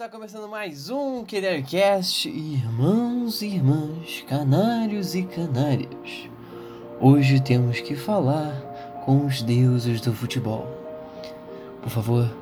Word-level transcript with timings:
está 0.00 0.08
começando 0.08 0.48
mais 0.48 0.88
um 0.88 1.26
Querercast, 1.26 2.26
irmãos 2.26 3.42
e 3.42 3.48
irmãs, 3.48 4.24
canários 4.26 5.14
e 5.14 5.24
canárias. 5.24 6.30
Hoje 6.98 7.38
temos 7.38 7.82
que 7.82 7.94
falar 7.94 8.50
com 9.04 9.26
os 9.26 9.42
deuses 9.42 10.00
do 10.00 10.14
futebol. 10.14 10.66
Por 11.82 11.90
favor, 11.90 12.34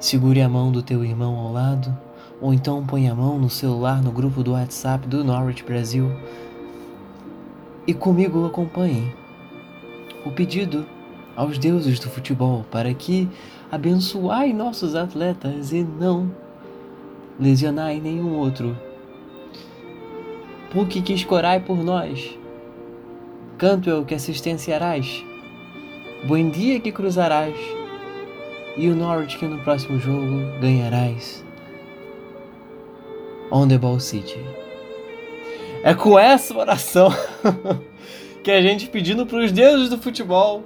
segure 0.00 0.40
a 0.40 0.48
mão 0.48 0.72
do 0.72 0.82
teu 0.82 1.04
irmão 1.04 1.36
ao 1.36 1.52
lado, 1.52 1.94
ou 2.40 2.54
então 2.54 2.84
põe 2.86 3.06
a 3.06 3.14
mão 3.14 3.38
no 3.38 3.50
celular 3.50 4.02
no 4.02 4.10
grupo 4.10 4.42
do 4.42 4.52
WhatsApp 4.52 5.06
do 5.06 5.22
Norwich 5.22 5.62
Brasil. 5.62 6.10
E 7.86 7.92
comigo 7.92 8.46
acompanhe 8.46 9.14
o 10.24 10.30
pedido 10.30 10.86
aos 11.36 11.58
deuses 11.58 12.00
do 12.00 12.08
futebol 12.08 12.64
para 12.70 12.92
que 12.94 13.28
abençoai 13.70 14.54
nossos 14.54 14.94
atletas 14.94 15.70
e 15.70 15.82
não 15.82 16.30
lesionai 17.38 18.00
nenhum 18.00 18.38
outro. 18.38 18.76
Porque 20.72 21.02
que 21.02 21.12
escorai 21.12 21.60
por 21.60 21.76
nós, 21.84 22.38
canto 23.58 23.90
o 23.90 24.04
que 24.04 24.14
assistenciarás, 24.14 25.24
bom 26.26 26.48
dia 26.48 26.80
que 26.80 26.90
cruzarás, 26.90 27.54
e 28.76 28.88
o 28.88 28.94
Norwich 28.94 29.38
que 29.38 29.46
no 29.46 29.58
próximo 29.58 29.98
jogo 29.98 30.40
ganharás. 30.60 31.44
On 33.50 33.66
the 33.66 33.78
Ball 33.78 33.98
City. 33.98 34.38
É 35.82 35.94
com 35.94 36.18
essa 36.18 36.56
oração 36.56 37.10
que 38.44 38.50
a 38.50 38.60
gente 38.62 38.88
pedindo 38.88 39.26
para 39.26 39.38
os 39.38 39.50
deuses 39.50 39.88
do 39.88 39.98
futebol, 39.98 40.62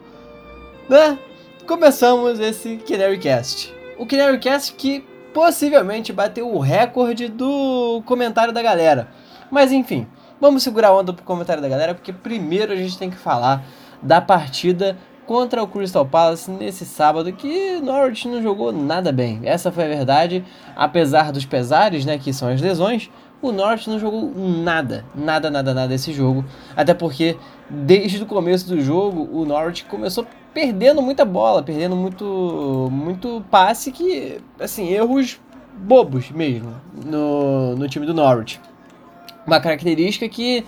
né? 0.89 1.19
Começamos 1.67 2.41
esse 2.41 2.77
Canary 2.79 3.19
Cast. 3.19 3.73
O 3.97 4.07
Canary 4.07 4.39
Cast 4.39 4.75
que 4.75 5.05
possivelmente 5.33 6.13
bateu 6.13 6.53
o 6.53 6.59
recorde 6.59 7.29
do 7.29 8.03
comentário 8.05 8.53
da 8.53 8.63
galera. 8.63 9.09
Mas 9.51 9.73
enfim, 9.73 10.07
vamos 10.41 10.63
segurar 10.63 10.89
a 10.89 10.97
onda 10.97 11.13
pro 11.13 11.25
comentário 11.25 11.63
da 11.63 11.69
galera, 11.69 11.95
porque 11.95 12.13
primeiro 12.13 12.73
a 12.73 12.77
gente 12.77 12.99
tem 12.99 13.11
que 13.11 13.17
falar 13.17 13.65
da 14.03 14.21
partida 14.21 14.99
contra 15.27 15.63
o 15.63 15.67
Crystal 15.67 16.05
Palace 16.05 16.51
nesse 16.51 16.85
sábado, 16.85 17.33
que 17.33 17.81
Norwich 17.81 18.29
não 18.29 18.43
jogou 18.43 18.73
nada 18.73 19.11
bem. 19.11 19.41
Essa 19.43 19.73
foi 19.73 19.85
a 19.85 19.89
verdade, 19.89 20.45
apesar 20.77 21.33
dos 21.33 21.45
pesares, 21.45 22.05
né, 22.05 22.19
que 22.19 22.33
são 22.33 22.49
as 22.49 22.61
lesões, 22.61 23.11
o 23.41 23.53
Norwich 23.53 23.89
não 23.89 23.99
jogou 23.99 24.33
nada, 24.35 25.05
nada, 25.15 25.51
nada, 25.51 25.75
nada 25.75 25.95
esse 25.95 26.13
jogo. 26.13 26.45
Até 26.75 26.95
porque 26.95 27.37
desde 27.69 28.23
o 28.23 28.27
começo 28.27 28.67
do 28.69 28.81
jogo 28.81 29.29
o 29.33 29.45
Norwich 29.45 29.85
começou 29.85 30.27
perdendo 30.53 31.03
muita 31.03 31.25
bola, 31.25 31.63
perdendo 31.63 31.97
muito, 31.97 32.89
muito 32.91 33.45
passe 33.51 33.91
que, 33.91 34.39
assim, 34.59 34.89
erros 34.89 35.41
bobos 35.77 36.31
mesmo 36.31 36.75
no, 37.05 37.75
no 37.75 37.89
time 37.89 38.07
do 38.07 38.15
Norwich. 38.15 38.61
Uma 39.47 39.61
característica 39.61 40.29
que 40.29 40.65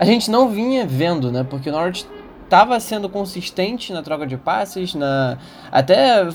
a 0.00 0.04
gente 0.04 0.30
não 0.30 0.48
vinha 0.48 0.86
vendo, 0.86 1.30
né? 1.30 1.46
Porque 1.48 1.68
o 1.68 1.72
Norwich 1.72 2.06
estava 2.46 2.78
sendo 2.80 3.08
consistente 3.08 3.92
na 3.92 4.02
troca 4.02 4.26
de 4.26 4.36
passes, 4.36 4.94
na 4.94 5.36
até 5.70 6.28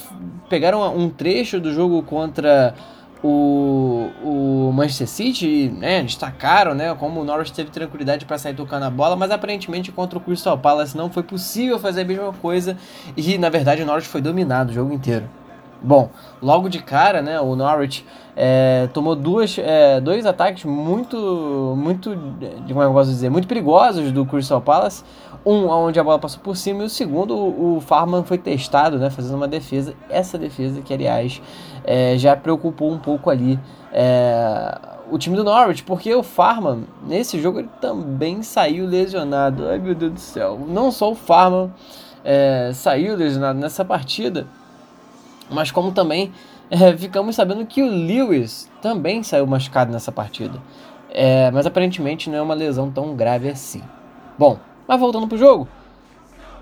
pegaram 0.50 0.96
um 0.96 1.10
trecho 1.10 1.60
do 1.60 1.74
jogo 1.74 2.04
contra 2.04 2.76
o, 3.24 4.10
o 4.24 4.72
Manchester 4.74 5.08
City, 5.08 5.70
né, 5.70 6.04
destacaram, 6.04 6.74
né, 6.74 6.94
como 6.96 7.22
o 7.22 7.24
Norwich 7.24 7.54
teve 7.54 7.70
tranquilidade 7.70 8.26
para 8.26 8.38
sair 8.38 8.56
tocando 8.56 8.84
a 8.84 8.90
bola, 8.90 9.16
mas 9.16 9.32
aparentemente 9.32 9.92
contra 9.92 10.18
o 10.18 10.22
Crystal 10.22 10.58
Palace 10.58 10.98
não 10.98 11.10
foi 11.10 11.24
possível 11.24 11.80
fazer 11.80 12.02
a 12.02 12.06
mesma 12.06 12.34
coisa 12.34 12.78
e 13.16 13.38
na 13.38 13.50
verdade 13.50 13.82
o 13.82 13.86
Norwich 13.86 14.08
foi 14.08 14.22
dominado 14.22 14.72
o 14.72 14.74
jogo 14.74 14.94
inteiro. 14.94 15.30
Bom, 15.84 16.10
logo 16.42 16.70
de 16.70 16.80
cara, 16.80 17.22
né, 17.22 17.40
o 17.40 17.56
Norwich 17.56 18.06
é, 18.36 18.88
tomou 18.94 19.16
duas, 19.16 19.58
é, 19.58 20.00
dois 20.00 20.26
ataques 20.26 20.64
muito, 20.64 21.74
muito, 21.76 22.12
como 22.68 22.82
é 22.84 22.86
eu 22.86 22.94
posso 22.94 23.10
dizer, 23.10 23.30
muito 23.30 23.48
perigosos 23.48 24.12
do 24.12 24.26
Crystal 24.26 24.62
Palace. 24.62 25.04
Um 25.44 25.68
onde 25.68 26.00
a 26.00 26.04
bola 26.04 26.20
passou 26.20 26.40
por 26.40 26.56
cima 26.56 26.84
e 26.84 26.86
o 26.86 26.90
segundo 26.90 27.36
o, 27.36 27.82
Farman 27.82 28.24
foi 28.24 28.38
testado, 28.38 29.00
né, 29.00 29.10
fazendo 29.10 29.38
uma 29.38 29.48
defesa. 29.48 29.96
Essa 30.08 30.38
defesa 30.38 30.82
que, 30.82 30.94
aliás, 30.94 31.42
é, 31.84 32.16
já 32.16 32.38
preocupou 32.38 32.92
um 32.92 33.00
pouco 33.00 33.28
ali 33.28 33.60
é, 33.92 34.78
o 35.10 35.18
time 35.18 35.36
do 35.36 35.44
Norwich, 35.44 35.82
porque 35.82 36.14
o 36.14 36.22
Farman, 36.22 36.84
nesse 37.08 37.42
jogo, 37.42 37.58
ele 37.58 37.70
também 37.82 38.44
saiu 38.44 38.86
lesionado. 38.86 39.68
Ai, 39.68 39.80
meu 39.80 39.96
Deus 39.96 40.14
do 40.14 40.20
céu. 40.20 40.60
Não 40.68 40.92
só 40.92 41.12
o 41.12 41.16
Farman 41.16 41.72
é, 42.24 42.70
saiu 42.76 43.16
lesionado 43.16 43.60
nessa 43.60 43.84
partida, 43.84 44.46
mas 45.52 45.72
como 45.72 45.92
também 45.92 46.32
é, 46.70 46.96
ficamos 46.96 47.36
sabendo 47.36 47.66
que 47.66 47.84
o 47.84 47.88
Lewis 47.88 48.70
também 48.82 49.24
saiu 49.24 49.46
machucado 49.46 49.92
nessa 49.92 50.12
partida. 50.12 50.60
É, 51.14 51.52
mas 51.52 51.66
aparentemente 51.66 52.30
não 52.30 52.38
é 52.38 52.42
uma 52.42 52.54
lesão 52.54 52.90
tão 52.90 53.16
grave 53.16 53.50
assim. 53.50 53.82
Bom, 54.40 54.58
mas 54.88 55.00
voltando 55.00 55.28
pro 55.28 55.38
jogo. 55.38 55.68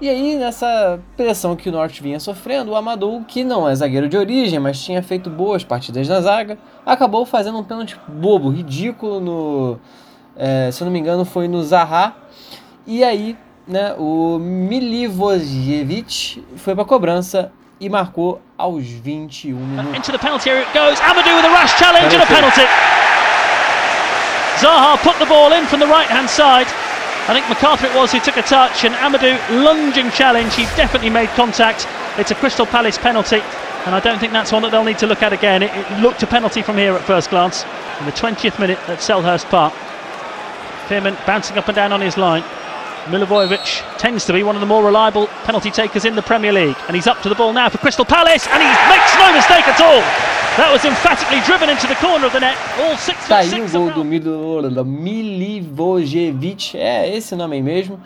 E 0.01 0.07
aí, 0.07 0.37
nessa 0.37 0.97
pressão 1.17 1.57
que 1.57 1.67
o 1.67 1.73
Norte 1.73 2.01
vinha 2.01 2.21
sofrendo, 2.21 2.71
o 2.71 2.75
Amadou, 2.75 3.21
que 3.27 3.43
não 3.43 3.67
é 3.67 3.75
zagueiro 3.75 4.07
de 4.07 4.17
origem, 4.17 4.57
mas 4.57 4.81
tinha 4.81 5.03
feito 5.03 5.29
boas 5.29 5.61
partidas 5.63 6.07
na 6.07 6.21
zaga, 6.21 6.57
acabou 6.85 7.25
fazendo 7.25 7.57
um 7.57 7.63
pênalti 7.65 7.99
bobo, 8.07 8.49
ridículo 8.49 9.19
no. 9.19 9.77
É, 10.37 10.71
se 10.71 10.81
eu 10.81 10.85
não 10.85 10.91
me 10.93 10.99
engano, 10.99 11.25
foi 11.25 11.49
no 11.49 11.61
Zaha. 11.61 12.15
E 12.87 13.03
aí, 13.03 13.37
né, 13.67 13.93
o 13.99 14.39
Milivojevic 14.39 16.45
foi 16.55 16.73
para 16.73 16.85
cobrança 16.85 17.51
e 17.79 17.87
marcou 17.89 18.41
aos 18.57 18.85
21 19.01 19.55
um 19.55 19.65
minutos. 19.65 19.95
Into 19.97 20.11
the 20.11 20.19
penalty 20.19 20.49
area 20.49 20.63
it 20.63 20.73
goes. 20.73 20.99
Amadou 20.99 21.35
with 21.35 21.45
a 21.45 21.49
rash 21.49 21.77
challenge 21.77 22.13
and 22.13 22.23
a 22.23 22.25
penalty. 22.25 22.67
Zaha 24.59 24.97
put 25.01 25.17
the 25.19 25.25
ball 25.25 25.53
in 25.53 25.65
from 25.67 25.79
the 25.79 25.87
right 25.87 26.07
hand 26.07 26.29
side. 26.29 26.67
I 27.29 27.33
think 27.33 27.47
MacArthur 27.47 27.87
it 27.87 27.95
was 27.95 28.11
who 28.11 28.19
took 28.19 28.37
a 28.37 28.41
touch 28.41 28.83
and 28.83 28.93
Amadou 28.95 29.37
lunging 29.63 30.11
challenge. 30.11 30.55
He 30.55 30.63
definitely 30.75 31.09
made 31.09 31.29
contact. 31.29 31.87
It's 32.17 32.31
a 32.31 32.35
Crystal 32.35 32.65
Palace 32.65 32.97
penalty. 32.97 33.41
And 33.85 33.95
I 33.95 34.01
don't 34.01 34.19
think 34.19 34.33
that's 34.33 34.51
one 34.51 34.61
that 34.63 34.71
they'll 34.71 34.83
need 34.83 34.97
to 34.99 35.07
look 35.07 35.23
at 35.23 35.31
again. 35.31 35.63
It, 35.63 35.71
it 35.73 35.99
looked 36.01 36.21
a 36.23 36.27
penalty 36.27 36.61
from 36.61 36.77
here 36.77 36.93
at 36.93 37.01
first 37.03 37.29
glance. 37.29 37.63
In 37.99 38.05
the 38.05 38.11
20th 38.11 38.59
minute 38.59 38.79
at 38.89 38.99
Selhurst 38.99 39.45
Park. 39.45 39.73
Fearman 40.87 41.15
bouncing 41.25 41.57
up 41.57 41.67
and 41.67 41.75
down 41.75 41.93
on 41.93 42.01
his 42.01 42.17
line. 42.17 42.43
Milivojevic 43.07 43.97
tends 43.97 44.25
to 44.25 44.33
be 44.33 44.43
one 44.43 44.55
of 44.55 44.61
the 44.61 44.67
more 44.67 44.83
reliable 44.83 45.27
penalty 45.45 45.71
takers 45.71 46.05
in 46.05 46.15
the 46.15 46.21
Premier 46.21 46.51
League. 46.51 46.75
And 46.87 46.95
he's 46.95 47.07
up 47.07 47.21
to 47.23 47.29
the 47.29 47.35
ball 47.35 47.53
now 47.53 47.69
for 47.69 47.77
Crystal 47.77 48.05
Palace, 48.05 48.47
and 48.47 48.61
he 48.61 48.69
makes 48.89 49.15
no 49.17 49.31
mistake 49.33 49.67
at 49.67 49.79
all. 49.81 50.01
That 50.57 50.71
was 50.71 50.83
emphatically 50.85 51.39
driven 51.41 51.69
into 51.69 51.87
the 51.87 51.95
corner 51.95 52.27
of 52.27 52.33
the 52.33 52.39
net. 52.39 52.57
All 52.79 52.97
six 52.97 53.27
tá 53.27 53.37
aí 53.37 53.49
o 53.61 53.69
gol 53.69 53.91
do 53.91 54.03
Milivojevic, 54.85 56.77
é 56.77 57.15
esse 57.15 57.35
nome 57.35 57.55
aí 57.55 57.61
mesmo. 57.61 57.99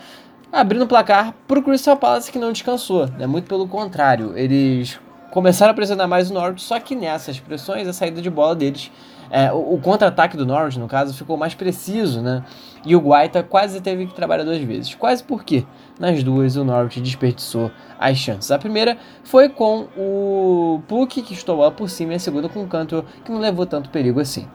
Abrindo 0.52 0.84
o 0.84 0.88
placar 0.88 1.34
para 1.48 1.60
o 1.60 1.64
Crystal 1.64 1.98
Palace 1.98 2.32
que 2.32 2.38
não 2.38 2.52
descansou. 2.52 3.08
Né? 3.08 3.26
Muito 3.26 3.48
pelo 3.48 3.68
contrário, 3.68 4.38
eles 4.38 5.00
começaram 5.32 5.72
a 5.72 5.74
pressionar 5.74 6.08
mais 6.08 6.30
o 6.30 6.34
Norte, 6.34 6.62
só 6.62 6.80
que 6.80 6.96
nessas 6.96 7.40
pressões 7.40 7.88
a 7.88 7.94
saída 7.94 8.22
de 8.22 8.30
bola 8.30 8.56
deles 8.56 8.92
é, 9.34 9.52
o, 9.52 9.74
o 9.74 9.80
contra-ataque 9.80 10.38
do 10.38 10.46
Norwich, 10.46 10.78
no 10.78 10.88
caso, 10.88 11.12
ficou 11.12 11.36
mais 11.36 11.56
preciso, 11.56 12.22
né? 12.22 12.44
E 12.86 12.96
o 12.96 13.00
Guaita 13.00 13.42
quase 13.42 13.80
teve 13.80 14.08
que 14.08 14.14
trabalhar 14.14 14.44
duas 14.44 14.60
vezes. 14.60 14.94
Quase 14.94 15.24
porque 15.24 15.66
nas 16.00 16.22
duas 16.22 16.58
o 16.58 16.64
Norwich 16.66 17.00
desperdiçou 17.00 17.72
as 17.98 18.18
chances. 18.18 18.52
A 18.52 18.60
primeira 18.60 18.98
foi 19.24 19.48
com 19.48 19.88
o 19.98 20.82
Puck, 20.88 21.22
que 21.22 21.34
estou 21.34 21.58
lá 21.58 21.72
por 21.72 21.90
cima, 21.90 22.14
e 22.14 22.16
a 22.16 22.20
segunda 22.20 22.50
com 22.50 22.62
o 22.62 22.68
Cantor, 22.68 23.06
que 23.24 23.32
não 23.32 23.40
levou 23.40 23.66
tanto 23.66 23.90
perigo 23.90 24.20
assim. 24.20 24.48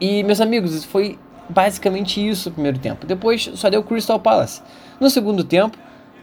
E, 0.00 0.22
meus 0.22 0.40
amigos, 0.40 0.84
foi 0.84 1.18
basicamente 1.48 2.26
isso 2.26 2.48
no 2.48 2.54
primeiro 2.54 2.78
tempo. 2.78 3.06
Depois 3.06 3.50
só 3.54 3.68
deu 3.68 3.82
Crystal 3.82 4.18
Palace. 4.18 4.62
No 4.98 5.10
segundo 5.10 5.44
tempo, 5.44 5.76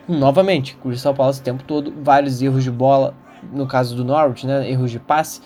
novamente, 0.08 0.76
Crystal 0.82 1.14
Palace 1.14 1.40
o 1.40 1.44
tempo 1.44 1.64
todo, 1.64 1.94
vários 2.02 2.42
erros 2.42 2.64
de 2.64 2.72
bola, 2.72 3.14
no 3.52 3.68
caso 3.68 3.96
do 3.96 4.04
Norwich, 4.04 4.48
né? 4.48 4.70
Erros 4.70 4.90
de 4.90 5.00
passe. 5.00 5.42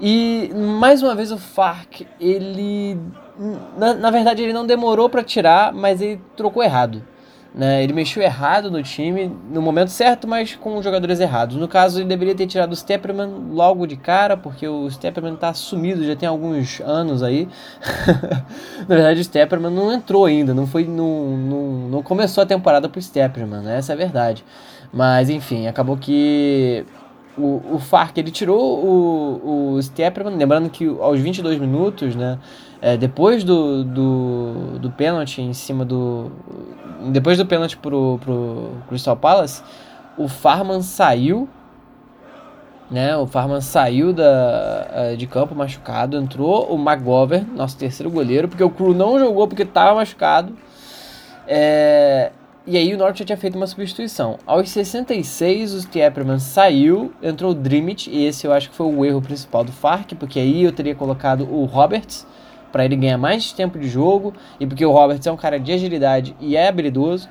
E 0.00 0.50
mais 0.54 1.02
uma 1.02 1.14
vez 1.14 1.30
o 1.30 1.38
Farc, 1.38 2.06
ele 2.20 2.98
na, 3.76 3.94
na 3.94 4.10
verdade 4.10 4.42
ele 4.42 4.52
não 4.52 4.66
demorou 4.66 5.08
para 5.08 5.22
tirar, 5.22 5.72
mas 5.72 6.00
ele 6.00 6.20
trocou 6.36 6.62
errado. 6.62 7.02
Né? 7.54 7.84
Ele 7.84 7.92
mexeu 7.92 8.22
errado 8.22 8.70
no 8.70 8.82
time, 8.82 9.30
no 9.50 9.60
momento 9.60 9.90
certo, 9.90 10.26
mas 10.26 10.54
com 10.56 10.80
jogadores 10.82 11.20
errados. 11.20 11.56
No 11.56 11.68
caso, 11.68 11.98
ele 12.00 12.08
deveria 12.08 12.34
ter 12.34 12.46
tirado 12.46 12.72
o 12.72 12.76
Stepperman 12.76 13.28
logo 13.50 13.86
de 13.86 13.94
cara, 13.94 14.38
porque 14.38 14.66
o 14.66 14.90
Stepperman 14.90 15.34
está 15.34 15.52
sumido 15.52 16.02
já 16.02 16.16
tem 16.16 16.26
alguns 16.26 16.80
anos 16.80 17.22
aí. 17.22 17.46
Na 18.88 18.94
verdade, 18.94 19.20
o 19.20 19.24
Stepperman 19.24 19.70
não 19.70 19.92
entrou 19.92 20.24
ainda, 20.24 20.54
não 20.54 20.66
foi, 20.66 20.84
não, 20.86 21.36
não, 21.36 21.62
não 21.90 22.02
começou 22.02 22.42
a 22.42 22.46
temporada 22.46 22.88
pro 22.88 23.02
Stepperman, 23.02 23.60
né? 23.60 23.76
essa 23.76 23.92
é 23.92 23.94
a 23.94 23.98
verdade. 23.98 24.42
Mas 24.90 25.28
enfim, 25.28 25.66
acabou 25.66 25.96
que 25.98 26.86
o, 27.36 27.74
o 27.74 27.78
Fark 27.78 28.16
ele 28.16 28.30
tirou 28.30 28.60
o, 28.60 29.74
o 29.74 29.82
Stepperman, 29.82 30.36
lembrando 30.36 30.70
que 30.70 30.86
aos 30.86 31.20
22 31.20 31.58
minutos, 31.58 32.14
né, 32.14 32.38
é, 32.82 32.96
depois 32.96 33.44
do, 33.44 33.84
do, 33.84 34.78
do 34.80 34.90
pênalti 34.90 35.40
em 35.40 35.54
cima 35.54 35.84
do. 35.84 36.32
Depois 37.12 37.38
do 37.38 37.46
pênalti 37.46 37.76
pro, 37.76 38.18
pro 38.18 38.72
Crystal 38.88 39.16
Palace, 39.16 39.62
o 40.18 40.26
Farman 40.26 40.82
saiu. 40.82 41.48
Né, 42.90 43.16
o 43.16 43.26
Farman 43.26 43.62
saiu 43.62 44.12
da, 44.12 44.86
é, 44.92 45.16
de 45.16 45.26
campo 45.26 45.54
machucado, 45.54 46.14
entrou 46.18 46.70
o 46.70 46.76
McGovern, 46.76 47.46
nosso 47.56 47.78
terceiro 47.78 48.10
goleiro, 48.10 48.48
porque 48.48 48.62
o 48.62 48.68
Crew 48.68 48.92
não 48.92 49.18
jogou 49.18 49.48
porque 49.48 49.62
estava 49.62 49.94
machucado. 49.94 50.54
É, 51.46 52.32
e 52.66 52.76
aí 52.76 52.92
o 52.92 52.98
Norte 52.98 53.20
já 53.20 53.24
tinha 53.24 53.38
feito 53.38 53.56
uma 53.56 53.66
substituição. 53.66 54.38
Aos 54.44 54.68
66, 54.68 55.72
o 55.72 55.80
Stieperman 55.80 56.38
saiu, 56.38 57.14
entrou 57.22 57.52
o 57.52 57.54
Dreamit, 57.54 58.10
e 58.10 58.26
esse 58.26 58.46
eu 58.46 58.52
acho 58.52 58.68
que 58.68 58.76
foi 58.76 58.86
o 58.92 59.06
erro 59.06 59.22
principal 59.22 59.64
do 59.64 59.72
Fark, 59.72 60.12
porque 60.18 60.38
aí 60.38 60.62
eu 60.62 60.72
teria 60.72 60.94
colocado 60.94 61.48
o 61.50 61.64
Roberts 61.64 62.26
para 62.72 62.84
ele 62.84 62.96
ganhar 62.96 63.18
mais 63.18 63.52
tempo 63.52 63.78
de 63.78 63.88
jogo, 63.88 64.32
e 64.58 64.66
porque 64.66 64.84
o 64.84 64.90
Roberts 64.90 65.26
é 65.26 65.30
um 65.30 65.36
cara 65.36 65.60
de 65.60 65.70
agilidade 65.72 66.34
e 66.40 66.56
é 66.56 66.66
habilidoso. 66.66 67.28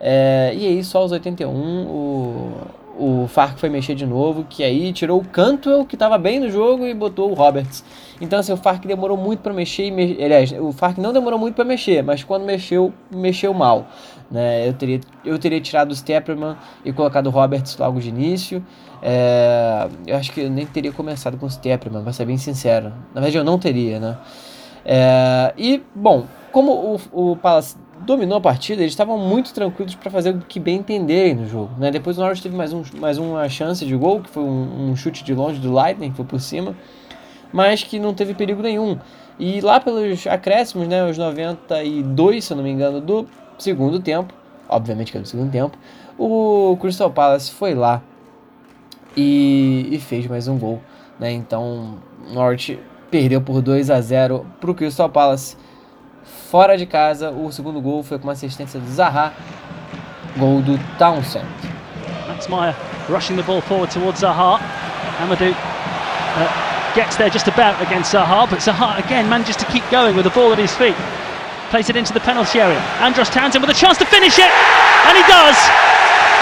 É, 0.00 0.52
e 0.54 0.66
aí 0.66 0.84
só 0.84 0.98
aos 0.98 1.12
81 1.12 1.48
o, 1.48 2.52
o 2.98 3.26
Fark 3.28 3.58
foi 3.58 3.68
mexer 3.68 3.94
de 3.94 4.06
novo, 4.06 4.44
que 4.48 4.62
aí 4.62 4.92
tirou 4.92 5.20
o 5.20 5.24
Cantwell, 5.24 5.84
que 5.84 5.94
estava 5.96 6.16
bem 6.18 6.38
no 6.38 6.50
jogo, 6.50 6.86
e 6.86 6.94
botou 6.94 7.30
o 7.30 7.34
Roberts. 7.34 7.84
Então, 8.20 8.38
assim, 8.38 8.52
o 8.52 8.56
Fark 8.56 8.84
demorou 8.86 9.16
muito 9.16 9.40
para 9.40 9.52
mexer. 9.52 9.90
Me... 9.90 10.22
Aliás, 10.22 10.52
o 10.52 10.72
Fark 10.72 10.98
não 10.98 11.12
demorou 11.12 11.38
muito 11.38 11.54
para 11.54 11.64
mexer, 11.64 12.02
mas 12.02 12.22
quando 12.22 12.44
mexeu, 12.44 12.92
mexeu 13.10 13.52
mal. 13.52 13.86
Né? 14.30 14.68
Eu, 14.68 14.72
teria, 14.72 15.00
eu 15.24 15.38
teria 15.38 15.60
tirado 15.60 15.90
o 15.90 15.94
Stepperman 15.94 16.56
e 16.84 16.92
colocado 16.92 17.26
o 17.26 17.30
Roberts 17.30 17.76
logo 17.76 18.00
de 18.00 18.08
início. 18.08 18.64
É... 19.02 19.86
eu 20.06 20.16
acho 20.16 20.32
que 20.32 20.40
eu 20.40 20.50
nem 20.50 20.64
teria 20.64 20.92
começado 20.92 21.36
com 21.36 21.46
o 21.46 21.50
Stepperman, 21.50 22.02
pra 22.02 22.12
ser 22.12 22.24
bem 22.24 22.38
sincero. 22.38 22.92
Na 23.12 23.20
verdade, 23.20 23.36
eu 23.36 23.44
não 23.44 23.58
teria, 23.58 23.98
né? 23.98 24.16
É... 24.84 25.52
e, 25.56 25.82
bom, 25.94 26.26
como 26.52 26.98
o, 27.12 27.32
o 27.32 27.36
Palace 27.36 27.76
dominou 28.04 28.38
a 28.38 28.40
partida, 28.40 28.82
eles 28.82 28.92
estavam 28.92 29.18
muito 29.18 29.52
tranquilos 29.52 29.94
para 29.94 30.10
fazer 30.10 30.30
o 30.30 30.38
que 30.40 30.60
bem 30.60 30.76
entenderem 30.76 31.34
no 31.34 31.46
jogo. 31.48 31.70
Né? 31.78 31.90
Depois 31.90 32.18
o 32.18 32.20
Norwich 32.20 32.42
teve 32.42 32.56
mais, 32.56 32.72
um, 32.72 32.82
mais 32.98 33.18
uma 33.18 33.48
chance 33.48 33.84
de 33.84 33.96
gol, 33.96 34.20
que 34.20 34.30
foi 34.30 34.42
um, 34.42 34.90
um 34.90 34.96
chute 34.96 35.24
de 35.24 35.34
longe 35.34 35.58
do 35.58 35.72
Lightning, 35.72 36.10
que 36.10 36.16
foi 36.16 36.24
por 36.24 36.40
cima, 36.40 36.76
mas 37.52 37.82
que 37.82 37.98
não 37.98 38.14
teve 38.14 38.34
perigo 38.34 38.62
nenhum. 38.62 38.98
E 39.38 39.60
lá 39.60 39.80
pelos 39.80 40.26
acréscimos, 40.26 40.86
né, 40.86 41.04
os 41.04 41.18
92, 41.18 42.44
se 42.44 42.52
eu 42.52 42.56
não 42.56 42.64
me 42.64 42.70
engano, 42.70 43.00
do 43.00 43.26
segundo 43.58 43.98
tempo, 44.00 44.32
obviamente 44.68 45.10
que 45.10 45.18
era 45.18 45.24
o 45.24 45.28
segundo 45.28 45.50
tempo, 45.50 45.76
o 46.18 46.76
Crystal 46.80 47.10
Palace 47.10 47.50
foi 47.50 47.74
lá 47.74 48.02
e, 49.16 49.88
e 49.90 49.98
fez 49.98 50.26
mais 50.26 50.46
um 50.46 50.58
gol. 50.58 50.80
Né? 51.18 51.32
Então, 51.32 51.96
Norwich 52.32 52.78
perdeu 53.14 53.40
por 53.40 53.62
2 53.62 53.90
a 53.90 54.00
0 54.00 54.44
para 54.60 54.72
o 54.72 54.74
Crystal 54.74 55.08
Palace 55.08 55.56
fora 56.50 56.76
de 56.76 56.84
casa. 56.84 57.30
O 57.30 57.52
segundo 57.52 57.80
gol 57.80 58.02
foi 58.02 58.18
com 58.18 58.26
uma 58.26 58.32
assistência 58.32 58.80
do 58.80 58.90
Zaha, 58.90 59.32
gol 60.36 60.60
do 60.60 60.76
Townsend. 60.98 61.46
Max 62.26 62.48
Meyer 62.48 62.74
rushing 63.08 63.36
the 63.36 63.44
ball 63.44 63.60
forward 63.60 63.88
towards 63.94 64.18
Zaha. 64.18 64.58
Amadou 65.22 65.46
uh, 65.46 66.94
gets 66.96 67.14
there 67.14 67.30
just 67.30 67.46
about 67.46 67.80
against 67.80 68.10
Zaha, 68.10 68.50
but 68.50 68.58
Zaha 68.58 68.98
again 68.98 69.28
manages 69.28 69.54
to 69.62 69.66
keep 69.66 69.88
going 69.92 70.16
with 70.16 70.24
the 70.24 70.34
ball 70.34 70.50
at 70.50 70.58
his 70.58 70.74
feet. 70.74 70.96
Plays 71.70 71.88
it 71.88 71.94
into 71.94 72.12
the 72.12 72.18
penalty 72.26 72.58
area. 72.58 72.82
Andros 72.98 73.30
Townsend 73.30 73.62
with 73.62 73.70
a 73.70 73.78
chance 73.78 73.96
to 73.98 74.06
finish 74.06 74.40
it, 74.40 74.50
and 75.06 75.14
he 75.14 75.22
does. 75.30 75.54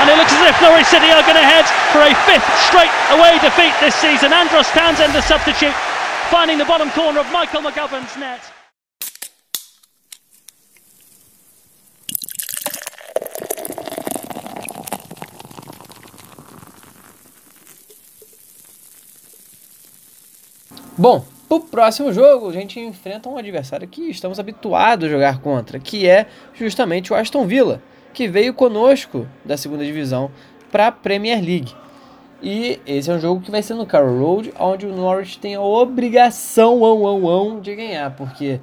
And 0.00 0.08
it 0.08 0.16
looks 0.16 0.32
as 0.32 0.40
if 0.48 0.56
Norwich 0.64 0.88
City 0.88 1.12
are 1.12 1.20
going 1.20 1.36
to 1.36 1.44
head 1.44 1.68
for 1.92 2.00
a 2.00 2.16
fifth 2.24 2.48
straight 2.64 2.90
away 3.12 3.36
defeat 3.44 3.76
this 3.84 3.94
season. 3.94 4.32
Andros 4.32 4.72
Townsend, 4.72 5.12
the 5.12 5.20
substitute, 5.20 5.76
finding 6.32 6.56
the 6.56 6.64
bottom 6.64 6.88
corner 6.92 7.20
of 7.20 7.30
Michael 7.30 7.60
McGovern's 7.60 8.16
net. 8.16 8.40
Bom, 20.96 21.22
pro 21.46 21.60
próximo 21.60 22.10
jogo 22.14 22.48
a 22.48 22.52
gente 22.54 22.80
enfrenta 22.80 23.28
um 23.28 23.36
adversário 23.36 23.86
que 23.86 24.08
estamos 24.08 24.40
habituados 24.40 25.08
a 25.08 25.12
jogar 25.12 25.38
contra, 25.38 25.78
que 25.78 26.08
é 26.08 26.26
justamente 26.54 27.12
o 27.12 27.14
Aston 27.14 27.46
Villa, 27.46 27.82
que 28.14 28.26
veio 28.26 28.54
conosco 28.54 29.28
da 29.44 29.58
segunda 29.58 29.84
divisão 29.84 30.30
para 30.70 30.86
a 30.86 30.92
Premier 30.92 31.44
League. 31.44 31.74
E 32.42 32.80
esse 32.84 33.08
é 33.08 33.14
um 33.14 33.20
jogo 33.20 33.40
que 33.40 33.52
vai 33.52 33.62
ser 33.62 33.74
no 33.74 33.86
Carroll 33.86 34.18
Road, 34.18 34.52
onde 34.58 34.84
o 34.84 34.94
Norwich 34.94 35.38
tem 35.38 35.54
a 35.54 35.60
obrigação 35.60 36.80
de 37.62 37.76
ganhar, 37.76 38.10
porque, 38.16 38.58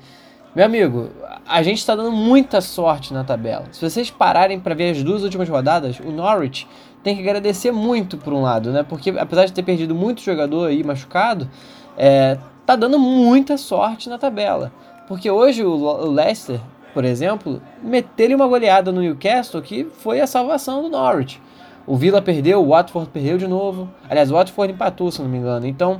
meu 0.53 0.65
amigo, 0.65 1.09
a 1.47 1.63
gente 1.63 1.77
está 1.77 1.95
dando 1.95 2.11
muita 2.11 2.59
sorte 2.59 3.13
na 3.13 3.23
tabela. 3.23 3.67
Se 3.71 3.89
vocês 3.89 4.11
pararem 4.11 4.59
para 4.59 4.75
ver 4.75 4.91
as 4.91 5.01
duas 5.01 5.23
últimas 5.23 5.47
rodadas, 5.47 5.97
o 5.99 6.11
Norwich 6.11 6.67
tem 7.01 7.15
que 7.15 7.21
agradecer 7.21 7.71
muito 7.71 8.17
por 8.17 8.33
um 8.33 8.41
lado, 8.41 8.71
né? 8.73 8.83
Porque 8.83 9.11
apesar 9.11 9.45
de 9.45 9.53
ter 9.53 9.63
perdido 9.63 9.95
muito 9.95 10.21
jogador 10.21 10.67
aí 10.67 10.83
machucado, 10.83 11.49
é, 11.97 12.37
tá 12.65 12.75
dando 12.75 12.99
muita 12.99 13.57
sorte 13.57 14.09
na 14.09 14.17
tabela. 14.17 14.73
Porque 15.07 15.31
hoje 15.31 15.63
o 15.63 16.11
Leicester, 16.11 16.59
por 16.93 17.05
exemplo, 17.05 17.61
meteu-lhe 17.81 18.35
uma 18.35 18.45
goleada 18.47 18.91
no 18.91 18.99
Newcastle 19.01 19.61
que 19.61 19.85
foi 19.85 20.19
a 20.19 20.27
salvação 20.27 20.81
do 20.81 20.89
Norwich. 20.89 21.41
O 21.89 21.97
Villa 21.97 22.21
perdeu, 22.21 22.61
o 22.63 22.69
Watford 22.69 23.09
perdeu 23.09 23.35
de 23.39 23.47
novo. 23.47 23.89
Aliás, 24.07 24.29
o 24.29 24.35
Watford 24.35 24.73
empatou, 24.73 25.11
se 25.11 25.19
não 25.23 25.27
me 25.27 25.39
engano. 25.39 25.65
Então, 25.65 25.99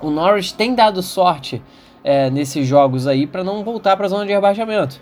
o 0.00 0.10
Norwich 0.10 0.54
tem 0.54 0.74
dado 0.74 1.00
sorte 1.00 1.62
é, 2.02 2.28
nesses 2.30 2.66
jogos 2.66 3.06
aí 3.06 3.24
para 3.24 3.44
não 3.44 3.62
voltar 3.62 3.96
para 3.96 4.06
a 4.06 4.08
zona 4.08 4.26
de 4.26 4.32
rebaixamento. 4.32 5.00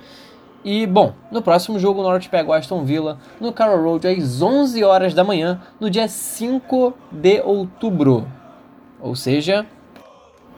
E, 0.62 0.86
bom, 0.86 1.14
no 1.32 1.40
próximo 1.40 1.78
jogo 1.78 2.00
o 2.00 2.02
Norwich 2.02 2.28
pega 2.28 2.50
o 2.50 2.52
Aston 2.52 2.84
Villa 2.84 3.16
no 3.40 3.54
Carroll 3.54 3.82
Road 3.82 4.06
às 4.06 4.42
11 4.42 4.84
horas 4.84 5.14
da 5.14 5.24
manhã, 5.24 5.62
no 5.80 5.88
dia 5.88 6.06
5 6.06 6.92
de 7.10 7.40
outubro. 7.40 8.28
Ou 9.00 9.16
seja, 9.16 9.66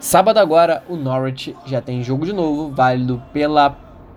Sábado 0.03 0.39
agora, 0.39 0.83
o 0.89 0.97
Norwich 0.97 1.57
já 1.65 1.81
tem 1.81 2.03
jogo 2.03 2.27
de 2.27 2.33
novo, 2.33 2.75
válido 2.75 3.23
pela 3.33 3.71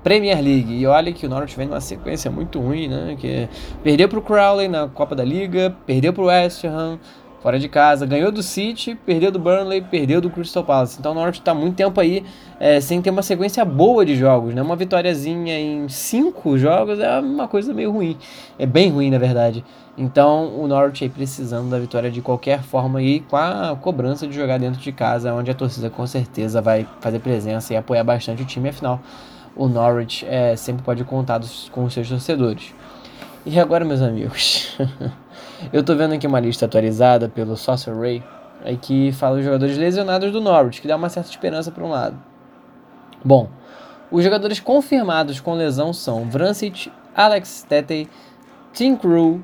Premier 0.06 0.40
League. 0.40 0.72
E 0.72 0.86
olha 0.86 1.12
que 1.12 1.26
o 1.26 1.30
Norwich 1.30 1.58
vem 1.58 1.66
numa 1.66 1.82
sequência 1.82 2.30
muito 2.30 2.60
ruim, 2.60 2.88
né? 2.88 3.18
Que 3.20 3.50
perdeu 3.84 4.08
para 4.08 4.20
o 4.20 4.22
Crowley 4.22 4.68
na 4.68 4.88
Copa 4.88 5.16
da 5.16 5.24
Liga, 5.24 5.76
perdeu 5.84 6.14
para 6.14 6.22
o 6.22 6.28
West 6.28 6.64
Ham 6.64 7.00
fora 7.42 7.58
de 7.58 7.68
casa, 7.68 8.06
ganhou 8.06 8.32
do 8.32 8.44
City, 8.44 8.94
perdeu 8.94 9.32
do 9.32 9.40
Burnley, 9.40 9.82
perdeu 9.82 10.22
do 10.22 10.30
Crystal 10.30 10.64
Palace. 10.64 10.98
Então 11.00 11.12
o 11.12 11.16
Norwich 11.16 11.40
está 11.40 11.56
muito 11.56 11.76
tempo 11.76 12.00
aí 12.00 12.24
é, 12.60 12.80
sem 12.80 13.02
ter 13.02 13.10
uma 13.10 13.24
sequência 13.24 13.66
boa 13.66 14.06
de 14.06 14.16
jogos, 14.16 14.54
né? 14.54 14.62
Uma 14.62 14.76
vitóriazinha 14.76 15.60
em 15.60 15.90
cinco 15.90 16.56
jogos 16.56 17.00
é 17.00 17.20
uma 17.20 17.48
coisa 17.48 17.74
meio 17.74 17.92
ruim. 17.92 18.16
É 18.60 18.68
bem 18.68 18.92
ruim, 18.92 19.10
na 19.10 19.18
verdade. 19.18 19.66
Então 19.98 20.56
o 20.56 20.68
Norwich 20.68 21.04
aí 21.04 21.10
precisando 21.10 21.68
da 21.68 21.80
vitória 21.80 22.12
de 22.12 22.22
qualquer 22.22 22.62
forma 22.62 23.02
e 23.02 23.22
com 23.22 23.38
a 23.38 23.76
cobrança 23.82 24.28
de 24.28 24.36
jogar 24.36 24.60
dentro 24.60 24.80
de 24.80 24.92
casa, 24.92 25.34
onde 25.34 25.50
a 25.50 25.56
torcida 25.56 25.90
com 25.90 26.06
certeza 26.06 26.62
vai 26.62 26.86
fazer 27.02 27.18
presença 27.18 27.74
e 27.74 27.76
apoiar 27.76 28.04
bastante 28.04 28.44
o 28.44 28.46
time, 28.46 28.70
afinal 28.70 29.02
o 29.56 29.68
Norwich 29.68 30.26
é, 30.28 30.56
sempre 30.56 30.84
pode 30.84 31.04
contar 31.04 31.38
dos, 31.38 31.70
com 31.70 31.86
os 31.86 31.94
seus 31.94 32.10
torcedores. 32.10 32.74
E 33.46 33.60
agora, 33.60 33.86
meus 33.86 34.02
amigos, 34.02 34.78
eu 35.72 35.84
tô 35.84 35.96
vendo 35.96 36.14
aqui 36.14 36.28
uma 36.28 36.40
lista 36.40 36.66
atualizada 36.66 37.30
pelo 37.30 37.56
Saucer 37.56 37.96
Ray, 37.96 38.24
aí 38.64 38.76
que 38.76 39.12
fala 39.12 39.38
os 39.38 39.46
jogadores 39.46 39.78
lesionados 39.78 40.32
do 40.32 40.42
Norwich, 40.42 40.82
que 40.82 40.88
dá 40.88 40.96
uma 40.96 41.10
certa 41.10 41.30
esperança 41.30 41.72
para 41.72 41.84
um 41.84 41.90
lado. 41.90 42.18
Bom, 43.24 43.50
os 44.12 44.24
jogadores 44.24 44.60
confirmados 44.60 45.40
com 45.40 45.54
lesão 45.54 45.94
são 45.94 46.30
Vrancic, 46.30 46.92
Alex 47.16 47.66
Tete, 47.68 48.10
Tim 48.74 48.96
Crew, 48.96 49.42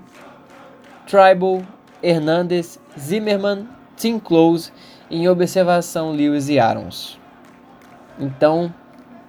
Tribal, 1.08 1.62
Hernandez, 2.02 2.80
Zimmerman, 3.00 3.68
Tim 3.96 4.20
Close, 4.20 4.72
em 5.10 5.28
observação 5.28 6.12
Lewis 6.12 6.50
e 6.50 6.60
Arons. 6.60 7.20
Então, 8.20 8.74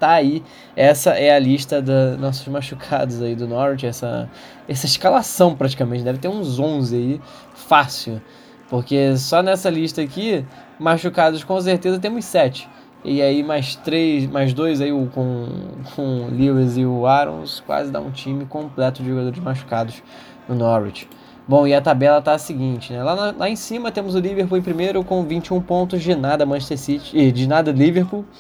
tá 0.03 0.11
aí. 0.11 0.43
Essa 0.75 1.11
é 1.11 1.33
a 1.33 1.39
lista 1.39 1.81
dos 1.81 2.19
nossos 2.19 2.47
machucados 2.49 3.23
aí 3.23 3.37
do 3.37 3.47
Norte, 3.47 3.87
essa, 3.87 4.29
essa 4.69 4.87
escalação 4.87 5.55
praticamente. 5.55 6.03
Deve 6.03 6.19
ter 6.19 6.27
uns 6.27 6.59
11 6.59 6.97
aí, 6.97 7.21
fácil. 7.55 8.21
Porque 8.69 9.17
só 9.17 9.43
nessa 9.43 9.71
lista 9.71 10.03
aqui, 10.03 10.45
machucados 10.77 11.45
com 11.45 11.61
certeza 11.61 12.01
temos 12.01 12.25
7. 12.25 12.69
E 13.05 13.23
aí 13.23 13.43
mais 13.43 13.77
três, 13.77 14.27
mais 14.27 14.53
dois 14.53 14.81
aí 14.81 14.91
com, 15.13 15.49
com 15.95 16.25
o 16.25 16.31
Lewis 16.31 16.77
e 16.77 16.85
o 16.85 17.07
Arons, 17.07 17.61
quase 17.61 17.91
dá 17.91 18.01
um 18.01 18.11
time 18.11 18.45
completo 18.47 19.03
de 19.03 19.09
jogadores 19.09 19.39
machucados 19.39 20.03
no 20.49 20.55
Norwich. 20.55 21.09
Bom, 21.47 21.67
e 21.67 21.75
a 21.75 21.81
tabela 21.81 22.23
tá 22.23 22.35
a 22.35 22.39
seguinte, 22.39 22.93
né? 22.93 23.03
Lá, 23.03 23.35
lá 23.37 23.49
em 23.49 23.57
cima 23.57 23.91
temos 23.91 24.15
o 24.15 24.21
Liverpool 24.21 24.57
em 24.57 24.63
primeiro 24.63 25.03
com 25.03 25.25
21 25.25 25.61
pontos, 25.61 26.03
de 26.03 26.15
nada 26.15 26.47
Manchester 26.47 26.79
City, 26.79 27.33
de 27.33 27.47
nada 27.47 27.73
Liverpool. 27.73 28.25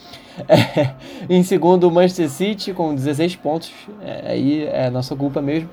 É, 0.48 0.94
em 1.28 1.42
segundo, 1.42 1.86
o 1.86 1.90
Manchester 1.90 2.30
City 2.30 2.72
com 2.72 2.94
16 2.94 3.36
pontos, 3.36 3.70
é, 4.00 4.30
aí 4.32 4.64
é 4.64 4.88
nossa 4.88 5.14
culpa 5.14 5.42
mesmo. 5.42 5.68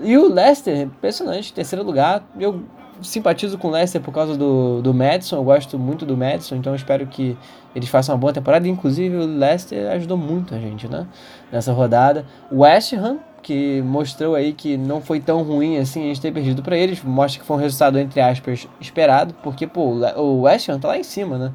E 0.00 0.16
o 0.16 0.32
Leicester, 0.32 0.80
impressionante, 0.82 1.52
terceiro 1.52 1.84
lugar. 1.84 2.24
Eu 2.38 2.62
simpatizo 3.02 3.58
com 3.58 3.68
o 3.68 3.70
Leicester 3.70 4.00
por 4.00 4.12
causa 4.12 4.36
do, 4.36 4.80
do 4.80 4.94
Madison, 4.94 5.36
eu 5.36 5.44
gosto 5.44 5.78
muito 5.78 6.06
do 6.06 6.16
Madison, 6.16 6.56
então 6.56 6.74
espero 6.74 7.06
que 7.06 7.36
eles 7.74 7.88
façam 7.88 8.14
uma 8.14 8.20
boa 8.20 8.32
temporada. 8.32 8.66
Inclusive, 8.68 9.16
o 9.16 9.26
Leicester 9.26 9.90
ajudou 9.92 10.16
muito 10.16 10.54
a 10.54 10.58
gente, 10.58 10.88
né? 10.88 11.06
Nessa 11.52 11.72
rodada. 11.72 12.24
O 12.50 12.60
West 12.60 12.92
Ham, 12.92 13.18
que 13.46 13.80
mostrou 13.82 14.34
aí 14.34 14.52
que 14.52 14.76
não 14.76 15.00
foi 15.00 15.20
tão 15.20 15.44
ruim 15.44 15.78
assim 15.78 16.02
a 16.02 16.06
gente 16.08 16.20
ter 16.20 16.32
perdido 16.32 16.64
para 16.64 16.76
eles, 16.76 17.00
mostra 17.04 17.40
que 17.40 17.46
foi 17.46 17.56
um 17.56 17.60
resultado, 17.60 17.96
entre 17.96 18.20
aspas, 18.20 18.66
esperado, 18.80 19.34
porque, 19.40 19.68
pô, 19.68 19.82
o 20.16 20.40
West 20.40 20.68
Ham 20.68 20.80
tá 20.80 20.88
lá 20.88 20.98
em 20.98 21.04
cima, 21.04 21.38
né? 21.38 21.52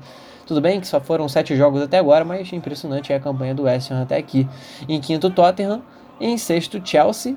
Tudo 0.47 0.61
bem 0.61 0.79
que 0.79 0.87
só 0.87 1.01
foram 1.01 1.27
sete 1.27 1.53
jogos 1.53 1.81
até 1.81 1.97
agora, 1.97 2.23
mas 2.23 2.53
impressionante 2.53 3.11
é 3.11 3.17
a 3.17 3.19
campanha 3.19 3.53
do 3.53 3.63
West 3.63 3.91
Ham 3.91 4.03
até 4.03 4.15
aqui. 4.15 4.47
Em 4.87 5.01
quinto, 5.01 5.29
Tottenham. 5.29 5.81
Em 6.17 6.37
sexto, 6.37 6.81
Chelsea, 6.81 7.35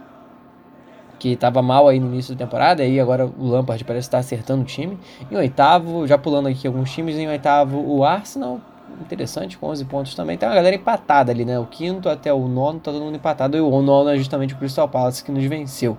que 1.19 1.31
estava 1.31 1.61
mal 1.61 1.89
aí 1.89 1.99
no 1.99 2.07
início 2.07 2.33
da 2.33 2.45
temporada, 2.45 2.85
e 2.85 2.93
aí 2.93 3.01
agora 3.01 3.27
o 3.27 3.49
Lampard 3.49 3.83
parece 3.83 4.07
estar 4.07 4.19
acertando 4.19 4.63
o 4.63 4.65
time. 4.65 4.97
Em 5.33 5.37
oitavo, 5.37 6.07
já 6.07 6.17
pulando 6.17 6.47
aqui 6.47 6.69
alguns 6.69 6.93
times, 6.93 7.17
em 7.17 7.27
oitavo, 7.27 7.77
o 7.77 8.05
Arsenal, 8.05 8.61
interessante, 9.01 9.59
com 9.59 9.67
11 9.69 9.85
pontos 9.85 10.15
também. 10.15 10.37
Tem 10.37 10.49
uma 10.49 10.55
galera 10.55 10.77
empatada 10.77 11.33
ali, 11.33 11.45
né? 11.45 11.59
O 11.59 11.67
quinto 11.67 12.09
até 12.09 12.33
o 12.33 12.49
nono 12.49 12.81
tá 12.81 12.93
todo 12.93 13.03
mundo 13.03 13.17
empatado, 13.17 13.57
e 13.57 13.61
o 13.61 13.83
nono 13.83 14.11
é 14.11 14.17
justamente 14.17 14.55
o 14.55 14.57
Crystal 14.57 14.89
Palace 14.89 15.23
que 15.23 15.33
nos 15.33 15.45
venceu. 15.45 15.97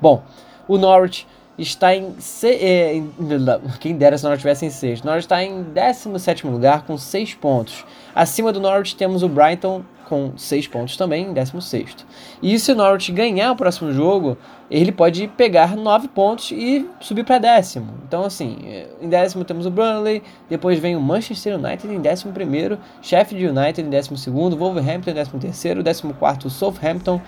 Bom, 0.00 0.22
o 0.66 0.78
Norwich 0.78 1.26
está 1.58 1.94
em, 1.94 2.14
é, 2.44 2.94
em, 2.94 3.12
Quem 3.78 3.96
dera 3.96 4.16
se 4.16 4.24
o 4.24 4.28
Norwich 4.28 4.42
tivesse 4.42 4.66
em 4.66 4.70
sexto. 4.70 5.04
Norwich 5.04 5.26
está 5.26 5.42
em 5.42 5.62
17 5.62 6.46
lugar 6.46 6.84
com 6.84 6.96
6 6.96 7.34
pontos. 7.34 7.84
Acima 8.14 8.52
do 8.52 8.60
Norwich 8.60 8.96
temos 8.96 9.22
o 9.22 9.28
Brighton 9.28 9.82
com 10.04 10.32
6 10.36 10.66
pontos 10.66 10.96
também, 10.96 11.26
em 11.26 11.32
16. 11.32 11.96
E 12.42 12.58
se 12.58 12.72
o 12.72 12.74
Norwich 12.74 13.12
ganhar 13.12 13.52
o 13.52 13.56
próximo 13.56 13.92
jogo, 13.92 14.36
ele 14.68 14.90
pode 14.90 15.28
pegar 15.28 15.76
9 15.76 16.08
pontos 16.08 16.50
e 16.50 16.84
subir 16.98 17.24
para 17.24 17.38
décimo. 17.38 17.94
Então, 18.08 18.24
assim, 18.24 18.58
em 19.00 19.08
décimo 19.08 19.44
temos 19.44 19.66
o 19.66 19.70
Burnley, 19.70 20.22
depois 20.48 20.80
vem 20.80 20.96
o 20.96 21.00
Manchester 21.00 21.56
United 21.56 21.86
em 21.94 22.00
décimo 22.00 22.32
primeiro, 22.32 22.76
Sheffield 23.00 23.46
United 23.46 23.80
em 23.82 23.90
décimo 23.90 24.16
segundo, 24.16 24.56
Wolverhampton 24.56 25.12
em 25.12 25.14
décimo 25.14 25.38
terceiro, 25.38 25.82
décimo 25.82 26.12
quarto 26.14 26.50
Southampton 26.50 27.20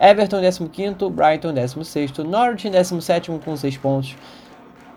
Everton 0.00 0.40
em 0.40 0.42
15º, 0.42 1.10
Brighton 1.10 1.50
em 1.50 1.54
16º, 1.54 2.24
Norwich 2.24 2.66
em 2.66 2.70
17º 2.70 3.40
com 3.44 3.56
6 3.56 3.76
pontos. 3.76 4.16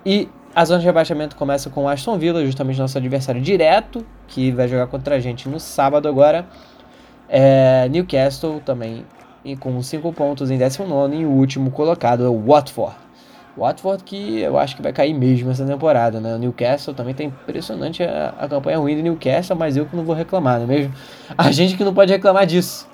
E 0.05 0.27
a 0.57 0.65
zona 0.65 0.79
de 0.79 0.87
rebaixamento 0.87 1.35
começa 1.35 1.69
com 1.69 1.87
Aston 1.87 2.17
Villa, 2.17 2.43
justamente 2.43 2.79
nosso 2.79 2.97
adversário 2.97 3.39
direto, 3.39 4.03
que 4.27 4.51
vai 4.51 4.67
jogar 4.67 4.87
contra 4.87 5.13
a 5.13 5.19
gente 5.19 5.47
no 5.47 5.59
sábado 5.59 6.07
agora. 6.07 6.47
É, 7.29 7.87
Newcastle 7.89 8.59
também 8.61 9.05
com 9.59 9.79
5 9.79 10.11
pontos 10.13 10.49
em 10.49 10.57
19 10.57 11.15
e 11.15 11.25
o 11.27 11.29
último 11.29 11.69
colocado 11.69 12.25
é 12.25 12.27
o 12.27 12.43
Watford. 12.43 12.95
Watford 13.55 14.03
que 14.03 14.39
eu 14.39 14.57
acho 14.57 14.75
que 14.75 14.81
vai 14.81 14.91
cair 14.91 15.13
mesmo 15.13 15.51
essa 15.51 15.63
temporada, 15.63 16.19
né? 16.19 16.33
O 16.33 16.39
Newcastle 16.39 16.95
também 16.95 17.13
tá 17.13 17.23
impressionante 17.23 18.01
a, 18.01 18.33
a 18.39 18.47
campanha 18.47 18.79
ruim 18.79 18.95
do 18.95 19.03
Newcastle, 19.03 19.55
mas 19.55 19.77
eu 19.77 19.85
que 19.85 19.95
não 19.95 20.03
vou 20.03 20.15
reclamar, 20.15 20.57
não 20.57 20.63
é 20.63 20.67
mesmo? 20.67 20.93
A 21.37 21.51
gente 21.51 21.77
que 21.77 21.83
não 21.83 21.93
pode 21.93 22.11
reclamar 22.11 22.47
disso. 22.47 22.89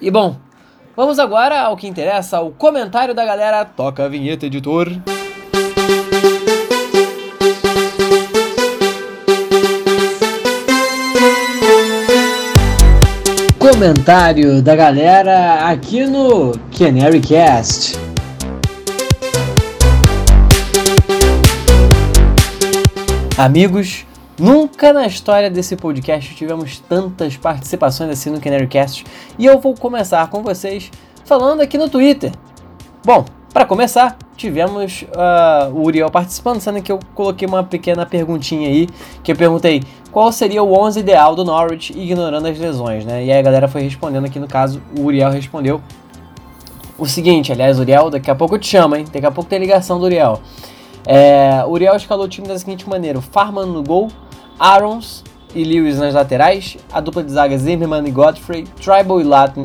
E 0.00 0.10
bom, 0.10 0.36
Vamos 0.96 1.18
agora 1.18 1.60
ao 1.60 1.76
que 1.76 1.86
interessa, 1.86 2.40
o 2.40 2.50
comentário 2.50 3.14
da 3.14 3.22
galera. 3.22 3.66
Toca 3.66 4.06
a 4.06 4.08
vinheta, 4.08 4.46
editor. 4.46 4.88
Comentário 13.68 14.62
da 14.62 14.76
galera 14.76 15.68
aqui 15.68 16.06
no 16.06 16.52
Canary 16.78 17.20
Cast. 17.20 17.98
Amigos, 23.36 24.06
Nunca 24.38 24.92
na 24.92 25.04
história 25.08 25.50
desse 25.50 25.74
podcast 25.74 26.32
tivemos 26.36 26.78
tantas 26.78 27.36
participações 27.36 28.10
assim 28.10 28.30
no 28.30 28.40
Canarycast 28.40 29.04
e 29.36 29.46
eu 29.46 29.58
vou 29.58 29.74
começar 29.74 30.28
com 30.28 30.44
vocês 30.44 30.92
falando 31.24 31.60
aqui 31.60 31.76
no 31.76 31.88
Twitter. 31.88 32.30
Bom, 33.04 33.24
para 33.52 33.64
começar, 33.64 34.18
tivemos 34.36 35.02
uh, 35.02 35.72
o 35.72 35.86
Uriel 35.86 36.10
participando, 36.10 36.60
sendo 36.60 36.82
que 36.82 36.92
eu 36.92 37.00
coloquei 37.14 37.48
uma 37.48 37.64
pequena 37.64 38.04
perguntinha 38.04 38.68
aí, 38.68 38.86
que 39.22 39.32
eu 39.32 39.36
perguntei 39.36 39.82
qual 40.16 40.32
seria 40.32 40.62
o 40.62 40.72
11 40.72 40.98
ideal 41.00 41.36
do 41.36 41.44
Norwich 41.44 41.92
ignorando 41.92 42.48
as 42.48 42.58
lesões, 42.58 43.04
né? 43.04 43.22
E 43.22 43.30
aí 43.30 43.38
a 43.38 43.42
galera 43.42 43.68
foi 43.68 43.82
respondendo 43.82 44.24
aqui, 44.24 44.40
no 44.40 44.48
caso, 44.48 44.80
o 44.98 45.02
Uriel 45.02 45.28
respondeu 45.28 45.78
o 46.96 47.04
seguinte, 47.04 47.52
aliás, 47.52 47.78
Uriel, 47.78 48.08
daqui 48.08 48.30
a 48.30 48.34
pouco 48.34 48.54
eu 48.54 48.58
te 48.58 48.66
chamo, 48.66 48.96
hein? 48.96 49.04
Daqui 49.12 49.26
a 49.26 49.30
pouco 49.30 49.50
tem 49.50 49.58
ligação 49.58 49.98
do 50.00 50.06
Uriel. 50.06 50.40
É, 51.04 51.62
Uriel 51.68 51.94
escalou 51.96 52.24
o 52.24 52.28
time 52.30 52.48
da 52.48 52.58
seguinte 52.58 52.88
maneira: 52.88 53.20
Farman 53.20 53.66
no 53.66 53.82
gol, 53.82 54.08
Arons 54.58 55.22
e 55.54 55.62
Lewis 55.62 55.98
nas 55.98 56.14
laterais, 56.14 56.78
a 56.90 56.98
dupla 56.98 57.22
de 57.22 57.30
zaga 57.30 57.58
Zimmerman 57.58 58.08
e 58.08 58.10
Godfrey, 58.10 58.64
Tribal 58.82 59.20
e 59.20 59.24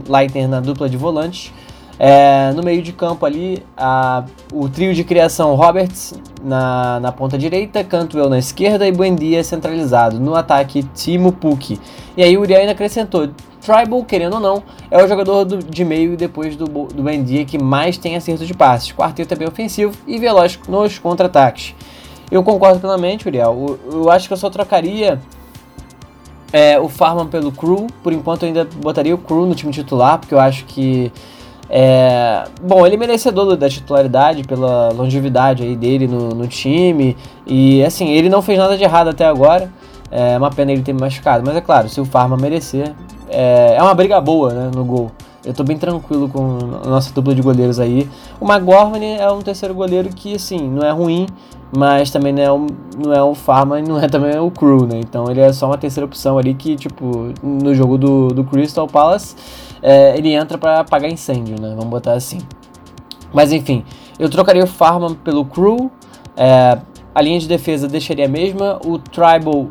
Leitner 0.09 0.49
na 0.49 0.59
dupla 0.59 0.89
de 0.89 0.97
volantes, 0.97 1.53
é, 1.99 2.51
no 2.53 2.63
meio 2.63 2.81
de 2.81 2.91
campo 2.91 3.25
ali, 3.25 3.63
a, 3.77 4.23
o 4.51 4.67
trio 4.69 4.93
de 4.93 5.03
criação 5.03 5.55
Roberts 5.55 6.13
na, 6.43 6.99
na 6.99 7.11
ponta 7.11 7.37
direita, 7.37 7.83
Cantwell 7.83 8.29
na 8.29 8.39
esquerda 8.39 8.87
e 8.87 8.91
Buendia 8.91 9.43
centralizado. 9.43 10.19
No 10.19 10.35
ataque, 10.35 10.83
Timo 10.95 11.31
Puk. 11.31 11.79
E 12.17 12.23
aí 12.23 12.37
o 12.37 12.41
Uriel 12.41 12.61
ainda 12.61 12.71
acrescentou, 12.71 13.29
Tribal, 13.61 14.03
querendo 14.03 14.33
ou 14.33 14.39
não, 14.39 14.63
é 14.89 15.03
o 15.03 15.07
jogador 15.07 15.45
do, 15.45 15.59
de 15.59 15.85
meio 15.85 16.17
depois 16.17 16.55
do, 16.55 16.65
do 16.65 17.03
Buendia 17.03 17.45
que 17.45 17.57
mais 17.57 17.97
tem 17.97 18.15
acerto 18.15 18.45
de 18.45 18.53
passes. 18.53 18.91
Quarteto 18.91 19.33
é 19.33 19.37
bem 19.37 19.47
ofensivo 19.47 19.93
e 20.07 20.17
veloz 20.17 20.59
nos 20.67 20.97
contra-ataques. 20.97 21.75
Eu 22.31 22.43
concordo 22.43 22.79
plenamente, 22.79 23.27
Uriel. 23.27 23.77
Eu, 23.85 23.93
eu 23.99 24.09
acho 24.09 24.27
que 24.27 24.33
eu 24.33 24.37
só 24.37 24.49
trocaria 24.49 25.19
é, 26.51 26.79
o 26.79 26.89
Farman 26.89 27.27
pelo 27.27 27.51
Crew. 27.51 27.87
Por 28.01 28.13
enquanto 28.13 28.43
eu 28.43 28.47
ainda 28.47 28.65
botaria 28.65 29.13
o 29.13 29.17
Crew 29.17 29.45
no 29.45 29.53
time 29.53 29.71
titular, 29.71 30.17
porque 30.17 30.33
eu 30.33 30.39
acho 30.39 30.65
que. 30.65 31.11
É, 31.73 32.43
bom, 32.61 32.85
ele 32.85 32.95
é 32.95 32.97
merecedor 32.97 33.55
da 33.55 33.69
titularidade 33.69 34.43
pela 34.43 34.89
longevidade 34.89 35.63
aí 35.63 35.77
dele 35.77 36.05
no, 36.05 36.29
no 36.29 36.45
time. 36.45 37.15
E 37.47 37.81
assim, 37.85 38.09
ele 38.09 38.27
não 38.27 38.41
fez 38.41 38.59
nada 38.59 38.77
de 38.77 38.83
errado 38.83 39.09
até 39.09 39.25
agora. 39.25 39.71
É 40.11 40.37
uma 40.37 40.51
pena 40.51 40.73
ele 40.73 40.81
ter 40.81 40.91
me 40.91 40.99
machucado. 40.99 41.43
Mas 41.45 41.55
é 41.55 41.61
claro, 41.61 41.87
se 41.87 42.01
o 42.01 42.05
Farman 42.05 42.37
merecer, 42.37 42.93
é, 43.29 43.75
é 43.77 43.81
uma 43.81 43.93
briga 43.93 44.19
boa 44.19 44.53
né, 44.53 44.71
no 44.75 44.83
gol. 44.83 45.11
Eu 45.43 45.53
tô 45.53 45.63
bem 45.63 45.77
tranquilo 45.77 46.29
com 46.29 46.57
a 46.83 46.87
nossa 46.87 47.11
dupla 47.13 47.33
de 47.33 47.41
goleiros 47.41 47.79
aí. 47.79 48.07
O 48.39 48.45
McGorman 48.45 49.17
é 49.17 49.31
um 49.31 49.41
terceiro 49.41 49.73
goleiro 49.73 50.09
que, 50.09 50.35
assim, 50.35 50.59
não 50.59 50.85
é 50.85 50.91
ruim, 50.91 51.25
mas 51.75 52.11
também 52.11 52.31
não 52.31 52.43
é 52.43 52.51
o, 52.51 52.67
não 53.03 53.13
é 53.13 53.23
o 53.23 53.33
Farma 53.33 53.79
e 53.79 53.83
não 53.83 53.97
é 53.97 54.07
também 54.07 54.37
o 54.37 54.51
Crew, 54.51 54.85
né? 54.85 54.99
Então 54.99 55.29
ele 55.31 55.39
é 55.39 55.51
só 55.51 55.67
uma 55.67 55.77
terceira 55.77 56.05
opção 56.05 56.37
ali 56.37 56.53
que, 56.53 56.75
tipo, 56.75 57.33
no 57.41 57.73
jogo 57.73 57.97
do, 57.97 58.27
do 58.27 58.43
Crystal 58.43 58.87
Palace, 58.87 59.35
é, 59.81 60.15
ele 60.17 60.31
entra 60.33 60.57
para 60.57 60.81
apagar 60.81 61.09
incêndio, 61.09 61.59
né? 61.59 61.69
Vamos 61.69 61.89
botar 61.89 62.13
assim. 62.13 62.39
Mas 63.33 63.51
enfim, 63.51 63.83
eu 64.19 64.29
trocaria 64.29 64.63
o 64.63 64.67
Farma 64.67 65.15
pelo 65.23 65.45
Crew, 65.45 65.89
é, 66.35 66.77
a 67.15 67.21
linha 67.21 67.39
de 67.39 67.47
defesa 67.47 67.87
deixaria 67.87 68.25
a 68.25 68.29
mesma, 68.29 68.79
o 68.85 68.99
Tribal 68.99 69.69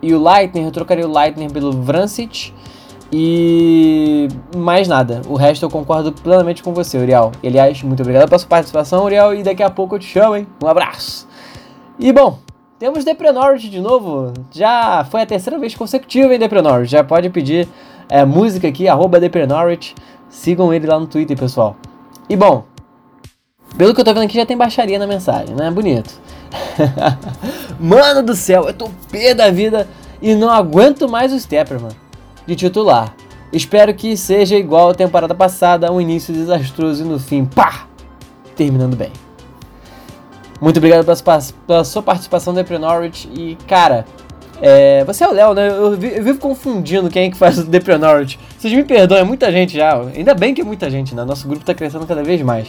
e 0.00 0.14
o 0.14 0.20
Lightning, 0.20 0.64
eu 0.64 0.70
trocaria 0.70 1.06
o 1.06 1.10
Lightning 1.10 1.50
pelo 1.50 1.72
Vrancic, 1.72 2.54
e 3.12 4.28
mais 4.56 4.86
nada. 4.86 5.22
O 5.28 5.34
resto 5.34 5.64
eu 5.64 5.70
concordo 5.70 6.12
plenamente 6.12 6.62
com 6.62 6.72
você, 6.72 6.96
Uriel. 6.96 7.32
Aliás, 7.44 7.82
muito 7.82 8.00
obrigado 8.00 8.28
pela 8.28 8.38
sua 8.38 8.48
participação, 8.48 9.04
Uriel. 9.04 9.34
E 9.34 9.42
daqui 9.42 9.62
a 9.62 9.70
pouco 9.70 9.96
eu 9.96 9.98
te 9.98 10.06
chamo, 10.06 10.36
hein? 10.36 10.46
Um 10.62 10.68
abraço. 10.68 11.26
E 11.98 12.12
bom, 12.12 12.38
temos 12.78 13.04
Deprenorte 13.04 13.68
de 13.68 13.80
novo. 13.80 14.32
Já 14.52 15.04
foi 15.10 15.22
a 15.22 15.26
terceira 15.26 15.58
vez 15.58 15.74
consecutiva 15.74 16.34
em 16.34 16.38
Deprenorte. 16.38 16.92
Já 16.92 17.02
pode 17.02 17.28
pedir 17.30 17.68
é, 18.08 18.24
música 18.24 18.68
aqui, 18.68 18.86
arroba. 18.86 19.18
Sigam 20.28 20.72
ele 20.72 20.86
lá 20.86 20.98
no 21.00 21.08
Twitter, 21.08 21.36
pessoal. 21.36 21.76
E 22.28 22.36
bom, 22.36 22.62
pelo 23.76 23.92
que 23.92 24.00
eu 24.00 24.04
tô 24.04 24.14
vendo 24.14 24.24
aqui, 24.24 24.36
já 24.36 24.46
tem 24.46 24.56
baixaria 24.56 25.00
na 25.00 25.06
mensagem, 25.08 25.56
né? 25.56 25.68
Bonito. 25.68 26.20
mano 27.80 28.22
do 28.22 28.36
céu, 28.36 28.68
eu 28.68 28.74
tô 28.74 28.88
pé 29.10 29.34
da 29.34 29.50
vida 29.50 29.88
e 30.22 30.36
não 30.36 30.48
aguento 30.48 31.08
mais 31.08 31.32
o 31.32 31.40
Stepper, 31.40 31.80
mano 31.80 32.09
de 32.50 32.56
titular. 32.56 33.14
Espero 33.52 33.94
que 33.94 34.16
seja 34.16 34.56
igual 34.56 34.90
à 34.90 34.94
temporada 34.94 35.34
passada, 35.34 35.90
um 35.92 36.00
início 36.00 36.32
desastroso 36.32 37.04
e 37.04 37.06
no 37.06 37.18
fim, 37.18 37.44
pá! 37.44 37.86
Terminando 38.56 38.96
bem. 38.96 39.10
Muito 40.60 40.76
obrigado 40.76 41.04
pela, 41.04 41.40
pela 41.66 41.84
sua 41.84 42.02
participação 42.02 42.52
no 42.52 42.78
Norwich 42.78 43.28
e, 43.32 43.56
cara, 43.66 44.04
é, 44.60 45.02
você 45.04 45.24
é 45.24 45.28
o 45.28 45.32
Léo, 45.32 45.54
né? 45.54 45.68
Eu, 45.68 45.94
eu, 45.94 45.96
vivo 46.22 46.38
confundindo 46.38 47.08
quem 47.08 47.28
é 47.28 47.30
que 47.30 47.36
faz 47.36 47.58
o 47.58 47.64
Depre. 47.64 47.94
Vocês 48.58 48.74
me 48.74 48.84
perdoem, 48.84 49.22
é 49.22 49.24
muita 49.24 49.50
gente 49.50 49.76
já. 49.76 49.98
Ainda 50.14 50.34
bem 50.34 50.52
que 50.52 50.60
é 50.60 50.64
muita 50.64 50.90
gente, 50.90 51.14
né? 51.14 51.24
Nosso 51.24 51.48
grupo 51.48 51.64
tá 51.64 51.72
crescendo 51.72 52.06
cada 52.06 52.22
vez 52.22 52.42
mais. 52.42 52.68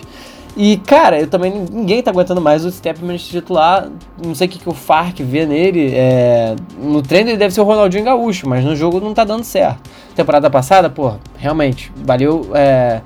E, 0.56 0.78
cara, 0.78 1.20
eu 1.20 1.28
também. 1.28 1.66
Ninguém 1.72 2.04
tá 2.04 2.12
aguentando 2.12 2.42
mais 2.42 2.66
o 2.66 2.72
Stepman 2.72 3.18
titular. 3.18 3.90
Não 4.24 4.36
sei 4.36 4.48
o 4.48 4.50
que, 4.50 4.60
que 4.60 4.70
o 4.70 4.74
Farc 4.74 5.22
vê 5.22 5.46
nele. 5.46 5.94
É, 5.94 6.56
no 6.78 7.02
treino 7.02 7.30
ele 7.30 7.38
deve 7.38 7.54
ser 7.54 7.62
o 7.62 7.64
Ronaldinho 7.64 8.04
Gaúcho, 8.04 8.48
mas 8.48 8.64
no 8.64 8.76
jogo 8.76 9.00
não 9.00 9.14
tá 9.14 9.24
dando 9.24 9.44
certo. 9.44 9.90
Temporada 10.16 10.50
passada, 10.50 10.90
pô, 10.90 11.14
realmente, 11.38 11.92
valeu. 11.96 12.50
É, 12.54 13.02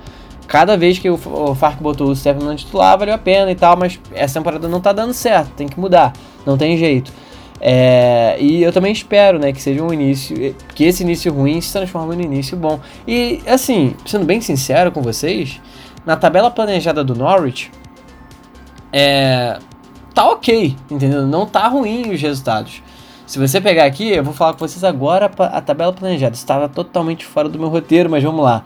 cada 0.48 0.76
vez 0.76 0.98
que 0.98 1.10
o, 1.10 1.14
o 1.14 1.56
Farc 1.56 1.82
botou 1.82 2.12
o 2.12 2.44
no 2.44 2.56
titular, 2.56 2.98
valeu 2.98 3.14
a 3.14 3.18
pena 3.18 3.52
e 3.52 3.56
tal, 3.56 3.78
mas 3.78 4.00
essa 4.14 4.40
temporada 4.40 4.68
não 4.68 4.80
tá 4.80 4.92
dando 4.92 5.14
certo, 5.14 5.52
tem 5.52 5.68
que 5.68 5.80
mudar, 5.80 6.14
não 6.46 6.58
tem 6.58 6.78
jeito. 6.78 7.12
É, 7.60 8.38
e 8.40 8.62
eu 8.62 8.72
também 8.72 8.92
espero, 8.92 9.40
né, 9.40 9.52
que 9.52 9.62
seja 9.62 9.82
um 9.82 9.92
início, 9.94 10.56
que 10.76 10.84
esse 10.84 11.04
início 11.04 11.34
ruim 11.34 11.60
se 11.62 11.72
transforme 11.72 12.16
no 12.16 12.22
início 12.22 12.58
bom. 12.58 12.80
E 13.08 13.42
assim, 13.48 13.96
sendo 14.06 14.26
bem 14.26 14.42
sincero 14.42 14.92
com 14.92 15.02
vocês, 15.02 15.60
na 16.06 16.16
tabela 16.16 16.52
planejada 16.52 17.04
do 17.04 17.16
Norwich, 17.16 17.72
é, 18.92 19.60
tá 20.14 20.30
ok, 20.30 20.76
entendeu? 20.90 21.26
Não 21.28 21.46
tá 21.46 21.68
ruim 21.68 22.14
os 22.14 22.22
resultados. 22.22 22.82
Se 23.26 23.40
você 23.40 23.60
pegar 23.60 23.86
aqui, 23.86 24.10
eu 24.10 24.24
vou 24.24 24.34
falar 24.34 24.54
com 24.54 24.60
vocês 24.60 24.84
agora 24.84 25.30
a 25.38 25.62
tabela 25.62 25.92
planejada. 25.92 26.36
Estava 26.36 26.70
totalmente 26.70 27.26
fora 27.26 27.50
do 27.50 27.58
meu 27.58 27.70
roteiro, 27.70 28.10
mas 28.10 28.24
vamos 28.24 28.44
lá. 28.44 28.64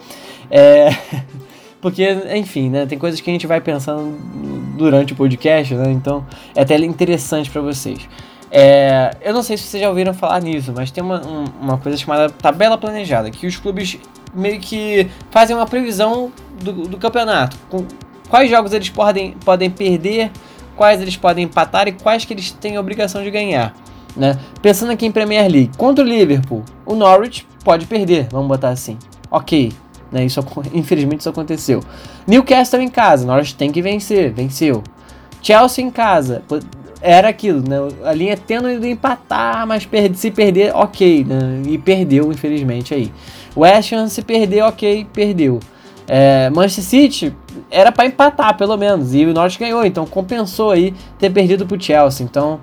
É, 0.51 0.89
porque, 1.81 2.05
enfim, 2.35 2.69
né? 2.69 2.85
Tem 2.85 2.99
coisas 2.99 3.21
que 3.21 3.29
a 3.29 3.33
gente 3.33 3.47
vai 3.47 3.61
pensando 3.61 4.17
durante 4.77 5.13
o 5.13 5.15
podcast, 5.15 5.73
né? 5.73 5.91
Então 5.91 6.25
é 6.53 6.61
até 6.61 6.77
interessante 6.77 7.49
para 7.49 7.61
vocês. 7.61 8.07
É, 8.51 9.15
eu 9.21 9.33
não 9.33 9.43
sei 9.43 9.55
se 9.57 9.63
vocês 9.63 9.81
já 9.81 9.89
ouviram 9.89 10.13
falar 10.13 10.41
nisso, 10.41 10.73
mas 10.75 10.91
tem 10.91 11.03
uma, 11.03 11.25
um, 11.25 11.45
uma 11.61 11.77
coisa 11.77 11.97
chamada 11.97 12.29
tabela 12.29 12.77
planejada, 12.77 13.29
que 13.29 13.47
os 13.47 13.57
clubes 13.57 13.97
meio 14.33 14.59
que 14.59 15.07
fazem 15.31 15.55
uma 15.55 15.65
previsão 15.65 16.31
do, 16.59 16.87
do 16.87 16.97
campeonato. 16.97 17.57
Com 17.69 17.85
quais 18.29 18.49
jogos 18.49 18.73
eles 18.73 18.89
podem, 18.89 19.31
podem 19.43 19.69
perder, 19.69 20.31
quais 20.75 21.01
eles 21.01 21.17
podem 21.17 21.45
empatar 21.45 21.87
e 21.87 21.91
quais 21.91 22.25
que 22.25 22.33
eles 22.33 22.51
têm 22.51 22.77
a 22.77 22.79
obrigação 22.79 23.23
de 23.23 23.31
ganhar. 23.31 23.75
Né? 24.15 24.37
Pensando 24.61 24.91
aqui 24.91 25.05
em 25.05 25.11
Premier 25.11 25.49
League, 25.49 25.71
contra 25.77 26.03
o 26.03 26.07
Liverpool, 26.07 26.63
o 26.85 26.95
Norwich 26.95 27.47
pode 27.63 27.85
perder, 27.85 28.27
vamos 28.31 28.47
botar 28.47 28.69
assim. 28.69 28.97
Ok, 29.29 29.71
né? 30.11 30.25
Isso, 30.25 30.43
infelizmente 30.73 31.21
isso 31.21 31.29
aconteceu. 31.29 31.81
Newcastle 32.27 32.81
em 32.81 32.89
casa, 32.89 33.25
Norwich 33.25 33.55
tem 33.55 33.71
que 33.71 33.81
vencer, 33.81 34.33
venceu. 34.33 34.83
Chelsea 35.41 35.83
em 35.83 35.89
casa, 35.89 36.43
era 37.01 37.29
aquilo, 37.29 37.61
né? 37.61 37.77
A 38.03 38.13
linha 38.13 38.35
tendo 38.35 38.69
ido 38.69 38.85
empatar, 38.85 39.65
mas 39.65 39.87
se 40.15 40.31
perder, 40.31 40.75
ok, 40.75 41.23
né? 41.23 41.61
E 41.65 41.77
perdeu, 41.77 42.31
infelizmente, 42.31 42.93
aí. 42.93 43.11
West 43.55 43.93
Ham 43.93 44.07
se 44.07 44.21
perder, 44.21 44.63
ok, 44.63 45.07
perdeu. 45.13 45.59
É, 46.11 46.49
Manchester 46.49 46.83
City 46.83 47.37
era 47.69 47.91
para 47.91 48.07
empatar, 48.07 48.57
pelo 48.57 48.75
menos, 48.75 49.13
e 49.13 49.25
o 49.25 49.33
Norte 49.33 49.59
ganhou, 49.59 49.85
então 49.85 50.07
compensou 50.07 50.71
aí 50.71 50.91
ter 51.19 51.29
perdido 51.29 51.67
pro 51.67 51.79
Chelsea, 51.79 52.25
então 52.25 52.59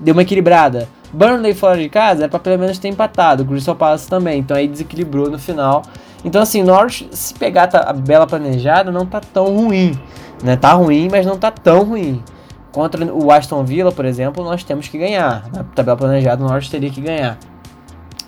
deu 0.00 0.12
uma 0.12 0.22
equilibrada. 0.22 0.88
Burnley 1.12 1.52
fora 1.52 1.78
de 1.78 1.88
casa 1.88 2.26
é 2.26 2.28
para 2.28 2.38
pelo 2.38 2.60
menos 2.60 2.78
ter 2.78 2.86
empatado, 2.86 3.44
Crystal 3.44 3.74
Palace 3.74 4.08
também, 4.08 4.38
então 4.38 4.56
aí 4.56 4.68
desequilibrou 4.68 5.28
no 5.28 5.38
final. 5.38 5.82
Então 6.24 6.40
assim, 6.40 6.62
Norte, 6.62 7.08
se 7.10 7.34
pegar 7.34 7.68
a 7.74 7.92
bela 7.92 8.24
planejada, 8.24 8.92
não 8.92 9.04
tá 9.04 9.20
tão 9.20 9.56
ruim, 9.56 9.98
né? 10.44 10.56
Tá 10.56 10.72
ruim, 10.72 11.08
mas 11.10 11.26
não 11.26 11.36
tá 11.36 11.50
tão 11.50 11.82
ruim. 11.82 12.22
Contra 12.70 13.04
o 13.12 13.32
Aston 13.32 13.64
Villa, 13.64 13.90
por 13.90 14.04
exemplo, 14.04 14.44
nós 14.44 14.62
temos 14.62 14.86
que 14.86 14.96
ganhar. 14.96 15.48
Na 15.52 15.64
tabela 15.64 15.96
planejada, 15.96 16.44
o 16.44 16.46
Norte 16.46 16.70
teria 16.70 16.90
que 16.90 17.00
ganhar. 17.00 17.36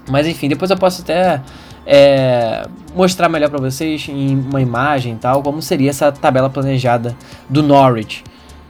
Mas 0.09 0.27
enfim, 0.27 0.49
depois 0.49 0.71
eu 0.71 0.77
posso 0.77 1.03
até 1.03 1.43
é, 1.91 2.67
mostrar 2.95 3.31
melhor 3.31 3.49
para 3.49 3.59
vocês 3.59 4.07
em 4.11 4.39
uma 4.39 4.61
imagem 4.61 5.15
e 5.15 5.17
tal, 5.17 5.43
como 5.43 5.63
seria 5.63 5.89
essa 5.89 6.13
tabela 6.13 6.51
planejada 6.51 7.17
do 7.49 7.63
Norwich. 7.63 8.23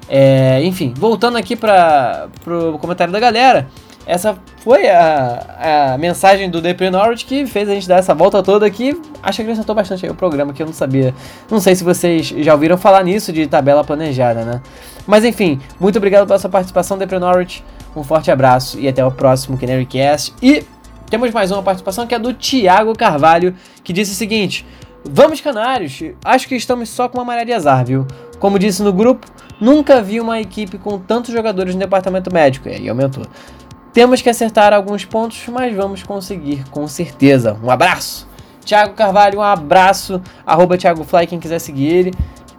É, 0.08 0.62
enfim, 0.62 0.94
voltando 0.96 1.36
aqui 1.36 1.56
para 1.56 2.28
o 2.46 2.78
comentário 2.78 3.12
da 3.12 3.18
galera, 3.18 3.66
essa 4.06 4.38
foi 4.62 4.88
a, 4.88 5.94
a 5.94 5.98
mensagem 5.98 6.48
do 6.48 6.62
DP 6.62 6.90
Norwich 6.90 7.26
que 7.26 7.44
fez 7.44 7.68
a 7.68 7.74
gente 7.74 7.88
dar 7.88 7.96
essa 7.96 8.14
volta 8.14 8.40
toda 8.40 8.64
aqui. 8.64 8.98
Acho 9.20 9.38
que 9.38 9.42
acrescentou 9.42 9.74
bastante 9.74 10.06
aí 10.06 10.12
o 10.12 10.14
programa 10.14 10.52
que 10.52 10.62
eu 10.62 10.66
não 10.66 10.72
sabia. 10.72 11.12
Não 11.50 11.58
sei 11.58 11.74
se 11.74 11.82
vocês 11.82 12.28
já 12.28 12.54
ouviram 12.54 12.78
falar 12.78 13.02
nisso 13.02 13.32
de 13.32 13.48
tabela 13.48 13.82
planejada, 13.82 14.44
né? 14.44 14.62
Mas 15.06 15.24
enfim, 15.24 15.60
muito 15.80 15.96
obrigado 15.96 16.26
pela 16.26 16.38
sua 16.38 16.48
participação, 16.48 16.96
Depre 16.96 17.18
Norwich. 17.18 17.64
Um 17.96 18.04
forte 18.04 18.30
abraço 18.30 18.78
e 18.78 18.86
até 18.86 19.04
o 19.04 19.10
próximo 19.10 19.58
Canarycast. 19.58 20.32
E 20.40 20.64
temos 21.08 21.30
mais 21.32 21.50
uma 21.50 21.62
participação 21.62 22.06
que 22.06 22.14
é 22.14 22.18
do 22.18 22.32
Thiago 22.32 22.96
Carvalho, 22.96 23.54
que 23.82 23.92
disse 23.92 24.12
o 24.12 24.14
seguinte: 24.14 24.66
Vamos, 25.04 25.40
Canários! 25.40 26.02
Acho 26.24 26.48
que 26.48 26.54
estamos 26.54 26.88
só 26.88 27.08
com 27.08 27.18
uma 27.18 27.24
maré 27.24 27.44
de 27.44 27.52
azar, 27.52 27.84
viu? 27.84 28.06
Como 28.38 28.58
disse 28.58 28.82
no 28.82 28.92
grupo, 28.92 29.26
nunca 29.60 30.02
vi 30.02 30.20
uma 30.20 30.40
equipe 30.40 30.78
com 30.78 30.98
tantos 30.98 31.32
jogadores 31.32 31.74
no 31.74 31.80
departamento 31.80 32.32
médico. 32.32 32.68
E 32.68 32.74
aí 32.74 32.88
aumentou. 32.88 33.24
Temos 33.92 34.20
que 34.20 34.28
acertar 34.28 34.72
alguns 34.72 35.04
pontos, 35.04 35.42
mas 35.48 35.74
vamos 35.74 36.02
conseguir 36.02 36.64
com 36.70 36.86
certeza. 36.86 37.58
Um 37.62 37.70
abraço! 37.70 38.28
Thiago 38.64 38.92
Carvalho, 38.94 39.38
um 39.38 39.42
abraço. 39.42 40.20
Arroba 40.46 40.76
Thiago 40.76 41.04
Fly, 41.04 41.26
quem 41.26 41.40
quiser 41.40 41.58
seguir 41.58 41.86
ele 41.86 42.14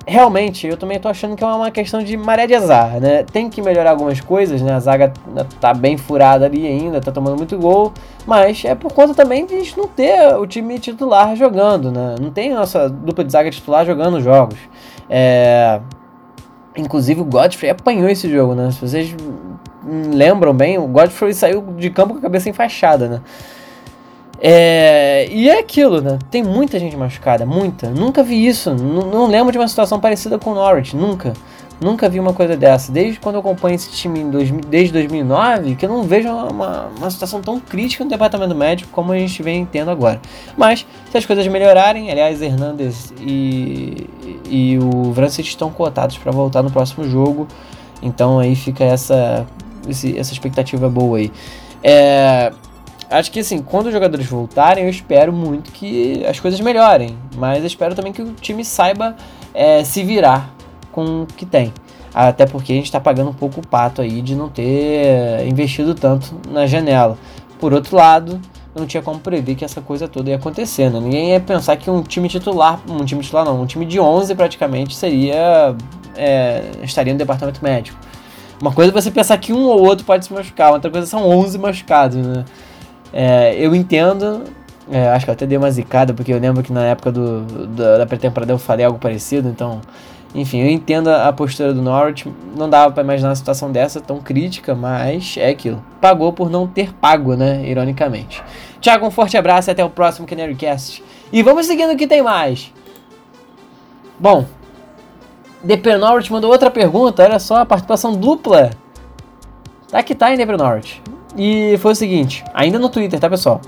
realmente, 0.10 0.68
eu 0.68 0.76
também 0.76 1.00
tô 1.00 1.08
achando 1.08 1.36
que 1.36 1.44
é 1.44 1.48
uma 1.48 1.70
questão 1.70 2.04
de 2.04 2.18
maré 2.18 2.48
de 2.48 2.56
azar, 2.56 3.00
né? 3.00 3.24
Tem 3.24 3.50
que 3.50 3.62
melhorar 3.62 3.92
algumas 3.92 4.20
coisas, 4.20 4.62
né? 4.62 4.74
A 4.74 4.80
zaga 4.80 5.14
tá 5.62 5.74
bem 5.74 5.98
furada 5.98 6.46
ali 6.48 6.66
ainda, 6.66 7.00
tá 7.00 7.12
tomando 7.12 7.38
muito 7.38 7.58
gol, 7.58 7.94
mas 8.26 8.66
é 8.66 8.74
por 8.74 8.92
conta 8.92 9.14
também 9.14 9.46
de 9.46 9.54
a 9.54 9.60
gente 9.60 9.78
não 9.78 9.88
ter 9.88 10.36
o 10.36 10.48
time 10.48 10.80
titular 10.80 11.36
jogando, 11.36 11.92
né? 11.92 12.16
Não 12.20 12.32
tem 12.32 12.54
nossa 12.54 12.90
dupla 12.90 13.24
de 13.24 13.32
zaga 13.32 13.52
titular 13.52 13.86
jogando 13.86 14.20
jogos. 14.20 14.58
É... 15.10 15.80
Inclusive 16.76 17.22
o 17.22 17.26
Godfrey 17.26 17.70
apanhou 17.70 18.10
esse 18.10 18.30
jogo, 18.30 18.56
né? 18.56 18.72
Se 18.72 18.82
vocês 18.82 19.16
lembram 20.14 20.54
bem, 20.54 20.78
o 20.78 20.88
Godfrey 20.88 21.34
saiu 21.34 21.62
de 21.78 21.90
campo 21.90 22.14
com 22.14 22.20
a 22.20 22.22
cabeça 22.22 22.50
enfaixada, 22.50 23.08
né? 23.08 23.22
É, 24.42 25.28
e 25.32 25.50
é 25.50 25.60
aquilo, 25.60 26.02
né? 26.02 26.18
Tem 26.32 26.42
muita 26.42 26.80
gente 26.80 26.96
machucada, 26.96 27.46
muita. 27.46 27.90
Nunca 27.90 28.24
vi 28.24 28.48
isso. 28.48 28.70
N 28.72 29.04
não 29.12 29.28
lembro 29.28 29.52
de 29.52 29.58
uma 29.58 29.68
situação 29.68 30.00
parecida 30.00 30.40
com 30.40 30.52
o 30.52 30.56
Norwich, 30.56 30.96
nunca. 30.96 31.34
Nunca 31.82 32.10
vi 32.10 32.20
uma 32.20 32.34
coisa 32.34 32.58
dessa. 32.58 32.92
Desde 32.92 33.20
quando 33.20 33.36
eu 33.36 33.42
acompanho 33.42 33.76
esse 33.76 33.90
time 33.92 34.24
dois, 34.26 34.52
desde 34.68 34.92
2009, 34.94 35.76
que 35.76 35.86
eu 35.86 35.90
não 35.90 36.04
vejo 36.04 36.28
uma, 36.30 36.88
uma, 36.88 37.10
situação 37.10 37.42
tão 37.42 37.58
crítica 37.60 38.04
no 38.04 38.10
departamento 38.10 38.54
médico 38.54 38.90
como 38.92 39.14
a 39.14 39.18
gente 39.18 39.42
vem 39.42 39.66
tendo 39.66 39.90
agora. 39.90 40.20
Mas, 40.58 40.86
se 41.10 41.18
as 41.18 41.26
coisas 41.26 41.48
melhorarem, 41.48 42.12
aliás, 42.12 42.42
Hernandes 42.42 43.14
e, 43.22 44.10
e 44.50 44.78
o 44.78 45.14
Vrancic 45.14 45.48
estão 45.48 45.72
cotados 45.72 46.18
para 46.18 46.32
voltar 46.32 46.62
no 46.62 46.70
próximo 46.70 47.06
jogo. 47.06 47.48
Então 48.02 48.40
aí 48.40 48.56
fica 48.56 48.84
essa, 48.84 49.46
esse, 49.88 50.18
essa 50.18 50.34
expectativa 50.34 50.90
boa 50.90 51.18
aí. 51.18 51.32
É, 51.82 52.52
Acho 53.10 53.32
que 53.32 53.40
assim, 53.40 53.60
quando 53.60 53.88
os 53.88 53.94
jogadores 53.94 54.28
voltarem, 54.28 54.84
eu 54.84 54.90
espero 54.90 55.34
muito 55.34 55.72
que 55.72 56.24
as 56.26 56.40
coisas 56.40 56.60
melhorem. 56.60 57.18
Mas 57.36 57.64
espero 57.64 57.96
também 57.96 58.14
que 58.14 58.22
o 58.22 58.34
time 58.34 58.64
saiba 58.64 59.16
é, 59.54 59.84
se 59.84 60.04
virar 60.04 60.54
com 60.92 61.24
o 61.24 61.26
que 61.26 61.46
tem. 61.46 61.74
Até 62.14 62.46
porque 62.46 62.72
a 62.72 62.76
gente 62.76 62.86
está 62.86 63.00
pagando 63.00 63.30
um 63.30 63.34
pouco 63.34 63.62
o 63.62 63.68
pato 63.68 64.02
aí 64.02 64.22
de 64.22 64.36
não 64.36 64.50
ter 64.50 65.46
investido 65.48 65.96
tanto 65.96 66.36
na 66.50 66.66
janela. 66.66 67.18
Por 67.60 67.74
outro 67.74 67.96
lado, 67.96 68.40
não 68.76 68.86
tinha 68.86 69.02
como 69.02 69.20
prever 69.20 69.56
que 69.56 69.66
essa 69.66 69.82
coisa 69.82 70.08
toda 70.08 70.30
ia 70.30 70.36
acontecer. 70.36 70.90
Né? 70.90 71.00
Ninguém 71.00 71.32
ia 71.32 71.40
pensar 71.40 71.76
que 71.78 71.90
um 71.90 72.02
time 72.04 72.28
titular, 72.30 72.80
um 72.88 73.04
time 73.06 73.22
titular 73.22 73.46
não, 73.46 73.62
um 73.62 73.66
time 73.66 73.86
de 73.86 74.00
11 74.00 74.34
praticamente 74.36 74.96
seria 74.96 75.76
é, 76.16 76.64
estaria 76.84 77.14
no 77.14 77.20
departamento 77.20 77.64
médico. 77.64 77.98
Uma 78.62 78.74
coisa 78.74 78.92
é 78.92 78.94
você 78.94 79.10
pensar 79.10 79.38
que 79.38 79.54
um 79.54 79.64
ou 79.64 79.82
outro 79.82 80.06
pode 80.06 80.26
se 80.26 80.34
machucar, 80.34 80.74
outra 80.74 80.92
coisa 80.92 81.08
são 81.08 81.28
11 81.28 81.58
machucados, 81.58 82.18
né? 82.18 82.44
É, 83.12 83.56
eu 83.58 83.76
entendo, 83.76 84.44
é, 84.92 85.10
acho 85.10 85.26
que 85.26 85.32
eu 85.32 85.34
até 85.34 85.46
dei 85.46 85.58
uma 85.58 85.72
zicada, 85.72 86.14
porque 86.14 86.34
eu 86.34 86.40
lembro 86.40 86.64
que 86.64 86.72
na 86.72 86.86
época 86.86 87.12
do, 87.12 87.42
da, 87.68 88.00
da 88.00 88.06
pré-temporada 88.06 88.52
eu 88.52 88.58
falei 88.58 88.86
algo 88.86 89.00
parecido, 89.00 89.50
então, 89.50 89.82
enfim, 90.34 90.60
eu 90.60 90.70
entendo 90.70 91.10
a, 91.10 91.32
postura 91.34 91.74
do 91.74 91.82
Norwich, 91.82 92.32
não 92.56 92.70
dava 92.70 92.94
para 92.94 93.04
imaginar 93.04 93.30
uma 93.30 93.36
situação 93.36 93.72
dessa 93.72 94.00
tão 94.00 94.20
crítica, 94.20 94.76
mas 94.76 95.36
é 95.38 95.50
aquilo. 95.50 95.84
Pagou 96.00 96.32
por 96.32 96.50
não 96.50 96.68
ter 96.68 96.94
pago, 96.94 97.36
né, 97.36 97.68
ironicamente. 97.68 98.44
Tiago, 98.80 99.06
um 99.06 99.12
forte 99.12 99.38
abraço 99.38 99.70
e 99.70 99.72
até 99.72 99.84
o 99.84 99.90
próximo 99.90 100.28
Canarycast. 100.28 101.04
E 101.32 101.42
vamos 101.42 101.66
seguindo 101.66 101.96
que 101.96 102.08
tem 102.08 102.22
mais. 102.22 102.72
Bom, 104.20 104.46
DP 105.64 105.98
Norwich 105.98 106.32
mandou 106.32 106.52
outra 106.52 106.70
pergunta, 106.70 107.24
olha 107.24 107.40
só, 107.40 107.58
a 107.58 107.66
participação 107.66 108.16
dupla. 108.16 108.70
Tá 109.90 110.04
que 110.04 110.14
tá 110.14 110.34
em 110.34 110.38
DP 110.38 110.56
Norwich. 110.56 111.02
E 111.38 111.78
foi 111.78 111.92
o 111.92 111.96
seguinte, 111.96 112.44
ainda 112.54 112.80
no 112.80 112.90
Twitter, 112.90 113.20
tá 113.20 113.30
pessoal? 113.30 113.62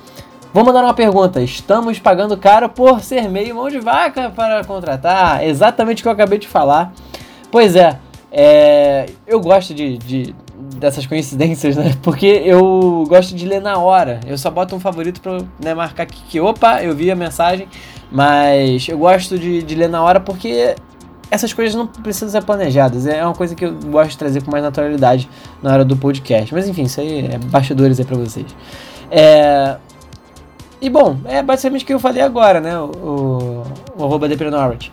Vou 0.53 0.65
mandar 0.65 0.83
uma 0.83 0.93
pergunta. 0.93 1.41
Estamos 1.41 1.97
pagando 1.97 2.35
caro 2.35 2.67
por 2.67 3.01
ser 3.01 3.29
meio 3.29 3.55
mão 3.55 3.69
de 3.69 3.79
vaca 3.79 4.29
para 4.29 4.63
contratar. 4.65 5.45
Exatamente 5.45 6.01
o 6.01 6.03
que 6.03 6.07
eu 6.09 6.11
acabei 6.11 6.37
de 6.37 6.47
falar. 6.47 6.91
Pois 7.49 7.75
é, 7.75 7.97
é 8.31 9.05
eu 9.25 9.39
gosto 9.39 9.73
de, 9.73 9.97
de, 9.97 10.35
dessas 10.77 11.05
coincidências, 11.05 11.77
né? 11.77 11.95
Porque 12.03 12.25
eu 12.25 13.05
gosto 13.07 13.33
de 13.33 13.45
ler 13.45 13.61
na 13.61 13.77
hora. 13.77 14.19
Eu 14.27 14.37
só 14.37 14.51
boto 14.51 14.75
um 14.75 14.79
favorito 14.79 15.21
para 15.21 15.37
né, 15.63 15.73
marcar 15.73 16.03
aqui 16.03 16.21
que, 16.27 16.39
opa, 16.41 16.83
eu 16.83 16.93
vi 16.93 17.09
a 17.09 17.15
mensagem. 17.15 17.67
Mas 18.11 18.89
eu 18.89 18.97
gosto 18.97 19.39
de, 19.39 19.63
de 19.63 19.73
ler 19.73 19.87
na 19.87 20.03
hora 20.03 20.19
porque 20.19 20.75
essas 21.31 21.53
coisas 21.53 21.73
não 21.73 21.87
precisam 21.87 22.29
ser 22.29 22.43
planejadas. 22.45 23.07
É 23.07 23.23
uma 23.25 23.33
coisa 23.33 23.55
que 23.55 23.63
eu 23.63 23.73
gosto 23.73 24.11
de 24.11 24.17
trazer 24.17 24.43
com 24.43 24.51
mais 24.51 24.61
naturalidade 24.61 25.29
na 25.63 25.71
hora 25.71 25.85
do 25.85 25.95
podcast. 25.95 26.53
Mas 26.53 26.67
enfim, 26.67 26.83
isso 26.83 26.99
aí 26.99 27.25
é 27.25 27.37
bastidores 27.37 27.97
aí 27.97 28.05
pra 28.05 28.17
vocês. 28.17 28.53
É... 29.09 29.77
E 30.81 30.89
bom, 30.89 31.17
é 31.25 31.41
basicamente 31.41 31.83
o 31.83 31.87
que 31.87 31.93
eu 31.93 31.99
falei 31.99 32.21
agora, 32.21 32.59
né? 32.59 32.77
O, 32.77 33.63
o, 33.97 34.03
arroba 34.03 34.27
Norwich. 34.27 34.91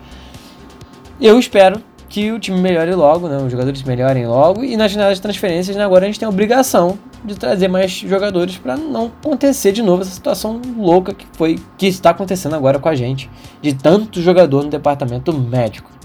Eu 1.20 1.38
espero 1.40 1.82
que 2.08 2.30
o 2.30 2.38
time 2.38 2.60
melhore 2.60 2.94
logo, 2.94 3.26
né? 3.28 3.38
Os 3.38 3.50
jogadores 3.50 3.82
melhorem 3.82 4.26
logo 4.26 4.62
e 4.62 4.76
nas 4.76 4.92
janelas 4.92 5.16
de 5.16 5.22
transferências 5.22 5.76
né, 5.76 5.84
agora 5.84 6.04
a 6.04 6.06
gente 6.06 6.20
tem 6.20 6.26
a 6.26 6.30
obrigação 6.30 6.98
de 7.24 7.34
trazer 7.34 7.66
mais 7.66 7.90
jogadores 7.90 8.56
para 8.56 8.76
não 8.76 9.06
acontecer 9.06 9.72
de 9.72 9.82
novo 9.82 10.02
essa 10.02 10.12
situação 10.12 10.60
louca 10.78 11.12
que 11.12 11.26
foi 11.32 11.58
que 11.76 11.88
está 11.88 12.10
acontecendo 12.10 12.54
agora 12.54 12.78
com 12.78 12.88
a 12.88 12.94
gente 12.94 13.28
de 13.60 13.74
tanto 13.74 14.22
jogador 14.22 14.62
no 14.62 14.70
departamento 14.70 15.32
médico. 15.32 15.97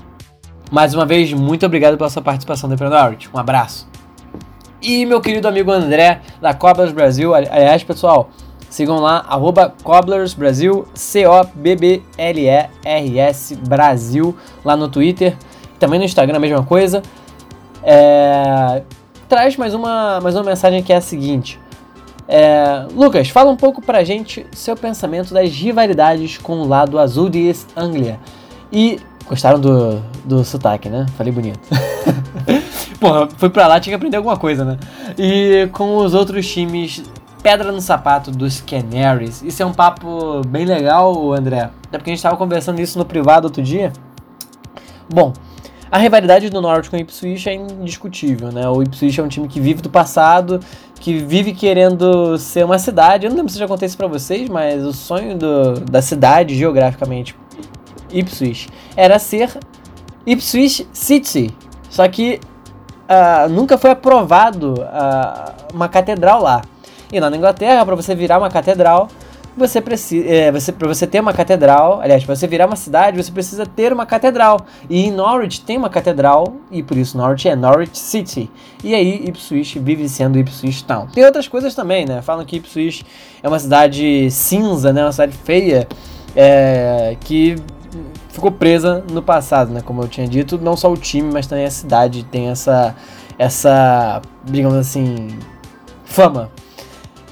Mais 0.74 0.94
uma 0.96 1.06
vez, 1.06 1.32
muito 1.32 1.64
obrigado 1.68 1.96
pela 1.98 2.10
sua 2.10 2.24
participação, 2.24 2.68
Dependent 2.68 3.30
Um 3.32 3.38
abraço. 3.38 3.88
E 4.82 5.06
meu 5.06 5.22
querido 5.22 5.48
amigo 5.48 5.70
André, 5.72 6.22
da 6.42 6.52
Cobblers 6.52 6.92
Brasil, 6.92 7.36
aliás, 7.36 7.84
pessoal, 7.84 8.32
sigam 8.72 8.98
lá, 8.98 9.24
arroba 9.30 9.72
Cobblers 9.84 10.34
Brasil, 10.34 10.88
C-O-B-B-L-E-R-S 10.96 11.96
Brasil, 13.58 14.36
lá 14.66 14.76
no 14.76 14.88
Twitter, 14.88 15.38
também 15.78 16.00
no 16.00 16.06
Instagram 16.06 16.38
a 16.38 16.40
mesma 16.40 16.64
coisa. 16.64 17.04
É... 17.84 18.82
Traz 19.30 19.56
mais 19.56 19.76
uma, 19.76 20.20
mais 20.22 20.34
uma 20.34 20.44
mensagem 20.44 20.82
que 20.82 20.92
é 20.92 20.96
a 20.96 21.02
seguinte. 21.02 21.60
É... 22.28 22.88
Lucas, 22.96 23.30
fala 23.30 23.52
um 23.52 23.58
pouco 23.58 23.80
pra 23.80 24.04
gente 24.04 24.44
seu 24.52 24.76
pensamento 24.76 25.36
das 25.36 25.52
rivalidades 25.52 26.40
com 26.40 26.62
o 26.62 26.68
lado 26.68 26.98
azul 26.98 27.30
de 27.30 27.46
East 27.48 27.68
Anglia. 27.78 28.20
E 28.72 29.00
gostaram 29.28 29.60
do, 29.60 30.02
do 30.26 30.44
sotaque, 30.44 30.90
né? 30.90 31.06
Falei 31.18 31.32
bonito. 31.32 31.60
Porra, 33.00 33.28
fui 33.38 33.50
pra 33.50 33.68
lá, 33.68 33.80
tinha 33.80 33.92
que 33.92 33.96
aprender 33.96 34.18
alguma 34.18 34.38
coisa, 34.38 34.64
né? 34.64 34.78
E 35.18 35.68
com 35.74 35.98
os 35.98 36.14
outros 36.14 36.48
times, 36.50 37.04
pedra 37.42 37.72
no 37.72 37.82
sapato 37.82 38.32
dos 38.32 38.62
Canaries. 38.62 39.42
Isso 39.44 39.62
é 39.62 39.66
um 39.66 39.74
papo 39.74 40.42
bem 40.48 40.66
legal, 40.66 41.34
André. 41.34 41.70
Até 41.88 41.98
porque 41.98 42.12
a 42.12 42.14
gente 42.14 42.24
tava 42.24 42.38
conversando 42.38 42.80
isso 42.80 42.98
no 42.98 43.06
privado 43.06 43.46
outro 43.46 43.62
dia. 43.62 43.92
Bom, 45.14 45.34
a 45.92 45.98
rivalidade 45.98 46.50
do 46.50 46.62
Norwich 46.62 46.90
com 46.90 46.96
o 46.96 47.00
Ipswich 47.00 47.50
é 47.50 47.54
indiscutível, 47.54 48.52
né? 48.52 48.68
O 48.68 48.82
Ipswich 48.82 49.20
é 49.20 49.24
um 49.24 49.28
time 49.28 49.48
que 49.48 49.60
vive 49.60 49.82
do 49.82 49.90
passado, 49.90 50.60
que 51.00 51.18
vive 51.18 51.54
querendo 51.54 52.38
ser 52.38 52.64
uma 52.64 52.80
cidade. 52.80 53.26
Eu 53.26 53.30
não 53.30 53.38
lembro 53.38 53.52
se 53.52 53.60
já 53.60 53.68
contei 53.68 53.86
isso 53.86 53.98
pra 53.98 54.08
vocês, 54.08 54.50
mas 54.50 54.84
o 54.84 54.94
sonho 54.94 55.38
do, 55.38 55.82
da 55.82 56.02
cidade, 56.02 56.56
geograficamente, 56.56 57.36
Ipswich, 58.14 58.70
era 58.96 59.18
ser 59.20 59.58
Ipswich 60.26 60.88
City. 60.94 61.54
Só 61.90 62.08
que 62.08 62.40
uh, 63.10 63.50
nunca 63.50 63.78
foi 63.78 63.92
aprovado 63.92 64.74
uh, 64.74 65.54
uma 65.74 65.88
catedral 65.90 66.42
lá. 66.42 66.62
E 67.12 67.20
lá 67.20 67.30
na 67.30 67.38
Inglaterra, 67.38 67.86
para 67.86 67.96
você 67.96 68.16
virar 68.16 68.40
uma 68.40 68.50
catedral, 68.50 69.08
você 69.56 69.80
precisa, 69.80 70.28
é, 70.28 70.52
você, 70.52 70.72
para 70.72 70.88
você 70.88 71.06
ter 71.06 71.20
uma 71.20 71.32
catedral, 71.32 72.02
aliás, 72.02 72.24
para 72.24 72.36
você 72.36 72.48
virar 72.48 72.66
uma 72.66 72.76
cidade, 72.76 73.22
você 73.22 73.32
precisa 73.32 73.66
ter 73.66 73.94
uma 73.94 74.06
catedral. 74.06 74.66
E 74.90 75.06
em 75.06 75.12
Norwich 75.12 75.62
tem 75.62 75.78
uma 75.78 75.90
catedral, 75.90 76.56
e 76.72 76.82
por 76.82 76.98
isso 76.98 77.18
Norwich 77.18 77.48
é 77.48 77.56
Norwich 77.56 77.98
City. 77.98 78.50
E 78.84 78.96
aí 78.96 79.24
Ipswich 79.28 79.78
vive 79.78 80.10
sendo 80.10 80.40
Ipswich 80.40 80.84
Town. 80.84 81.08
Tem 81.08 81.24
outras 81.24 81.48
coisas 81.48 81.76
também, 81.76 82.06
né? 82.06 82.22
Falam 82.22 82.44
que 82.46 82.56
Ipswich 82.58 83.06
é 83.44 83.48
uma 83.48 83.60
cidade 83.60 84.30
cinza, 84.32 84.92
né? 84.92 85.04
Uma 85.04 85.12
cidade 85.12 85.38
feia, 85.38 85.88
é, 86.36 87.16
que 87.20 87.56
ficou 88.34 88.52
presa 88.52 89.04
no 89.12 89.22
passado, 89.22 89.72
né? 89.72 89.82
Como 89.86 90.02
eu 90.02 90.08
tinha 90.08 90.28
dito, 90.28 90.58
não 90.58 90.76
só 90.76 90.92
o 90.92 90.98
time, 90.98 91.32
mas 91.32 91.46
também 91.46 91.66
a 91.66 91.72
cidade 91.72 92.24
tem 92.24 92.50
essa, 92.50 92.96
essa, 93.38 94.22
digamos 94.44 94.78
assim, 94.78 95.30
fama. 96.04 96.50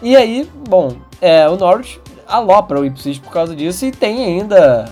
E 0.02 0.16
aí, 0.16 0.48
bom, 0.70 0.94
é, 1.20 1.50
o 1.50 1.58
Norwich 1.58 2.00
alopra 2.28 2.80
o 2.80 2.86
Ipswich 2.86 3.20
por 3.20 3.32
causa 3.32 3.56
disso 3.56 3.86
e 3.86 3.92
tem 3.92 4.24
ainda 4.24 4.90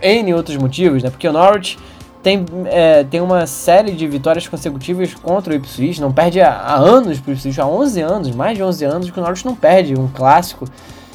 N 0.00 0.32
outros 0.34 0.56
motivos, 0.56 1.02
né? 1.02 1.10
Porque 1.10 1.26
o 1.26 1.32
Norwich 1.32 1.78
tem, 2.22 2.46
é, 2.66 3.02
tem 3.02 3.20
uma 3.20 3.44
série 3.46 3.90
de 3.90 4.06
vitórias 4.06 4.46
consecutivas 4.46 5.14
contra 5.14 5.52
o 5.52 5.56
Ipswich, 5.56 6.00
não 6.00 6.12
perde 6.12 6.40
há, 6.40 6.52
há 6.52 6.76
anos 6.76 7.18
para 7.18 7.30
o 7.30 7.34
Ipswich, 7.34 7.60
há 7.60 7.66
11 7.66 8.00
anos, 8.00 8.30
mais 8.30 8.56
de 8.56 8.62
11 8.62 8.84
anos 8.84 9.10
que 9.10 9.18
o 9.18 9.22
Norwich 9.22 9.44
não 9.44 9.56
perde 9.56 9.98
um 9.98 10.06
clássico. 10.06 10.64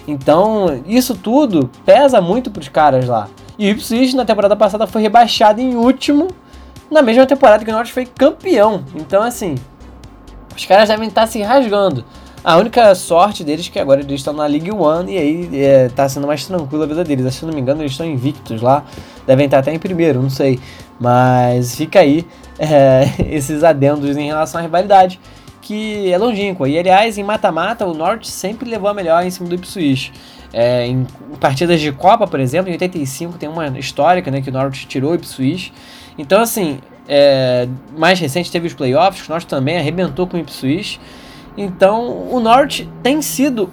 Então, 0.06 0.82
isso 0.86 1.16
tudo 1.16 1.70
pesa 1.86 2.20
muito 2.20 2.52
para 2.52 2.62
os 2.62 2.68
caras 2.68 3.08
lá. 3.08 3.30
E 3.60 3.68
o 3.68 3.72
Ipswich 3.72 4.16
na 4.16 4.24
temporada 4.24 4.56
passada 4.56 4.88
foi 4.88 5.02
rebaixado 5.02 5.60
em 5.60 5.76
último, 5.76 6.30
na 6.90 7.02
mesma 7.02 7.26
temporada 7.26 7.66
que 7.66 7.70
o 7.70 7.74
Norte 7.74 7.92
foi 7.92 8.06
campeão. 8.06 8.86
Então, 8.96 9.22
assim, 9.22 9.56
os 10.56 10.66
caras 10.66 10.88
devem 10.88 11.10
estar 11.10 11.28
se 11.28 11.42
rasgando. 11.42 12.06
A 12.42 12.56
única 12.56 12.96
sorte 12.96 13.44
deles 13.44 13.68
é 13.68 13.70
que 13.70 13.78
agora 13.78 14.00
eles 14.00 14.14
estão 14.14 14.32
na 14.32 14.46
League 14.46 14.72
One 14.72 15.14
e 15.14 15.18
aí 15.18 15.50
é, 15.62 15.90
tá 15.90 16.08
sendo 16.08 16.26
mais 16.26 16.46
tranquila 16.46 16.86
a 16.86 16.88
vida 16.88 17.04
deles. 17.04 17.36
Se 17.36 17.46
não 17.46 17.54
me 17.54 17.60
engano, 17.60 17.82
eles 17.82 17.92
estão 17.92 18.06
invictos 18.06 18.62
lá. 18.62 18.86
Devem 19.28 19.44
estar 19.44 19.60
até 19.60 19.74
em 19.74 19.78
primeiro, 19.78 20.22
não 20.22 20.30
sei. 20.30 20.58
Mas 20.98 21.76
fica 21.76 22.00
aí 22.00 22.26
é, 22.58 23.10
esses 23.28 23.62
adendos 23.62 24.16
em 24.16 24.28
relação 24.28 24.60
à 24.60 24.62
rivalidade, 24.62 25.20
que 25.62 26.10
é 26.10 26.18
longínqua. 26.18 26.70
E 26.70 26.80
aliás, 26.80 27.18
em 27.18 27.24
mata-mata, 27.26 27.86
o 27.86 27.94
Norte 27.94 28.30
sempre 28.30 28.70
levou 28.70 28.90
a 28.90 28.94
melhor 28.94 29.22
em 29.22 29.30
cima 29.30 29.50
do 29.50 29.56
Ipswich. 29.56 30.14
É, 30.52 30.88
em 30.88 31.06
partidas 31.40 31.80
de 31.80 31.92
Copa, 31.92 32.26
por 32.26 32.40
exemplo, 32.40 32.70
em 32.70 32.74
85 32.74 33.38
tem 33.38 33.48
uma 33.48 33.68
histórica 33.78 34.32
né, 34.32 34.42
que 34.42 34.50
o 34.50 34.54
Norwich 34.54 34.88
tirou 34.88 35.12
o 35.12 35.16
Ipswich. 35.16 35.72
Então, 36.18 36.42
assim, 36.42 36.80
é, 37.08 37.68
mais 37.98 38.20
recente 38.20 38.52
teve 38.52 38.68
os 38.68 38.74
playoffs, 38.74 39.28
o 39.28 39.30
Norwich 39.30 39.48
também 39.48 39.78
arrebentou 39.78 40.28
com 40.28 40.38
o 40.38 40.40
Ipswich. 40.40 41.00
Então, 41.58 42.28
o 42.32 42.40
Norwich 42.40 42.90
tem 43.04 43.22
sido 43.22 43.70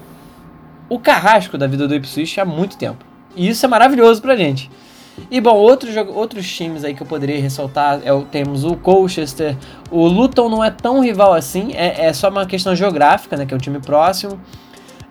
o 0.89 0.99
carrasco 0.99 1.57
da 1.57 1.67
vida 1.67 1.89
do 1.89 1.95
Ipswich 1.95 2.41
há 2.41 2.45
muito 2.45 2.77
tempo. 2.77 3.05
E 3.35 3.49
isso 3.49 3.65
é 3.65 3.69
maravilhoso 3.69 4.23
pra 4.23 4.37
gente. 4.37 4.71
E 5.31 5.41
bom, 5.41 5.55
outros, 5.55 5.97
outros 5.97 6.51
times 6.51 6.85
aí 6.85 6.95
que 6.95 7.03
eu 7.03 7.07
poderia 7.07 7.41
ressaltar 7.41 8.01
é, 8.05 8.25
temos 8.31 8.65
o 8.65 8.77
Colchester. 8.77 9.57
O 9.91 10.07
Luton 10.07 10.49
não 10.49 10.62
é 10.62 10.71
tão 10.71 11.01
rival 11.01 11.33
assim, 11.33 11.73
é, 11.75 12.07
é 12.07 12.12
só 12.12 12.29
uma 12.29 12.45
questão 12.45 12.75
geográfica, 12.75 13.37
né? 13.37 13.47
Que 13.47 13.55
é 13.55 13.57
um 13.57 13.61
time 13.61 13.81
próximo. 13.81 14.39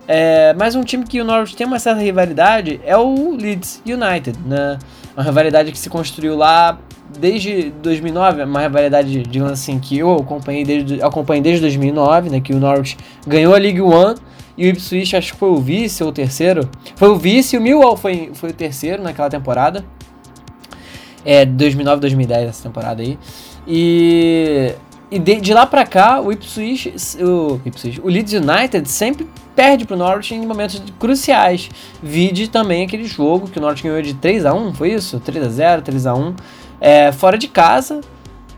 É, 0.08 0.54
mas 0.54 0.76
um 0.76 0.84
time 0.84 1.04
que 1.04 1.20
o 1.20 1.26
Norwich 1.26 1.56
tem 1.56 1.66
uma 1.66 1.80
certa 1.80 2.02
rivalidade 2.02 2.80
é 2.84 2.96
o 2.96 3.36
Leeds 3.36 3.82
United, 3.86 4.38
né? 4.46 4.78
Uma 5.16 5.24
rivalidade 5.24 5.72
que 5.72 5.80
se 5.80 5.90
construiu 5.90 6.36
lá 6.36 6.78
desde 7.18 7.72
2009, 7.82 8.44
uma 8.44 8.62
rivalidade, 8.62 9.24
digamos 9.24 9.54
assim, 9.54 9.80
que 9.80 9.98
eu 9.98 10.16
acompanhei 10.16 10.64
desde, 10.64 11.02
acompanhei 11.02 11.42
desde 11.42 11.62
2009, 11.62 12.30
né? 12.30 12.40
Que 12.40 12.54
o 12.54 12.60
Norwich 12.60 12.98
ganhou 13.26 13.56
a 13.56 13.58
League 13.58 13.82
One 13.82 14.16
e 14.58 14.68
o 14.68 14.70
Ipswich 14.70 15.16
acho 15.16 15.34
que 15.34 15.40
foi 15.40 15.50
o 15.50 15.58
vice 15.58 16.04
ou 16.04 16.10
o 16.10 16.14
terceiro. 16.14 16.70
Foi 16.96 17.10
o 17.10 17.16
vice 17.16 17.56
e 17.56 17.60
o 17.60 17.62
Millwall 17.62 17.98
foi, 17.98 18.32
foi 18.34 18.52
o 18.52 18.54
terceiro 18.54 19.02
naquela 19.02 19.30
temporada. 19.30 19.84
É, 21.24 21.46
2009, 21.46 22.02
2010 22.02 22.50
essa 22.50 22.64
temporada 22.64 23.02
aí. 23.02 23.18
E 23.68 24.76
e 25.12 25.20
de, 25.20 25.40
de, 25.40 25.54
lá 25.54 25.66
pra 25.66 25.86
cá, 25.86 26.20
o 26.20 26.32
Ipswich, 26.32 26.94
o, 27.22 27.62
Ipswich, 27.64 28.02
o 28.02 28.08
Leeds 28.08 28.34
United 28.34 28.90
sempre 28.90 29.28
perde 29.56 29.86
pro 29.86 29.96
Norwich 29.96 30.34
em 30.34 30.46
momentos 30.46 30.82
cruciais. 31.00 31.70
Vide 32.02 32.50
também 32.50 32.84
aquele 32.84 33.06
jogo 33.06 33.48
que 33.48 33.58
o 33.58 33.62
Norwich 33.62 33.84
ganhou 33.84 34.02
de 34.02 34.14
3 34.14 34.46
a 34.46 34.54
1 34.54 34.74
foi 34.74 34.94
isso? 34.94 35.20
3 35.20 35.46
a 35.46 35.50
0 35.50 35.82
3 35.82 36.08
a 36.08 36.14
1 36.14 36.36
é, 36.82 37.12
fora 37.12 37.38
de 37.38 37.48
casa, 37.48 38.02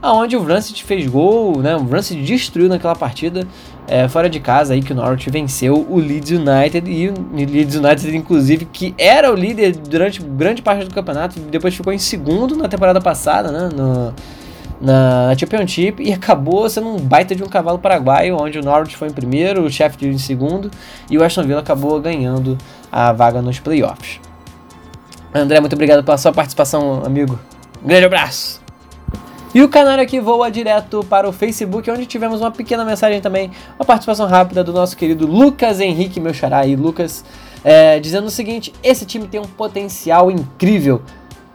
aonde 0.01 0.36
o 0.36 0.43
Rancid 0.43 0.83
fez 0.83 1.07
gol, 1.07 1.60
né? 1.60 1.75
O 1.75 1.88
Rancid 1.88 2.23
destruiu 2.23 2.67
naquela 2.67 2.95
partida 2.95 3.47
é, 3.88 4.07
fora 4.07 4.29
de 4.29 4.39
casa 4.39 4.73
aí 4.73 4.81
que 4.81 4.91
o 4.91 4.95
Norwich 4.95 5.29
venceu 5.29 5.86
o 5.89 5.97
Leeds 5.97 6.31
United 6.31 6.91
e 6.91 7.10
o 7.10 7.13
Leeds 7.33 7.75
United 7.75 8.15
inclusive 8.15 8.65
que 8.65 8.93
era 8.97 9.31
o 9.31 9.36
líder 9.36 9.75
durante 9.77 10.21
grande 10.21 10.62
parte 10.62 10.83
do 10.83 10.93
campeonato, 10.93 11.39
depois 11.39 11.73
ficou 11.73 11.93
em 11.93 11.97
segundo 11.97 12.55
na 12.55 12.67
temporada 12.67 12.99
passada, 12.99 13.51
né? 13.51 13.69
No, 13.73 14.13
na 14.79 15.33
Championship 15.37 16.01
e 16.01 16.13
acabou 16.13 16.69
sendo 16.69 16.87
um 16.89 16.97
baita 16.97 17.35
de 17.35 17.43
um 17.43 17.47
cavalo 17.47 17.79
paraguaio, 17.79 18.37
onde 18.39 18.59
o 18.59 18.63
Norwich 18.63 18.95
foi 18.95 19.07
em 19.07 19.13
primeiro, 19.13 19.63
o 19.63 19.69
Sheffield 19.69 20.15
em 20.15 20.19
segundo 20.19 20.69
e 21.09 21.17
o 21.17 21.23
Aston 21.23 21.43
Villa 21.43 21.59
acabou 21.59 21.99
ganhando 21.99 22.57
a 22.91 23.11
vaga 23.11 23.41
nos 23.41 23.59
playoffs. 23.59 24.19
André, 25.33 25.59
muito 25.59 25.73
obrigado 25.73 26.03
pela 26.03 26.17
sua 26.17 26.31
participação, 26.31 27.03
amigo. 27.05 27.39
Um 27.83 27.87
grande 27.87 28.05
abraço! 28.05 28.61
E 29.53 29.61
o 29.61 29.69
canal 29.69 29.99
aqui 29.99 30.19
voa 30.19 30.51
direto 30.51 31.03
para 31.09 31.27
o 31.27 31.33
Facebook, 31.33 31.89
onde 31.89 32.05
tivemos 32.05 32.41
uma 32.41 32.51
pequena 32.51 32.85
mensagem 32.85 33.21
também, 33.21 33.49
uma 33.79 33.85
participação 33.85 34.27
rápida 34.27 34.63
do 34.63 34.71
nosso 34.71 34.95
querido 34.95 35.25
Lucas 35.25 35.79
Henrique, 35.79 36.19
meu 36.19 36.33
xará 36.33 36.59
aí, 36.59 36.75
Lucas, 36.75 37.23
é, 37.63 37.99
dizendo 37.99 38.27
o 38.27 38.29
seguinte: 38.29 38.71
esse 38.83 39.05
time 39.05 39.27
tem 39.27 39.39
um 39.39 39.45
potencial 39.45 40.29
incrível. 40.29 41.01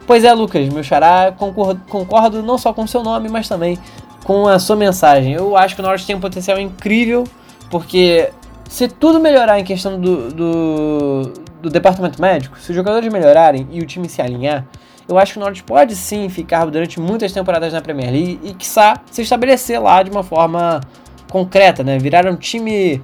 Pois 0.05 0.23
é, 0.23 0.33
Lucas, 0.33 0.67
meu 0.69 0.83
xará, 0.83 1.31
concordo, 1.31 1.81
concordo 1.87 2.43
não 2.43 2.57
só 2.57 2.73
com 2.73 2.83
o 2.83 2.87
seu 2.87 3.01
nome, 3.01 3.29
mas 3.29 3.47
também 3.47 3.77
com 4.23 4.47
a 4.47 4.59
sua 4.59 4.75
mensagem. 4.75 5.33
Eu 5.33 5.55
acho 5.55 5.75
que 5.75 5.81
o 5.81 5.83
Norte 5.83 6.05
tem 6.05 6.15
um 6.15 6.19
potencial 6.19 6.59
incrível, 6.59 7.23
porque 7.69 8.29
se 8.67 8.87
tudo 8.87 9.19
melhorar 9.19 9.59
em 9.59 9.63
questão 9.63 9.99
do, 9.99 10.29
do, 10.29 11.33
do 11.61 11.69
departamento 11.69 12.21
médico, 12.21 12.59
se 12.59 12.69
os 12.71 12.75
jogadores 12.75 13.11
melhorarem 13.11 13.67
e 13.71 13.79
o 13.79 13.85
time 13.85 14.09
se 14.09 14.21
alinhar, 14.21 14.65
eu 15.07 15.17
acho 15.17 15.33
que 15.33 15.39
o 15.39 15.41
Norte 15.41 15.63
pode 15.63 15.95
sim 15.95 16.29
ficar 16.29 16.65
durante 16.65 16.99
muitas 16.99 17.31
temporadas 17.31 17.73
na 17.73 17.81
Premier 17.81 18.11
League 18.11 18.39
e, 18.43 18.53
quiçá, 18.53 19.01
se 19.11 19.21
estabelecer 19.21 19.81
lá 19.81 20.01
de 20.01 20.09
uma 20.09 20.23
forma 20.23 20.81
concreta, 21.29 21.83
né? 21.83 21.97
Virar 21.97 22.25
um 22.25 22.35
time 22.35 23.01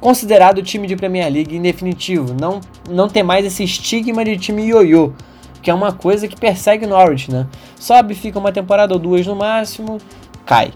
considerado 0.00 0.62
time 0.62 0.86
de 0.86 0.94
Premier 0.96 1.32
League 1.32 1.56
em 1.56 1.60
definitivo, 1.60 2.34
não, 2.38 2.60
não 2.88 3.08
ter 3.08 3.22
mais 3.22 3.44
esse 3.44 3.64
estigma 3.64 4.24
de 4.24 4.36
time 4.36 4.62
ioiô 4.68 5.12
que 5.62 5.70
é 5.70 5.74
uma 5.74 5.92
coisa 5.92 6.28
que 6.28 6.36
persegue 6.38 6.86
o 6.86 6.88
Norwich, 6.88 7.30
né? 7.30 7.46
Sobe, 7.78 8.14
fica 8.14 8.38
uma 8.38 8.52
temporada 8.52 8.92
ou 8.94 8.98
duas 8.98 9.26
no 9.26 9.36
máximo, 9.36 9.98
cai. 10.44 10.72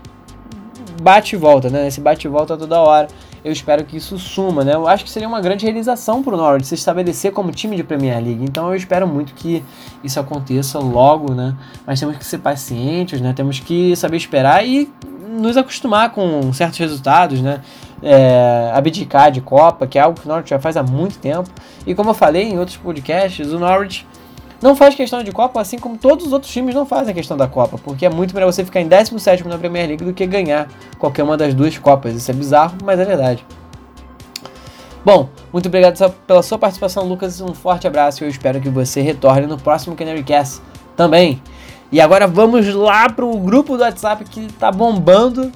Bate 1.00 1.34
e 1.34 1.38
volta, 1.38 1.68
né? 1.68 1.88
Esse 1.88 2.00
bate 2.00 2.26
e 2.26 2.30
volta 2.30 2.56
toda 2.56 2.80
hora. 2.80 3.08
Eu 3.44 3.50
espero 3.50 3.84
que 3.84 3.96
isso 3.96 4.16
suma, 4.18 4.62
né? 4.62 4.74
Eu 4.74 4.86
acho 4.86 5.02
que 5.02 5.10
seria 5.10 5.26
uma 5.26 5.40
grande 5.40 5.64
realização 5.64 6.22
para 6.22 6.34
o 6.34 6.36
Norwich 6.36 6.66
se 6.66 6.76
estabelecer 6.76 7.32
como 7.32 7.50
time 7.50 7.74
de 7.74 7.82
Premier 7.82 8.22
League. 8.22 8.44
Então 8.44 8.68
eu 8.68 8.76
espero 8.76 9.06
muito 9.06 9.34
que 9.34 9.64
isso 10.04 10.20
aconteça 10.20 10.78
logo, 10.78 11.34
né? 11.34 11.56
Mas 11.84 11.98
temos 11.98 12.16
que 12.16 12.24
ser 12.24 12.38
pacientes, 12.38 13.20
né? 13.20 13.32
Temos 13.32 13.58
que 13.58 13.96
saber 13.96 14.16
esperar 14.16 14.64
e 14.64 14.88
nos 15.28 15.56
acostumar 15.56 16.10
com 16.10 16.52
certos 16.52 16.78
resultados, 16.78 17.40
né? 17.40 17.62
É, 18.00 18.70
abdicar 18.74 19.30
de 19.32 19.40
Copa, 19.40 19.86
que 19.88 19.98
é 19.98 20.02
algo 20.02 20.20
que 20.20 20.26
o 20.26 20.28
Norwich 20.28 20.50
já 20.50 20.60
faz 20.60 20.76
há 20.76 20.82
muito 20.82 21.18
tempo. 21.18 21.48
E 21.84 21.96
como 21.96 22.10
eu 22.10 22.14
falei 22.14 22.44
em 22.44 22.58
outros 22.60 22.76
podcasts, 22.76 23.52
o 23.52 23.58
Norwich 23.58 24.06
não 24.62 24.76
faz 24.76 24.94
questão 24.94 25.22
de 25.22 25.32
Copa, 25.32 25.60
assim 25.60 25.78
como 25.78 25.98
todos 25.98 26.26
os 26.26 26.32
outros 26.32 26.52
times 26.52 26.74
não 26.74 26.86
fazem 26.86 27.12
questão 27.12 27.36
da 27.36 27.48
Copa, 27.48 27.76
porque 27.82 28.06
é 28.06 28.08
muito 28.08 28.32
melhor 28.32 28.52
você 28.52 28.64
ficar 28.64 28.80
em 28.80 28.86
17 28.86 29.46
na 29.48 29.58
Premier 29.58 29.88
League 29.88 30.04
do 30.04 30.12
que 30.12 30.24
ganhar 30.24 30.68
qualquer 30.98 31.24
uma 31.24 31.36
das 31.36 31.52
duas 31.52 31.76
Copas. 31.78 32.14
Isso 32.14 32.30
é 32.30 32.34
bizarro, 32.34 32.76
mas 32.84 33.00
é 33.00 33.04
verdade. 33.04 33.44
Bom, 35.04 35.28
muito 35.52 35.66
obrigado 35.66 35.98
pela 36.28 36.44
sua 36.44 36.58
participação, 36.58 37.04
Lucas. 37.04 37.40
Um 37.40 37.52
forte 37.52 37.88
abraço 37.88 38.22
e 38.22 38.24
eu 38.24 38.30
espero 38.30 38.60
que 38.60 38.68
você 38.68 39.00
retorne 39.00 39.48
no 39.48 39.58
próximo 39.58 39.96
Canary 39.96 40.22
Cast 40.22 40.62
também. 40.96 41.42
E 41.90 42.00
agora 42.00 42.28
vamos 42.28 42.72
lá 42.72 43.10
pro 43.10 43.36
grupo 43.38 43.76
do 43.76 43.82
WhatsApp 43.82 44.24
que 44.24 44.46
tá 44.52 44.70
bombando. 44.70 45.50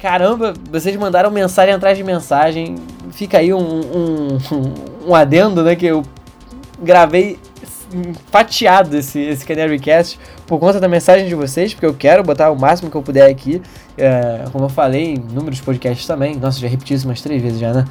Caramba, 0.00 0.54
vocês 0.70 0.94
mandaram 0.96 1.30
mensagem 1.30 1.72
atrás 1.72 1.96
de 1.96 2.02
mensagem. 2.02 2.74
Fica 3.12 3.38
aí 3.38 3.54
um, 3.54 3.60
um, 3.60 4.38
um 5.06 5.14
adendo, 5.14 5.62
né? 5.62 5.76
Que 5.76 5.86
eu 5.86 6.02
gravei 6.82 7.38
fatiado 8.30 8.96
esse, 8.96 9.20
esse 9.20 9.44
Canary 9.44 9.78
Cast 9.78 10.18
por 10.46 10.58
conta 10.58 10.80
da 10.80 10.88
mensagem 10.88 11.26
de 11.28 11.34
vocês, 11.34 11.72
porque 11.72 11.86
eu 11.86 11.94
quero 11.94 12.22
botar 12.22 12.50
o 12.50 12.58
máximo 12.58 12.90
que 12.90 12.96
eu 12.96 13.02
puder 13.02 13.30
aqui. 13.30 13.60
É, 13.96 14.44
como 14.52 14.64
eu 14.64 14.68
falei 14.68 15.14
em 15.14 15.18
números 15.18 15.60
podcasts 15.60 16.06
também. 16.06 16.36
Nossa, 16.36 16.58
já 16.58 16.68
repeti 16.68 16.94
isso 16.94 17.06
umas 17.06 17.20
três 17.20 17.42
vezes 17.42 17.58
já, 17.58 17.72
né? 17.72 17.84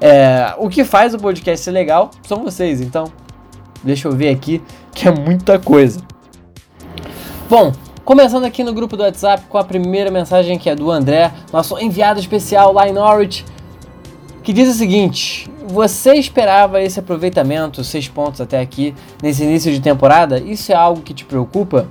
É, 0.00 0.54
o 0.58 0.68
que 0.68 0.84
faz 0.84 1.14
o 1.14 1.18
podcast 1.18 1.64
ser 1.64 1.70
legal 1.70 2.10
são 2.26 2.42
vocês, 2.42 2.80
então 2.80 3.04
deixa 3.84 4.08
eu 4.08 4.12
ver 4.12 4.30
aqui 4.30 4.60
que 4.92 5.06
é 5.06 5.10
muita 5.12 5.58
coisa. 5.60 6.00
Bom, 7.48 7.72
começando 8.04 8.44
aqui 8.44 8.64
no 8.64 8.72
grupo 8.72 8.96
do 8.96 9.04
WhatsApp 9.04 9.44
com 9.48 9.58
a 9.58 9.64
primeira 9.64 10.10
mensagem 10.10 10.58
que 10.58 10.68
é 10.68 10.74
do 10.74 10.90
André, 10.90 11.30
nosso 11.52 11.78
enviado 11.78 12.18
especial 12.18 12.72
lá 12.72 12.88
em 12.88 12.92
Norwich, 12.92 13.44
que 14.42 14.52
diz 14.52 14.68
o 14.68 14.76
seguinte: 14.76 15.50
você 15.66 16.14
esperava 16.14 16.82
esse 16.82 16.98
aproveitamento, 16.98 17.82
6 17.82 18.08
pontos 18.08 18.40
até 18.40 18.60
aqui, 18.60 18.94
nesse 19.22 19.42
início 19.42 19.72
de 19.72 19.80
temporada? 19.80 20.38
Isso 20.38 20.72
é 20.72 20.74
algo 20.74 21.00
que 21.00 21.14
te 21.14 21.24
preocupa? 21.24 21.86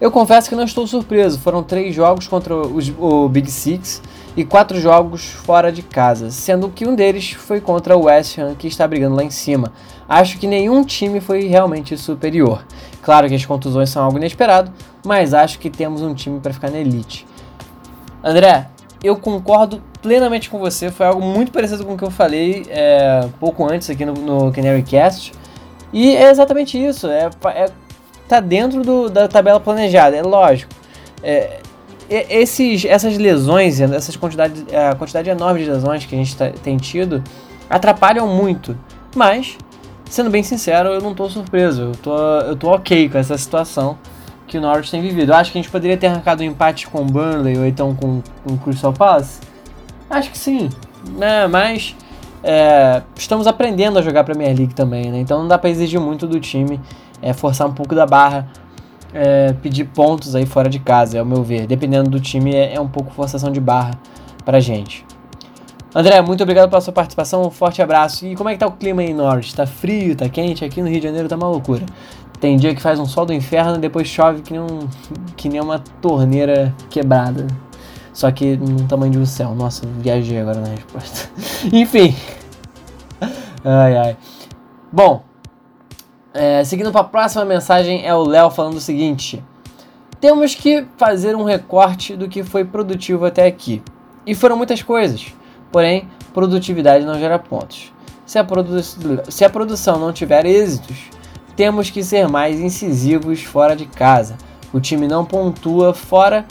Eu 0.00 0.12
confesso 0.12 0.48
que 0.48 0.54
não 0.54 0.62
estou 0.62 0.86
surpreso. 0.86 1.40
Foram 1.40 1.62
três 1.62 1.92
jogos 1.92 2.28
contra 2.28 2.54
os, 2.54 2.92
o 2.98 3.28
Big 3.28 3.50
Six 3.50 4.00
e 4.36 4.44
quatro 4.44 4.80
jogos 4.80 5.24
fora 5.24 5.72
de 5.72 5.82
casa, 5.82 6.30
sendo 6.30 6.68
que 6.68 6.86
um 6.86 6.94
deles 6.94 7.32
foi 7.32 7.60
contra 7.60 7.96
o 7.96 8.04
West 8.04 8.38
Ham, 8.38 8.54
que 8.54 8.68
está 8.68 8.86
brigando 8.86 9.16
lá 9.16 9.24
em 9.24 9.30
cima. 9.30 9.72
Acho 10.08 10.38
que 10.38 10.46
nenhum 10.46 10.84
time 10.84 11.20
foi 11.20 11.48
realmente 11.48 11.96
superior. 11.96 12.64
Claro 13.02 13.28
que 13.28 13.34
as 13.34 13.44
contusões 13.44 13.90
são 13.90 14.04
algo 14.04 14.18
inesperado, 14.18 14.72
mas 15.04 15.34
acho 15.34 15.58
que 15.58 15.68
temos 15.68 16.00
um 16.00 16.14
time 16.14 16.38
para 16.38 16.52
ficar 16.52 16.70
na 16.70 16.78
elite. 16.78 17.26
André, 18.22 18.68
eu 19.02 19.16
concordo 19.16 19.82
plenamente 20.02 20.48
com 20.50 20.58
você. 20.58 20.90
Foi 20.90 21.06
algo 21.06 21.20
muito 21.20 21.52
parecido 21.52 21.84
com 21.84 21.94
o 21.94 21.96
que 21.98 22.04
eu 22.04 22.10
falei 22.10 22.66
é, 22.68 23.28
pouco 23.38 23.64
antes 23.64 23.88
aqui 23.90 24.04
no, 24.04 24.14
no 24.14 24.52
Canary 24.52 24.82
Cast. 24.82 25.32
E 25.92 26.14
é 26.14 26.30
exatamente 26.30 26.82
isso. 26.82 27.06
É, 27.08 27.30
é 27.54 27.70
tá 28.28 28.40
dentro 28.40 28.82
do, 28.82 29.08
da 29.08 29.26
tabela 29.26 29.58
planejada, 29.58 30.16
é 30.16 30.22
lógico. 30.22 30.70
É, 31.22 31.60
esses, 32.10 32.84
essas 32.84 33.18
lesões, 33.18 33.80
essas 33.80 34.16
quantidades, 34.16 34.64
a 34.72 34.94
quantidade 34.94 35.28
enorme 35.28 35.62
de 35.62 35.70
lesões 35.70 36.06
que 36.06 36.14
a 36.14 36.18
gente 36.18 36.36
tá, 36.36 36.50
tem 36.50 36.76
tido 36.76 37.22
atrapalham 37.68 38.26
muito. 38.26 38.76
Mas, 39.14 39.58
sendo 40.08 40.30
bem 40.30 40.42
sincero, 40.42 40.90
eu 40.90 41.00
não 41.00 41.10
estou 41.10 41.28
surpreso. 41.28 41.82
Eu 41.82 41.92
tô, 41.92 42.16
eu 42.16 42.56
tô 42.56 42.68
ok 42.70 43.08
com 43.08 43.18
essa 43.18 43.36
situação 43.36 43.98
que 44.46 44.56
o 44.56 44.60
Norwich 44.60 44.90
tem 44.90 45.02
vivido. 45.02 45.32
Eu 45.32 45.36
acho 45.36 45.52
que 45.52 45.58
a 45.58 45.62
gente 45.62 45.70
poderia 45.70 45.96
ter 45.96 46.06
arrancado 46.06 46.42
um 46.42 46.46
empate 46.46 46.86
com 46.86 47.02
o 47.02 47.04
Burnley 47.04 47.58
ou 47.58 47.66
então 47.66 47.94
com, 47.94 48.22
com 48.42 48.54
o 48.54 48.58
Crystal 48.58 48.92
Palace. 48.92 49.40
Acho 50.10 50.30
que 50.30 50.38
sim, 50.38 50.70
né? 51.16 51.46
Mas 51.46 51.94
é, 52.42 53.02
estamos 53.16 53.46
aprendendo 53.46 53.98
a 53.98 54.02
jogar 54.02 54.24
Premier 54.24 54.56
League 54.56 54.74
também, 54.74 55.10
né? 55.10 55.18
Então 55.20 55.40
não 55.40 55.48
dá 55.48 55.58
para 55.58 55.70
exigir 55.70 56.00
muito 56.00 56.26
do 56.26 56.40
time, 56.40 56.80
é, 57.20 57.32
forçar 57.32 57.66
um 57.66 57.72
pouco 57.72 57.94
da 57.94 58.06
barra, 58.06 58.48
é, 59.12 59.52
pedir 59.54 59.84
pontos 59.84 60.34
aí 60.34 60.46
fora 60.46 60.68
de 60.68 60.78
casa, 60.78 61.18
ao 61.18 61.26
meu 61.26 61.42
ver. 61.42 61.66
Dependendo 61.66 62.08
do 62.08 62.20
time, 62.20 62.54
é, 62.54 62.74
é 62.74 62.80
um 62.80 62.88
pouco 62.88 63.12
forçação 63.12 63.50
de 63.50 63.60
barra 63.60 63.92
pra 64.44 64.60
gente. 64.60 65.04
André, 65.94 66.20
muito 66.20 66.42
obrigado 66.42 66.68
pela 66.68 66.80
sua 66.80 66.92
participação, 66.92 67.42
um 67.42 67.50
forte 67.50 67.80
abraço. 67.82 68.26
E 68.26 68.36
como 68.36 68.48
é 68.48 68.52
que 68.52 68.58
tá 68.58 68.66
o 68.66 68.72
clima 68.72 69.02
aí 69.02 69.10
em 69.10 69.14
Norte? 69.14 69.54
Tá 69.54 69.66
frio, 69.66 70.14
tá 70.14 70.28
quente? 70.28 70.64
Aqui 70.64 70.80
no 70.80 70.88
Rio 70.88 71.00
de 71.00 71.06
Janeiro 71.06 71.28
tá 71.28 71.36
uma 71.36 71.48
loucura. 71.48 71.84
Tem 72.40 72.56
dia 72.56 72.74
que 72.74 72.80
faz 72.80 73.00
um 73.00 73.06
sol 73.06 73.26
do 73.26 73.32
inferno 73.32 73.76
e 73.76 73.78
depois 73.78 74.06
chove 74.06 74.42
que 74.42 74.52
nem, 74.52 74.60
um, 74.60 74.88
que 75.36 75.48
nem 75.48 75.60
uma 75.60 75.80
torneira 76.00 76.74
quebrada. 76.88 77.46
Só 78.18 78.32
que 78.32 78.56
no 78.56 78.82
tamanho 78.88 79.12
de 79.12 79.18
um 79.20 79.24
céu. 79.24 79.54
Nossa, 79.54 79.86
viajei 80.00 80.40
agora 80.40 80.58
na 80.58 80.70
resposta. 80.70 81.30
Enfim. 81.72 82.16
Ai, 83.64 83.96
ai. 83.96 84.16
Bom, 84.90 85.22
é, 86.34 86.64
seguindo 86.64 86.90
para 86.90 87.02
a 87.02 87.04
próxima 87.04 87.44
mensagem, 87.44 88.04
é 88.04 88.12
o 88.12 88.24
Léo 88.24 88.50
falando 88.50 88.74
o 88.74 88.80
seguinte: 88.80 89.40
Temos 90.20 90.52
que 90.52 90.84
fazer 90.96 91.36
um 91.36 91.44
recorte 91.44 92.16
do 92.16 92.28
que 92.28 92.42
foi 92.42 92.64
produtivo 92.64 93.24
até 93.24 93.46
aqui. 93.46 93.80
E 94.26 94.34
foram 94.34 94.56
muitas 94.56 94.82
coisas, 94.82 95.32
porém, 95.70 96.08
produtividade 96.34 97.04
não 97.04 97.20
gera 97.20 97.38
pontos. 97.38 97.92
Se 98.26 98.36
a, 98.36 98.42
produ 98.42 98.82
se 99.28 99.44
a 99.44 99.48
produção 99.48 99.96
não 99.96 100.12
tiver 100.12 100.44
êxitos, 100.44 100.96
temos 101.54 101.88
que 101.88 102.02
ser 102.02 102.26
mais 102.26 102.58
incisivos 102.58 103.44
fora 103.44 103.76
de 103.76 103.86
casa. 103.86 104.36
O 104.72 104.80
time 104.80 105.06
não 105.06 105.24
pontua 105.24 105.94
fora, 105.94 106.44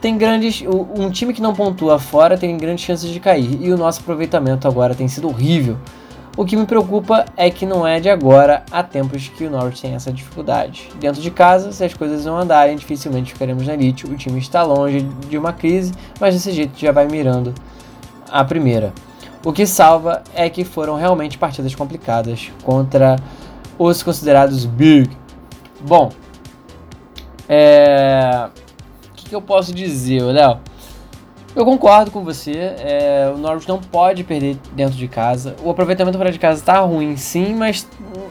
tem 0.00 0.16
grandes. 0.16 0.64
Um 0.66 1.10
time 1.10 1.32
que 1.32 1.42
não 1.42 1.54
pontua 1.54 1.98
fora 1.98 2.36
tem 2.38 2.56
grandes 2.56 2.84
chances 2.84 3.10
de 3.10 3.20
cair. 3.20 3.58
E 3.60 3.72
o 3.72 3.76
nosso 3.76 4.00
aproveitamento 4.00 4.66
agora 4.66 4.94
tem 4.94 5.06
sido 5.08 5.28
horrível. 5.28 5.76
O 6.36 6.44
que 6.44 6.56
me 6.56 6.64
preocupa 6.64 7.26
é 7.36 7.50
que 7.50 7.66
não 7.66 7.86
é 7.86 8.00
de 8.00 8.08
agora 8.08 8.64
há 8.70 8.82
tempos 8.82 9.28
que 9.28 9.44
o 9.44 9.50
Norwich 9.50 9.82
tem 9.82 9.94
essa 9.94 10.12
dificuldade. 10.12 10.88
Dentro 10.98 11.20
de 11.20 11.30
casa, 11.30 11.72
se 11.72 11.84
as 11.84 11.92
coisas 11.92 12.24
não 12.24 12.38
andarem, 12.38 12.76
dificilmente 12.76 13.32
ficaremos 13.32 13.66
na 13.66 13.74
elite. 13.74 14.06
O 14.06 14.16
time 14.16 14.38
está 14.38 14.62
longe 14.62 15.00
de 15.28 15.36
uma 15.36 15.52
crise, 15.52 15.92
mas 16.18 16.34
desse 16.34 16.52
jeito 16.52 16.78
já 16.78 16.92
vai 16.92 17.06
mirando 17.06 17.52
a 18.30 18.44
primeira. 18.44 18.92
O 19.44 19.52
que 19.52 19.66
salva 19.66 20.22
é 20.34 20.48
que 20.48 20.64
foram 20.64 20.96
realmente 20.96 21.36
partidas 21.36 21.74
complicadas 21.74 22.50
contra 22.62 23.16
os 23.78 24.02
considerados 24.02 24.64
big. 24.64 25.10
Bom, 25.80 26.10
é... 27.48 28.48
que 29.30 29.36
eu 29.36 29.40
posso 29.40 29.72
dizer, 29.72 30.22
Léo? 30.22 30.58
Eu 31.54 31.64
concordo 31.64 32.10
com 32.10 32.22
você. 32.22 32.52
É, 32.52 33.32
o 33.34 33.38
Norwich 33.38 33.68
não 33.68 33.78
pode 33.78 34.22
perder 34.24 34.58
dentro 34.72 34.96
de 34.96 35.08
casa. 35.08 35.56
O 35.62 35.70
aproveitamento 35.70 36.18
fora 36.18 36.30
de 36.30 36.38
casa 36.38 36.60
está 36.60 36.78
ruim, 36.80 37.16
sim, 37.16 37.54
mas 37.54 37.88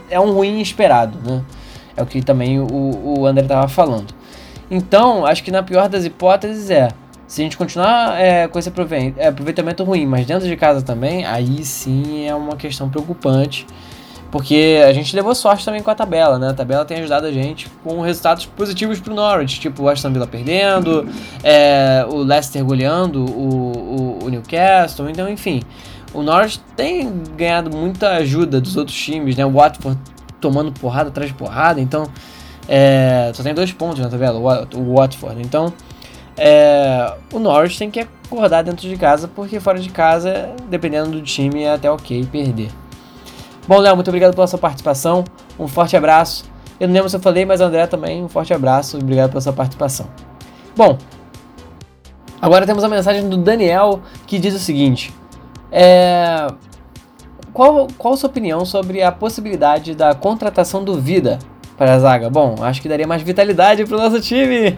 é 0.08 0.20
um 0.20 0.32
ruim 0.32 0.60
esperado, 0.60 1.18
né? 1.24 1.42
É 1.96 2.02
o 2.02 2.06
que 2.06 2.22
também 2.22 2.60
o, 2.60 2.68
o 3.20 3.26
André 3.26 3.42
estava 3.42 3.66
falando. 3.66 4.14
Então, 4.70 5.26
acho 5.26 5.42
que 5.42 5.50
na 5.50 5.62
pior 5.62 5.88
das 5.88 6.04
hipóteses 6.04 6.70
é 6.70 6.88
se 7.26 7.42
a 7.42 7.44
gente 7.44 7.56
continuar 7.56 8.20
é, 8.20 8.48
com 8.48 8.58
esse 8.58 8.72
é, 9.16 9.28
aproveitamento 9.28 9.84
ruim, 9.84 10.04
mas 10.04 10.26
dentro 10.26 10.48
de 10.48 10.56
casa 10.56 10.82
também, 10.82 11.24
aí 11.24 11.64
sim 11.64 12.26
é 12.26 12.34
uma 12.34 12.56
questão 12.56 12.90
preocupante. 12.90 13.66
Porque 14.30 14.80
a 14.86 14.92
gente 14.92 15.14
levou 15.16 15.34
sorte 15.34 15.64
também 15.64 15.82
com 15.82 15.90
a 15.90 15.94
tabela, 15.94 16.38
né? 16.38 16.50
A 16.50 16.54
tabela 16.54 16.84
tem 16.84 16.98
ajudado 16.98 17.26
a 17.26 17.32
gente 17.32 17.68
com 17.82 18.00
resultados 18.00 18.46
positivos 18.46 19.00
pro 19.00 19.12
Norwich, 19.12 19.58
tipo 19.58 19.82
o 19.82 19.88
Aston 19.88 20.12
Villa 20.12 20.26
perdendo, 20.26 21.08
é, 21.42 22.06
o 22.08 22.18
Leicester 22.18 22.64
goleando 22.64 23.24
o, 23.24 24.18
o, 24.20 24.24
o, 24.24 24.28
Newcastle, 24.28 25.10
então 25.10 25.28
enfim. 25.28 25.62
O 26.14 26.22
Norwich 26.22 26.60
tem 26.76 27.12
ganhado 27.36 27.76
muita 27.76 28.10
ajuda 28.16 28.60
dos 28.60 28.76
outros 28.76 28.96
times, 28.96 29.36
né? 29.36 29.44
O 29.44 29.50
Watford 29.50 29.98
tomando 30.40 30.70
porrada 30.72 31.08
atrás 31.08 31.30
de 31.30 31.36
porrada, 31.36 31.80
então 31.80 32.06
é, 32.68 33.32
só 33.34 33.42
tem 33.42 33.52
dois 33.52 33.72
pontos 33.72 33.98
na 33.98 34.08
tabela, 34.08 34.38
o, 34.38 34.94
Watford. 34.94 35.42
Então 35.42 35.72
é, 36.36 37.14
o 37.32 37.40
Norwich 37.40 37.76
tem 37.76 37.90
que 37.90 37.98
acordar 37.98 38.62
dentro 38.62 38.88
de 38.88 38.96
casa, 38.96 39.26
porque 39.26 39.58
fora 39.58 39.80
de 39.80 39.90
casa, 39.90 40.50
dependendo 40.68 41.10
do 41.10 41.22
time, 41.22 41.64
é 41.64 41.72
até 41.72 41.90
ok 41.90 42.24
perder. 42.30 42.70
Bom, 43.70 43.78
Léo, 43.78 43.94
muito 43.94 44.08
obrigado 44.08 44.34
pela 44.34 44.48
sua 44.48 44.58
participação. 44.58 45.22
Um 45.56 45.68
forte 45.68 45.96
abraço. 45.96 46.44
Eu 46.80 46.88
não 46.88 46.94
lembro 46.94 47.08
se 47.08 47.14
eu 47.14 47.20
falei, 47.20 47.44
mas 47.44 47.60
André 47.60 47.86
também, 47.86 48.24
um 48.24 48.28
forte 48.28 48.52
abraço 48.52 48.98
obrigado 48.98 49.30
pela 49.30 49.40
sua 49.40 49.52
participação. 49.52 50.08
Bom, 50.76 50.98
agora 52.42 52.66
temos 52.66 52.82
a 52.82 52.88
mensagem 52.88 53.28
do 53.28 53.36
Daniel 53.36 54.00
que 54.26 54.40
diz 54.40 54.56
o 54.56 54.58
seguinte: 54.58 55.14
é, 55.70 56.48
qual, 57.52 57.86
qual 57.96 58.14
a 58.14 58.16
sua 58.16 58.28
opinião 58.28 58.64
sobre 58.64 59.04
a 59.04 59.12
possibilidade 59.12 59.94
da 59.94 60.16
contratação 60.16 60.82
do 60.82 61.00
Vida 61.00 61.38
para 61.78 61.94
a 61.94 61.98
zaga? 62.00 62.28
Bom, 62.28 62.56
acho 62.62 62.82
que 62.82 62.88
daria 62.88 63.06
mais 63.06 63.22
vitalidade 63.22 63.84
pro 63.84 63.96
nosso 63.96 64.20
time. 64.20 64.76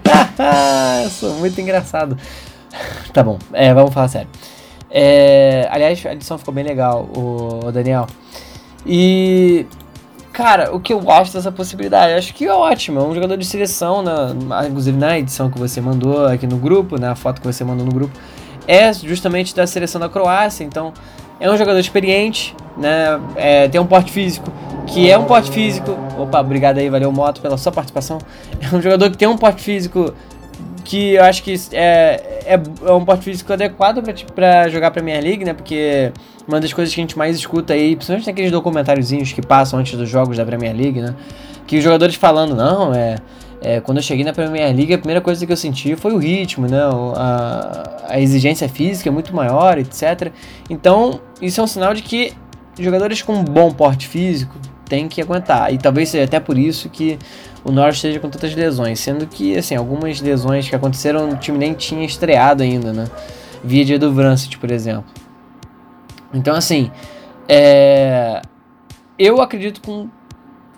Sou 1.12 1.33
muito 1.37 1.59
engraçado. 1.59 2.14
Tá 3.12 3.22
bom, 3.22 3.38
é, 3.55 3.72
vamos 3.72 3.92
falar 3.92 4.09
sério. 4.09 4.28
É, 4.90 5.66
aliás, 5.70 6.05
a 6.05 6.12
edição 6.12 6.37
ficou 6.37 6.52
bem 6.52 6.64
legal, 6.64 7.09
o, 7.16 7.66
o 7.66 7.72
Daniel. 7.72 8.07
E 8.86 9.66
Cara, 10.32 10.74
o 10.74 10.80
que 10.80 10.94
eu 10.94 11.10
acho 11.10 11.34
dessa 11.34 11.52
possibilidade? 11.52 12.14
Acho 12.14 12.32
que 12.32 12.46
é 12.46 12.52
ótimo. 12.52 13.00
É 13.00 13.02
um 13.02 13.14
jogador 13.14 13.36
de 13.36 13.44
seleção, 13.44 14.00
na, 14.00 14.66
inclusive 14.66 14.96
na 14.96 15.18
edição 15.18 15.50
que 15.50 15.58
você 15.58 15.78
mandou 15.78 16.24
aqui 16.24 16.46
no 16.46 16.56
grupo, 16.56 16.98
na 16.98 17.10
né, 17.10 17.14
foto 17.14 17.42
que 17.42 17.46
você 17.46 17.62
mandou 17.62 17.84
no 17.84 17.92
grupo, 17.92 18.18
é 18.66 18.90
justamente 18.94 19.54
da 19.54 19.66
seleção 19.66 20.00
da 20.00 20.08
Croácia. 20.08 20.64
Então, 20.64 20.94
é 21.38 21.50
um 21.50 21.56
jogador 21.56 21.78
experiente, 21.78 22.56
né? 22.78 23.20
É, 23.36 23.68
tem 23.68 23.78
um 23.78 23.86
porte 23.86 24.10
físico, 24.10 24.50
que 24.86 25.10
é 25.10 25.18
um 25.18 25.24
porte 25.24 25.50
físico. 25.50 25.94
Opa, 26.18 26.40
obrigado 26.40 26.78
aí, 26.78 26.88
valeu 26.88 27.12
Moto 27.12 27.42
pela 27.42 27.58
sua 27.58 27.72
participação. 27.72 28.18
É 28.72 28.74
um 28.74 28.80
jogador 28.80 29.10
que 29.10 29.18
tem 29.18 29.28
um 29.28 29.36
porte 29.36 29.60
físico 29.60 30.14
que 30.84 31.14
eu 31.14 31.24
acho 31.24 31.42
que 31.42 31.54
é, 31.72 32.42
é, 32.44 32.60
é 32.86 32.92
um 32.92 33.04
porte 33.04 33.24
físico 33.24 33.52
adequado 33.52 34.02
para 34.34 34.68
jogar 34.68 34.90
Premier 34.90 35.22
League, 35.22 35.44
né? 35.44 35.52
Porque 35.52 36.12
uma 36.46 36.60
das 36.60 36.72
coisas 36.72 36.94
que 36.94 37.00
a 37.00 37.02
gente 37.02 37.16
mais 37.16 37.36
escuta 37.36 37.72
aí, 37.72 37.94
principalmente 37.94 38.26
naqueles 38.26 38.50
documentáriozinhos 38.50 39.32
que 39.32 39.40
passam 39.40 39.78
antes 39.78 39.96
dos 39.96 40.08
jogos 40.08 40.36
da 40.36 40.44
Premier 40.44 40.74
League, 40.74 41.00
né? 41.00 41.14
Que 41.66 41.78
os 41.78 41.84
jogadores 41.84 42.14
falando, 42.16 42.54
não, 42.54 42.92
é, 42.92 43.16
é, 43.60 43.80
quando 43.80 43.98
eu 43.98 44.02
cheguei 44.02 44.24
na 44.24 44.32
Premier 44.32 44.74
League, 44.74 44.92
a 44.92 44.98
primeira 44.98 45.20
coisa 45.20 45.46
que 45.46 45.52
eu 45.52 45.56
senti 45.56 45.94
foi 45.94 46.12
o 46.12 46.18
ritmo, 46.18 46.66
né? 46.66 46.80
A, 47.16 48.06
a 48.08 48.20
exigência 48.20 48.68
física 48.68 49.08
é 49.08 49.12
muito 49.12 49.34
maior, 49.34 49.78
etc. 49.78 50.32
Então, 50.68 51.20
isso 51.40 51.60
é 51.60 51.64
um 51.64 51.66
sinal 51.66 51.94
de 51.94 52.02
que 52.02 52.32
jogadores 52.78 53.22
com 53.22 53.42
bom 53.44 53.70
porte 53.70 54.08
físico 54.08 54.58
têm 54.86 55.08
que 55.08 55.20
aguentar. 55.20 55.72
E 55.72 55.78
talvez 55.78 56.08
seja 56.08 56.24
até 56.24 56.40
por 56.40 56.58
isso 56.58 56.90
que 56.90 57.18
o 57.64 57.70
Norwich 57.70 57.96
esteja 57.96 58.18
com 58.18 58.29
tantas 58.29 58.55
lesões, 58.55 58.98
sendo 58.98 59.27
que 59.27 59.57
assim, 59.57 59.77
algumas 59.77 60.20
lesões 60.20 60.68
que 60.68 60.75
aconteceram 60.75 61.31
o 61.31 61.37
time 61.37 61.59
nem 61.59 61.75
tinha 61.75 62.05
estreado 62.05 62.62
ainda, 62.62 62.92
né? 62.92 63.07
Via 63.62 63.98
do 63.98 64.12
Vrancet, 64.12 64.59
por 64.59 64.70
exemplo. 64.70 65.05
Então 66.35 66.55
assim, 66.57 66.90
é... 67.48 68.42
eu 69.18 69.40
acredito 69.40 69.81
com, 69.81 70.09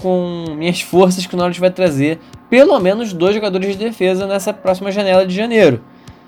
com 0.02 0.54
minhas 0.56 0.80
forças 0.80 1.24
que 1.24 1.34
o 1.34 1.38
Norwich 1.38 1.60
vai 1.60 1.70
trazer 1.70 2.18
pelo 2.50 2.78
menos 2.78 3.12
dois 3.12 3.34
jogadores 3.34 3.76
de 3.76 3.84
defesa 3.84 4.26
nessa 4.26 4.52
próxima 4.52 4.92
janela 4.92 5.26
de 5.26 5.34
janeiro. 5.34 5.82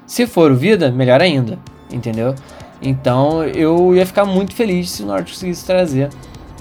Se 0.07 0.27
for 0.27 0.51
o 0.51 0.57
Vida, 0.57 0.91
melhor 0.91 1.21
ainda, 1.21 1.59
entendeu? 1.93 2.35
Então 2.81 3.45
eu 3.45 3.95
ia 3.95 4.07
ficar 4.07 4.25
muito 4.25 4.55
feliz 4.55 4.91
se 4.91 5.03
o 5.03 5.07
Norwich 5.07 5.33
conseguisse 5.33 5.67
trazer 5.67 6.09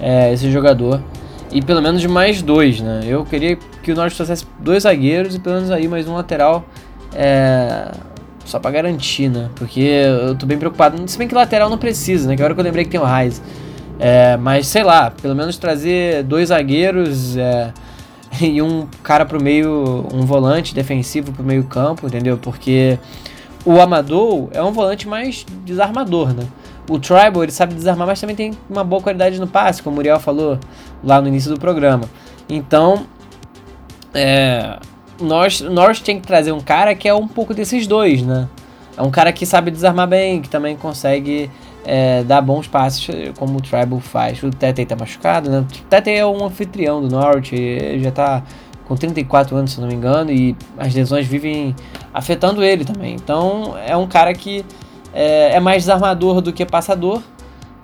é, 0.00 0.32
esse 0.32 0.50
jogador 0.50 1.00
e 1.50 1.62
pelo 1.62 1.80
menos 1.80 2.04
mais 2.06 2.42
dois, 2.42 2.80
né? 2.80 3.00
Eu 3.06 3.24
queria 3.24 3.56
que 3.82 3.92
o 3.92 3.94
Norte 3.94 4.16
trouxesse 4.16 4.44
dois 4.58 4.82
zagueiros 4.82 5.34
e 5.34 5.38
pelo 5.38 5.56
menos 5.56 5.70
aí 5.70 5.88
mais 5.88 6.08
um 6.08 6.14
lateral. 6.14 6.64
É... 7.14 7.90
Só 8.44 8.60
pra 8.60 8.70
garantir, 8.70 9.28
né? 9.28 9.50
Porque 9.56 9.80
eu 9.80 10.34
tô 10.36 10.46
bem 10.46 10.56
preocupado. 10.56 10.96
Se 11.10 11.18
bem 11.18 11.26
que 11.26 11.34
lateral 11.34 11.68
não 11.68 11.78
precisa, 11.78 12.28
né? 12.28 12.36
Que 12.36 12.42
agora 12.42 12.54
que 12.54 12.60
eu 12.60 12.64
lembrei 12.64 12.84
que 12.84 12.90
tem 12.90 13.00
o 13.00 13.04
Raiz. 13.04 13.42
É, 13.98 14.36
mas 14.36 14.66
sei 14.66 14.84
lá, 14.84 15.10
pelo 15.10 15.34
menos 15.34 15.56
trazer 15.56 16.22
dois 16.22 16.48
zagueiros 16.48 17.36
é, 17.36 17.72
e 18.40 18.60
um 18.60 18.86
cara 19.02 19.24
pro 19.24 19.42
meio, 19.42 20.06
um 20.12 20.22
volante 20.22 20.74
defensivo 20.74 21.32
pro 21.32 21.42
meio 21.42 21.64
campo, 21.64 22.06
entendeu? 22.06 22.38
Porque 22.38 22.98
o 23.64 23.80
Amador 23.80 24.48
é 24.52 24.62
um 24.62 24.70
volante 24.70 25.08
mais 25.08 25.44
desarmador, 25.64 26.32
né? 26.34 26.44
O 26.88 26.98
Tribal 26.98 27.42
ele 27.42 27.52
sabe 27.52 27.74
desarmar, 27.74 28.06
mas 28.06 28.20
também 28.20 28.36
tem 28.36 28.52
uma 28.70 28.84
boa 28.84 29.02
qualidade 29.02 29.40
no 29.40 29.46
passe, 29.46 29.82
como 29.82 29.94
o 29.94 29.96
Muriel 29.96 30.20
falou 30.20 30.58
lá 31.02 31.20
no 31.20 31.28
início 31.28 31.50
do 31.52 31.58
programa. 31.58 32.08
Então, 32.48 33.06
é, 34.14 34.78
nós, 35.20 36.00
tem 36.00 36.20
que 36.20 36.26
trazer 36.26 36.52
um 36.52 36.60
cara 36.60 36.94
que 36.94 37.08
é 37.08 37.14
um 37.14 37.26
pouco 37.26 37.52
desses 37.52 37.86
dois, 37.86 38.22
né? 38.22 38.48
É 38.96 39.02
um 39.02 39.10
cara 39.10 39.32
que 39.32 39.44
sabe 39.44 39.70
desarmar 39.70 40.06
bem, 40.06 40.40
que 40.40 40.48
também 40.48 40.76
consegue 40.76 41.50
é, 41.84 42.22
dar 42.24 42.40
bons 42.40 42.66
passes, 42.66 43.06
como 43.38 43.58
o 43.58 43.60
Tribal 43.60 44.00
faz. 44.00 44.42
O 44.42 44.50
Tete 44.50 44.86
tá 44.86 44.96
machucado, 44.96 45.50
né? 45.50 45.58
O 45.58 45.84
Tete 45.84 46.10
é 46.10 46.24
um 46.24 46.44
anfitrião 46.44 47.00
do 47.02 47.08
Norte, 47.08 48.00
já 48.00 48.10
tá 48.10 48.42
com 48.86 48.96
34 48.96 49.56
anos, 49.56 49.72
se 49.72 49.80
não 49.80 49.88
me 49.88 49.94
engano, 49.94 50.30
e 50.30 50.56
as 50.78 50.94
lesões 50.94 51.26
vivem 51.26 51.74
afetando 52.14 52.62
ele 52.62 52.84
também. 52.84 53.14
Então, 53.14 53.76
é 53.84 53.96
um 53.96 54.06
cara 54.06 54.32
que 54.32 54.64
é, 55.16 55.54
é 55.54 55.60
mais 55.60 55.84
desarmador 55.84 56.42
do 56.42 56.52
que 56.52 56.66
passador. 56.66 57.22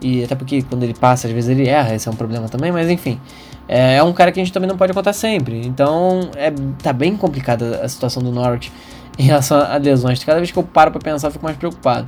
E 0.02 0.22
até 0.22 0.34
porque 0.34 0.62
quando 0.62 0.82
ele 0.82 0.92
passa, 0.92 1.26
às 1.26 1.32
vezes 1.32 1.48
ele 1.48 1.66
erra, 1.66 1.94
esse 1.94 2.06
é 2.06 2.10
um 2.10 2.16
problema 2.16 2.48
também, 2.48 2.70
mas 2.70 2.90
enfim. 2.90 3.18
É, 3.66 3.96
é 3.96 4.02
um 4.02 4.12
cara 4.12 4.30
que 4.30 4.38
a 4.38 4.44
gente 4.44 4.52
também 4.52 4.68
não 4.68 4.76
pode 4.76 4.92
contar 4.92 5.14
sempre. 5.14 5.66
Então, 5.66 6.30
é, 6.36 6.52
tá 6.82 6.92
bem 6.92 7.16
complicada 7.16 7.80
a 7.82 7.88
situação 7.88 8.22
do 8.22 8.30
Norwich 8.30 8.70
em 9.18 9.22
relação 9.22 9.58
a 9.58 9.76
lesões. 9.78 10.22
Cada 10.22 10.40
vez 10.40 10.50
que 10.50 10.58
eu 10.58 10.62
paro 10.62 10.90
para 10.90 11.00
pensar, 11.00 11.28
eu 11.28 11.32
fico 11.32 11.44
mais 11.44 11.56
preocupado. 11.56 12.06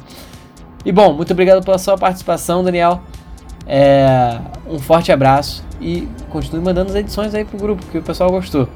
E 0.84 0.92
bom, 0.92 1.14
muito 1.14 1.32
obrigado 1.32 1.64
pela 1.64 1.78
sua 1.78 1.96
participação, 1.96 2.62
Daniel. 2.62 3.00
É, 3.66 4.38
um 4.68 4.78
forte 4.78 5.10
abraço 5.10 5.64
e 5.80 6.06
continue 6.28 6.60
mandando 6.60 6.90
as 6.90 6.96
edições 6.96 7.34
aí 7.34 7.46
pro 7.46 7.56
grupo, 7.56 7.82
que 7.86 7.96
o 7.96 8.02
pessoal 8.02 8.30
gostou. 8.30 8.68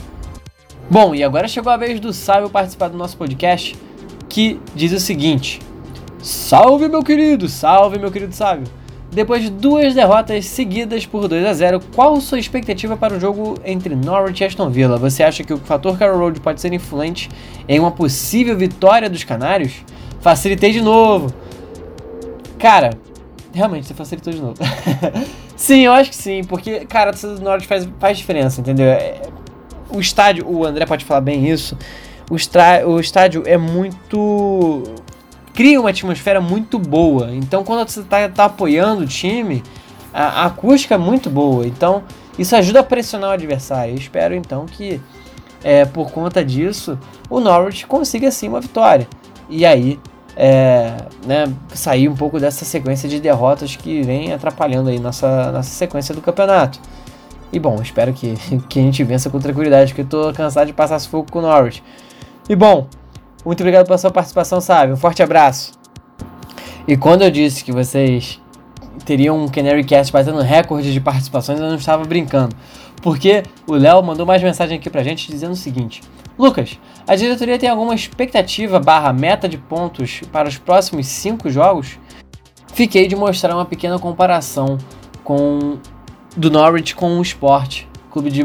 Bom, 0.89 1.15
e 1.15 1.23
agora 1.23 1.47
chegou 1.47 1.71
a 1.71 1.77
vez 1.77 2.01
do 2.01 2.11
Sábio 2.15 2.49
participar 2.49 2.89
do 2.89 2.97
nosso 2.97 3.19
podcast, 3.19 3.77
que 4.31 4.59
diz 4.75 4.93
o 4.93 5.01
seguinte: 5.01 5.61
Salve, 6.23 6.89
meu 6.89 7.03
querido! 7.03 7.49
Salve, 7.49 7.99
meu 7.99 8.11
querido 8.11 8.35
sábio! 8.35 8.65
Depois 9.11 9.43
de 9.43 9.51
duas 9.51 9.95
derrotas 9.95 10.45
seguidas 10.47 11.07
por 11.07 11.29
2 11.29 11.47
a 11.47 11.55
0, 11.55 11.81
qual 11.95 12.21
sua 12.21 12.39
expectativa 12.39 12.97
para 12.97 13.15
o 13.15 13.21
jogo 13.21 13.55
entre 13.65 13.95
Norwich 13.95 14.43
e 14.43 14.47
Aston 14.47 14.69
Villa? 14.69 14.99
Você 14.99 15.23
acha 15.23 15.43
que 15.43 15.53
o 15.53 15.59
fator 15.59 15.97
Carroll 15.97 16.19
Road 16.19 16.41
pode 16.41 16.61
ser 16.61 16.73
influente 16.73 17.31
em 17.67 17.79
uma 17.79 17.91
possível 17.91 18.57
vitória 18.57 19.09
dos 19.09 19.25
Canários? 19.25 19.85
Facilitei 20.21 20.73
de 20.73 20.83
novo. 20.83 21.33
Cara, 22.59 22.91
realmente 23.53 23.87
você 23.87 23.95
facilitou 23.95 24.33
de 24.33 24.41
novo. 24.41 24.57
sim, 25.57 25.87
eu 25.87 25.93
acho 25.93 26.11
que 26.11 26.17
sim, 26.17 26.43
porque, 26.45 26.81
cara, 26.81 27.11
a 27.11 27.13
do 27.15 27.41
Norwich 27.41 27.67
faz, 27.67 27.89
faz 27.99 28.19
diferença, 28.19 28.61
entendeu? 28.61 28.89
É, 28.89 29.23
o 29.89 30.01
estádio, 30.01 30.47
o 30.47 30.67
André 30.67 30.85
pode 30.85 31.05
falar 31.05 31.23
bem 31.23 31.49
isso, 31.49 31.79
o, 32.29 32.35
o 32.91 33.01
estádio 33.01 33.43
é 33.47 33.57
muito 33.57 34.85
cria 35.59 35.81
uma 35.81 35.91
atmosfera 35.91 36.41
muito 36.41 36.79
boa. 36.79 37.35
Então, 37.35 37.65
quando 37.65 37.89
você 37.89 37.99
está 37.99 38.29
tá 38.29 38.45
apoiando 38.45 39.03
o 39.03 39.07
time, 39.09 39.61
a, 40.15 40.43
a, 40.43 40.45
acústica 40.45 40.95
é 40.95 40.99
muito 40.99 41.29
boa. 41.29 41.67
Então, 41.67 42.05
isso 42.39 42.55
ajuda 42.55 42.79
a 42.79 42.83
pressionar 42.85 43.31
o 43.31 43.33
adversário. 43.33 43.93
Eu 43.93 43.99
espero 43.99 44.37
então 44.37 44.67
que, 44.67 45.01
é, 45.65 45.85
por 45.85 46.13
conta 46.13 46.45
disso, 46.45 46.97
o 47.29 47.41
Norwich 47.41 47.89
consiga 47.89 48.31
sim 48.31 48.47
uma 48.47 48.61
vitória. 48.61 49.09
E 49.51 49.67
aí, 49.67 49.99
é, 50.37 50.95
né, 51.27 51.53
sair 51.75 52.09
um 52.09 52.15
pouco 52.15 52.39
dessa 52.39 52.65
sequência 52.65 53.09
de 53.09 53.19
derrotas 53.19 53.75
que 53.75 54.01
vem 54.03 54.33
atrapalhando 54.33 54.91
aí 54.91 55.01
nossa, 55.01 55.51
nossa 55.51 55.71
sequência 55.71 56.15
do 56.15 56.21
campeonato. 56.21 56.79
E 57.53 57.59
bom, 57.59 57.83
espero 57.83 58.13
que, 58.13 58.37
que 58.71 58.79
a 58.79 58.83
gente 58.83 59.03
vença 59.03 59.29
com 59.29 59.41
tranquilidade, 59.41 59.93
porque 59.93 60.03
eu 60.03 60.23
tô 60.23 60.33
cansado 60.33 60.69
de 60.69 60.73
passar 60.73 61.01
sufoco 61.01 61.33
com 61.33 61.41
o 61.41 61.43
Norwich. 61.43 61.83
E 62.49 62.55
bom, 62.55 62.87
muito 63.45 63.61
obrigado 63.61 63.87
pela 63.87 63.99
sua 63.99 64.11
participação, 64.11 64.61
sabe? 64.61 64.93
Um 64.93 64.97
forte 64.97 65.23
abraço. 65.23 65.73
E 66.87 66.97
quando 66.97 67.23
eu 67.23 67.31
disse 67.31 67.65
que 67.65 67.73
vocês 67.73 68.41
teriam 69.05 69.43
um 69.43 69.49
Canary 69.49 69.85
Cast 69.85 70.13
batendo 70.13 70.41
recorde 70.41 70.93
de 70.93 71.01
participações, 71.01 71.61
eu 71.61 71.69
não 71.69 71.77
estava 71.77 72.05
brincando. 72.05 72.55
Porque 73.03 73.43
o 73.67 73.75
Léo 73.75 74.03
mandou 74.03 74.27
mais 74.27 74.43
mensagem 74.43 74.79
aqui 74.79 74.91
pra 74.91 75.03
gente 75.03 75.31
dizendo 75.31 75.53
o 75.53 75.57
seguinte: 75.57 76.03
Lucas, 76.39 76.79
a 77.07 77.15
diretoria 77.15 77.59
tem 77.59 77.69
alguma 77.69 77.95
expectativa 77.95 78.81
barra 78.81 79.13
meta 79.13 79.49
de 79.49 79.57
pontos 79.57 80.23
para 80.33 80.49
os 80.49 80.59
próximos 80.59 81.07
cinco 81.07 81.49
jogos? 81.49 81.99
Fiquei 82.75 83.07
de 83.07 83.15
mostrar 83.17 83.55
uma 83.55 83.65
pequena 83.65 83.99
comparação 83.99 84.79
com 85.23 85.79
do 86.37 86.51
Norwich 86.51 86.95
com 86.95 87.19
o 87.19 87.23
Sport, 87.23 87.85
clube 88.11 88.31
de, 88.31 88.45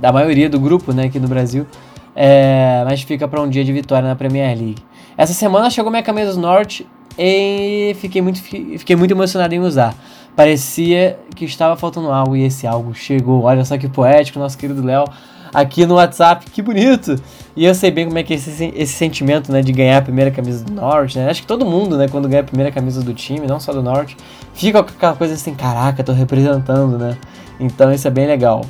da 0.00 0.12
maioria 0.12 0.48
do 0.48 0.58
grupo 0.58 0.92
né, 0.92 1.04
aqui 1.04 1.18
no 1.18 1.28
Brasil 1.28 1.66
é, 2.14 2.82
mas 2.84 3.02
fica 3.02 3.26
para 3.26 3.40
um 3.40 3.48
dia 3.48 3.64
de 3.64 3.72
vitória 3.72 4.08
na 4.08 4.14
Premier 4.14 4.56
League. 4.56 4.82
Essa 5.16 5.32
semana 5.32 5.70
chegou 5.70 5.90
minha 5.90 6.02
camisa 6.02 6.32
do 6.34 6.40
Norte 6.40 6.86
e 7.18 7.94
fiquei 8.00 8.22
muito, 8.22 8.40
fiquei 8.40 8.96
muito 8.96 9.10
emocionado 9.10 9.54
em 9.54 9.60
usar. 9.60 9.94
Parecia 10.34 11.18
que 11.34 11.44
estava 11.44 11.76
faltando 11.76 12.10
algo 12.10 12.34
e 12.34 12.44
esse 12.44 12.66
algo 12.66 12.94
chegou. 12.94 13.42
Olha 13.42 13.64
só 13.64 13.76
que 13.76 13.88
poético, 13.88 14.38
nosso 14.38 14.56
querido 14.56 14.82
Léo 14.82 15.04
aqui 15.52 15.84
no 15.84 15.96
WhatsApp, 15.96 16.50
que 16.50 16.62
bonito! 16.62 17.16
E 17.54 17.66
eu 17.66 17.74
sei 17.74 17.90
bem 17.90 18.06
como 18.06 18.18
é 18.18 18.22
que 18.22 18.32
é 18.32 18.36
esse, 18.36 18.72
esse 18.74 18.92
sentimento, 18.94 19.52
né, 19.52 19.60
de 19.60 19.70
ganhar 19.72 19.98
a 19.98 20.02
primeira 20.02 20.30
camisa 20.30 20.64
do 20.64 20.72
Norte, 20.72 21.18
né? 21.18 21.28
Acho 21.28 21.42
que 21.42 21.46
todo 21.46 21.66
mundo, 21.66 21.98
né, 21.98 22.08
quando 22.08 22.26
ganha 22.26 22.40
a 22.40 22.44
primeira 22.44 22.72
camisa 22.72 23.02
do 23.02 23.12
time, 23.12 23.46
não 23.46 23.60
só 23.60 23.72
do 23.72 23.82
Norte, 23.82 24.16
fica 24.54 24.82
com 24.82 24.88
aquela 24.88 25.14
coisa 25.14 25.34
assim, 25.34 25.54
caraca, 25.54 26.02
tô 26.02 26.12
representando, 26.12 26.96
né? 26.96 27.18
Então 27.60 27.92
isso 27.92 28.08
é 28.08 28.10
bem 28.10 28.26
legal. 28.26 28.64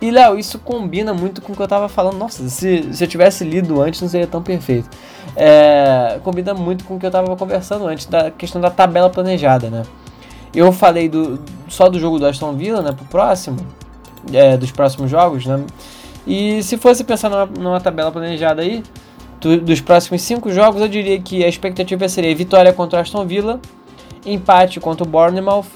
E, 0.00 0.10
Léo, 0.10 0.38
isso 0.38 0.58
combina 0.58 1.12
muito 1.12 1.42
com 1.42 1.52
o 1.52 1.56
que 1.56 1.60
eu 1.60 1.68
tava 1.68 1.88
falando. 1.88 2.16
Nossa, 2.16 2.48
se, 2.48 2.94
se 2.94 3.04
eu 3.04 3.08
tivesse 3.08 3.44
lido 3.44 3.82
antes, 3.82 4.00
não 4.00 4.08
seria 4.08 4.26
tão 4.26 4.42
perfeito. 4.42 4.88
É, 5.36 6.18
combina 6.24 6.54
muito 6.54 6.84
com 6.84 6.96
o 6.96 6.98
que 6.98 7.04
eu 7.04 7.10
tava 7.10 7.36
conversando 7.36 7.86
antes, 7.86 8.06
da 8.06 8.30
questão 8.30 8.60
da 8.60 8.70
tabela 8.70 9.10
planejada, 9.10 9.68
né? 9.68 9.82
Eu 10.54 10.72
falei 10.72 11.08
do, 11.08 11.38
só 11.68 11.88
do 11.88 11.98
jogo 12.00 12.18
do 12.18 12.26
Aston 12.26 12.54
Villa, 12.54 12.82
né, 12.82 12.92
pro 12.92 13.04
próximo, 13.04 13.58
é, 14.32 14.56
dos 14.56 14.70
próximos 14.72 15.10
jogos, 15.10 15.46
né? 15.46 15.62
E 16.26 16.62
se 16.62 16.76
fosse 16.76 17.04
pensar 17.04 17.28
numa, 17.28 17.46
numa 17.46 17.80
tabela 17.80 18.10
planejada 18.10 18.62
aí, 18.62 18.82
do, 19.40 19.60
dos 19.60 19.80
próximos 19.80 20.22
cinco 20.22 20.50
jogos, 20.50 20.80
eu 20.80 20.88
diria 20.88 21.18
que 21.20 21.44
a 21.44 21.48
expectativa 21.48 22.08
seria 22.08 22.34
vitória 22.34 22.72
contra 22.72 22.98
o 22.98 23.02
Aston 23.02 23.26
Villa, 23.26 23.60
empate 24.24 24.80
contra 24.80 25.04
o 25.04 25.08
Bournemouth, 25.08 25.66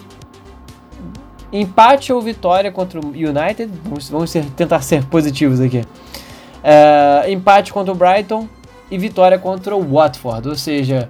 empate 1.54 2.12
ou 2.12 2.20
vitória 2.20 2.72
contra 2.72 2.98
o 2.98 3.10
United, 3.10 3.70
vamos, 3.84 4.10
vamos 4.10 4.30
ser, 4.30 4.44
tentar 4.56 4.80
ser 4.80 5.04
positivos 5.04 5.60
aqui, 5.60 5.78
uh, 5.78 7.30
empate 7.30 7.72
contra 7.72 7.92
o 7.92 7.94
Brighton 7.94 8.48
e 8.90 8.98
vitória 8.98 9.38
contra 9.38 9.76
o 9.76 9.94
Watford, 9.94 10.48
ou 10.48 10.56
seja, 10.56 11.08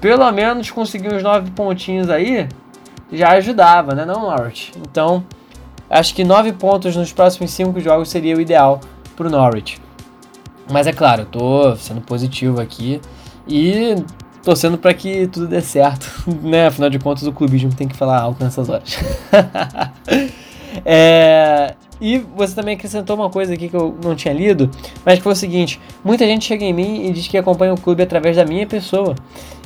pelo 0.00 0.30
menos 0.32 0.70
conseguir 0.70 1.12
uns 1.12 1.22
nove 1.22 1.50
pontinhos 1.50 2.08
aí 2.08 2.48
já 3.12 3.32
ajudava, 3.32 3.94
né, 3.94 4.06
não, 4.06 4.22
Norwich? 4.22 4.72
Então, 4.78 5.22
acho 5.90 6.14
que 6.14 6.24
nove 6.24 6.52
pontos 6.52 6.96
nos 6.96 7.12
próximos 7.12 7.50
cinco 7.50 7.78
jogos 7.78 8.08
seria 8.08 8.34
o 8.34 8.40
ideal 8.40 8.80
para 9.14 9.26
o 9.26 9.30
Norwich. 9.30 9.78
Mas 10.70 10.86
é 10.86 10.92
claro, 10.92 11.22
eu 11.22 11.26
tô 11.26 11.76
sendo 11.76 12.00
positivo 12.00 12.60
aqui 12.60 13.00
e 13.46 13.94
torcendo 14.46 14.78
para 14.78 14.94
que 14.94 15.26
tudo 15.26 15.48
dê 15.48 15.60
certo, 15.60 16.08
né? 16.40 16.68
Afinal 16.68 16.88
de 16.88 17.00
contas, 17.00 17.26
o 17.26 17.32
clubismo 17.32 17.74
tem 17.74 17.88
que 17.88 17.96
falar 17.96 18.20
alto 18.20 18.44
nessas 18.44 18.68
horas. 18.68 18.96
é, 20.86 21.74
e 22.00 22.18
você 22.18 22.54
também 22.54 22.76
acrescentou 22.76 23.16
uma 23.16 23.28
coisa 23.28 23.54
aqui 23.54 23.68
que 23.68 23.74
eu 23.74 23.98
não 24.04 24.14
tinha 24.14 24.32
lido, 24.32 24.70
mas 25.04 25.16
que 25.18 25.24
foi 25.24 25.32
o 25.32 25.36
seguinte: 25.36 25.80
muita 26.04 26.24
gente 26.24 26.44
chega 26.44 26.64
em 26.64 26.72
mim 26.72 27.08
e 27.08 27.12
diz 27.12 27.26
que 27.26 27.36
acompanha 27.36 27.74
o 27.74 27.80
clube 27.80 28.04
através 28.04 28.36
da 28.36 28.44
minha 28.44 28.68
pessoa 28.68 29.16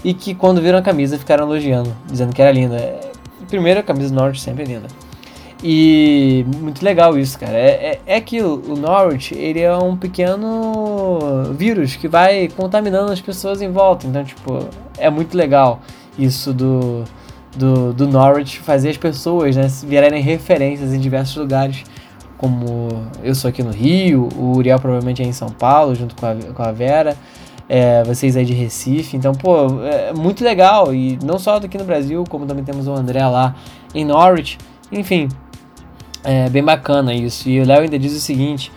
e 0.02 0.14
que 0.14 0.34
quando 0.34 0.62
viram 0.62 0.78
a 0.78 0.82
camisa 0.82 1.18
ficaram 1.18 1.44
elogiando, 1.44 1.94
dizendo 2.06 2.34
que 2.34 2.40
era 2.40 2.50
linda. 2.50 2.98
Primeiro, 3.48 3.80
a 3.80 3.82
camisa 3.82 4.08
do 4.08 4.14
Norte 4.14 4.40
sempre 4.40 4.62
é 4.62 4.66
linda. 4.66 4.88
E 5.62 6.44
muito 6.56 6.82
legal 6.82 7.18
isso, 7.18 7.38
cara. 7.38 7.56
É, 7.56 8.00
é, 8.06 8.16
é 8.16 8.20
que 8.20 8.40
o, 8.42 8.76
Norwich, 8.76 9.34
ele 9.34 9.60
é 9.60 9.76
um 9.76 9.94
pequeno 9.94 11.52
vírus 11.54 11.96
que 11.96 12.08
vai 12.08 12.48
contaminando 12.48 13.12
as 13.12 13.20
pessoas 13.20 13.60
em 13.60 13.70
volta. 13.70 14.06
Então, 14.06 14.24
tipo, 14.24 14.66
é 14.96 15.10
muito 15.10 15.36
legal 15.36 15.80
isso 16.18 16.54
do, 16.54 17.04
do, 17.54 17.92
do 17.92 18.08
Norwich 18.08 18.58
fazer 18.60 18.90
as 18.90 18.96
pessoas 18.96 19.54
né, 19.54 19.66
virarem 19.84 20.22
referências 20.22 20.94
em 20.94 20.98
diversos 20.98 21.36
lugares. 21.36 21.84
Como 22.38 22.88
eu 23.22 23.34
sou 23.34 23.50
aqui 23.50 23.62
no 23.62 23.70
Rio, 23.70 24.30
o 24.34 24.56
Uriel 24.56 24.78
provavelmente 24.80 25.22
é 25.22 25.26
em 25.26 25.32
São 25.32 25.50
Paulo, 25.50 25.94
junto 25.94 26.16
com 26.16 26.24
a, 26.24 26.34
com 26.34 26.62
a 26.62 26.72
Vera. 26.72 27.14
É, 27.68 28.02
vocês 28.02 28.34
aí 28.34 28.46
de 28.46 28.54
Recife. 28.54 29.14
Então, 29.14 29.32
pô, 29.32 29.82
é 29.84 30.12
muito 30.14 30.42
legal. 30.42 30.94
E 30.94 31.18
não 31.22 31.38
só 31.38 31.56
aqui 31.56 31.76
no 31.76 31.84
Brasil, 31.84 32.24
como 32.30 32.46
também 32.46 32.64
temos 32.64 32.88
o 32.88 32.94
André 32.94 33.24
lá 33.26 33.54
em 33.94 34.06
Norwich. 34.06 34.56
Enfim, 34.90 35.28
é 36.24 36.48
bem 36.48 36.62
bacana 36.62 37.14
isso. 37.14 37.48
E 37.48 37.60
o 37.60 37.66
Léo 37.66 37.82
ainda 37.82 37.98
diz 37.98 38.14
o 38.14 38.20
seguinte: 38.20 38.70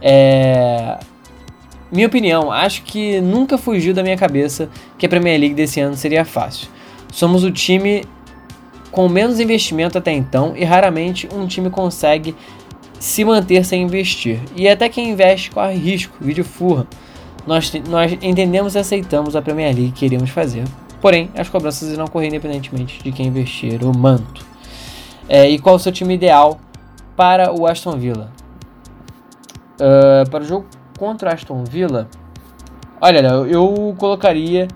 é, 0.00 0.98
minha 1.90 2.06
opinião, 2.06 2.52
acho 2.52 2.82
que 2.82 3.20
nunca 3.20 3.58
fugiu 3.58 3.92
da 3.92 4.02
minha 4.02 4.16
cabeça 4.16 4.68
que 4.96 5.06
a 5.06 5.08
Premier 5.08 5.38
League 5.38 5.54
desse 5.54 5.80
ano 5.80 5.96
seria 5.96 6.24
fácil. 6.24 6.68
Somos 7.12 7.42
o 7.42 7.50
time 7.50 8.04
com 8.92 9.08
menos 9.08 9.40
investimento 9.40 9.98
até 9.98 10.12
então 10.12 10.54
e 10.56 10.64
raramente 10.64 11.28
um 11.32 11.46
time 11.46 11.70
consegue 11.70 12.34
se 12.98 13.24
manter 13.24 13.64
sem 13.64 13.82
investir. 13.82 14.38
E 14.54 14.68
até 14.68 14.88
quem 14.88 15.10
investe 15.10 15.50
corre 15.50 15.74
risco, 15.74 16.16
vídeo 16.20 16.44
furra. 16.44 16.86
Nós, 17.46 17.72
nós 17.88 18.12
entendemos 18.20 18.74
e 18.74 18.78
aceitamos 18.78 19.34
a 19.34 19.42
Premier 19.42 19.74
League 19.74 19.92
que 19.92 20.00
queríamos 20.00 20.30
fazer. 20.30 20.64
Porém, 21.00 21.30
as 21.34 21.48
cobranças 21.48 21.90
irão 21.90 22.06
correr 22.06 22.28
independentemente 22.28 23.02
de 23.02 23.10
quem 23.10 23.26
investir 23.26 23.82
o 23.82 23.96
manto. 23.96 24.44
É, 25.28 25.48
e 25.48 25.58
qual 25.58 25.76
o 25.76 25.78
seu 25.78 25.90
time 25.90 26.14
ideal 26.14 26.60
para 27.16 27.52
o 27.52 27.66
Aston 27.66 27.96
Villa. 27.96 28.30
Uh, 29.80 30.28
para 30.30 30.42
o 30.42 30.46
jogo 30.46 30.66
contra 30.98 31.30
o 31.30 31.32
Aston 31.32 31.64
Villa, 31.64 32.08
olha, 33.00 33.20
eu 33.48 33.94
colocaria. 33.98 34.68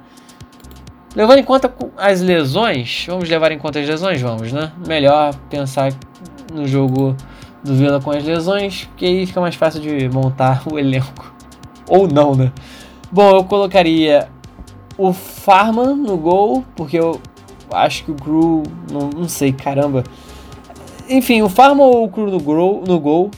Levando 1.14 1.38
em 1.38 1.44
conta 1.44 1.72
as 1.96 2.20
lesões, 2.20 3.06
vamos 3.08 3.28
levar 3.28 3.52
em 3.52 3.58
conta 3.58 3.78
as 3.78 3.86
lesões? 3.86 4.20
Vamos, 4.20 4.52
né? 4.52 4.72
Melhor 4.84 5.32
pensar 5.48 5.92
no 6.52 6.66
jogo 6.66 7.16
do 7.62 7.74
Villa 7.74 8.00
com 8.00 8.10
as 8.10 8.24
lesões, 8.24 8.88
que 8.96 9.06
aí 9.06 9.26
fica 9.26 9.40
mais 9.40 9.54
fácil 9.54 9.80
de 9.80 10.08
montar 10.08 10.62
o 10.70 10.78
elenco. 10.78 11.32
Ou 11.88 12.08
não, 12.08 12.34
né? 12.34 12.52
Bom, 13.12 13.30
eu 13.30 13.44
colocaria 13.44 14.28
o 14.98 15.12
Farman 15.12 15.96
no 15.96 16.16
gol, 16.16 16.64
porque 16.74 16.98
eu 16.98 17.20
acho 17.72 18.04
que 18.04 18.10
o 18.10 18.14
Crew, 18.14 18.62
não, 18.90 19.10
não 19.10 19.28
sei, 19.28 19.52
caramba. 19.52 20.04
Enfim, 21.08 21.42
o 21.42 21.48
Farm 21.48 21.80
ou 21.80 22.04
o 22.04 22.08
Cru 22.08 22.30
no, 22.30 22.40
grow, 22.40 22.82
no 22.86 22.98
gol. 22.98 23.30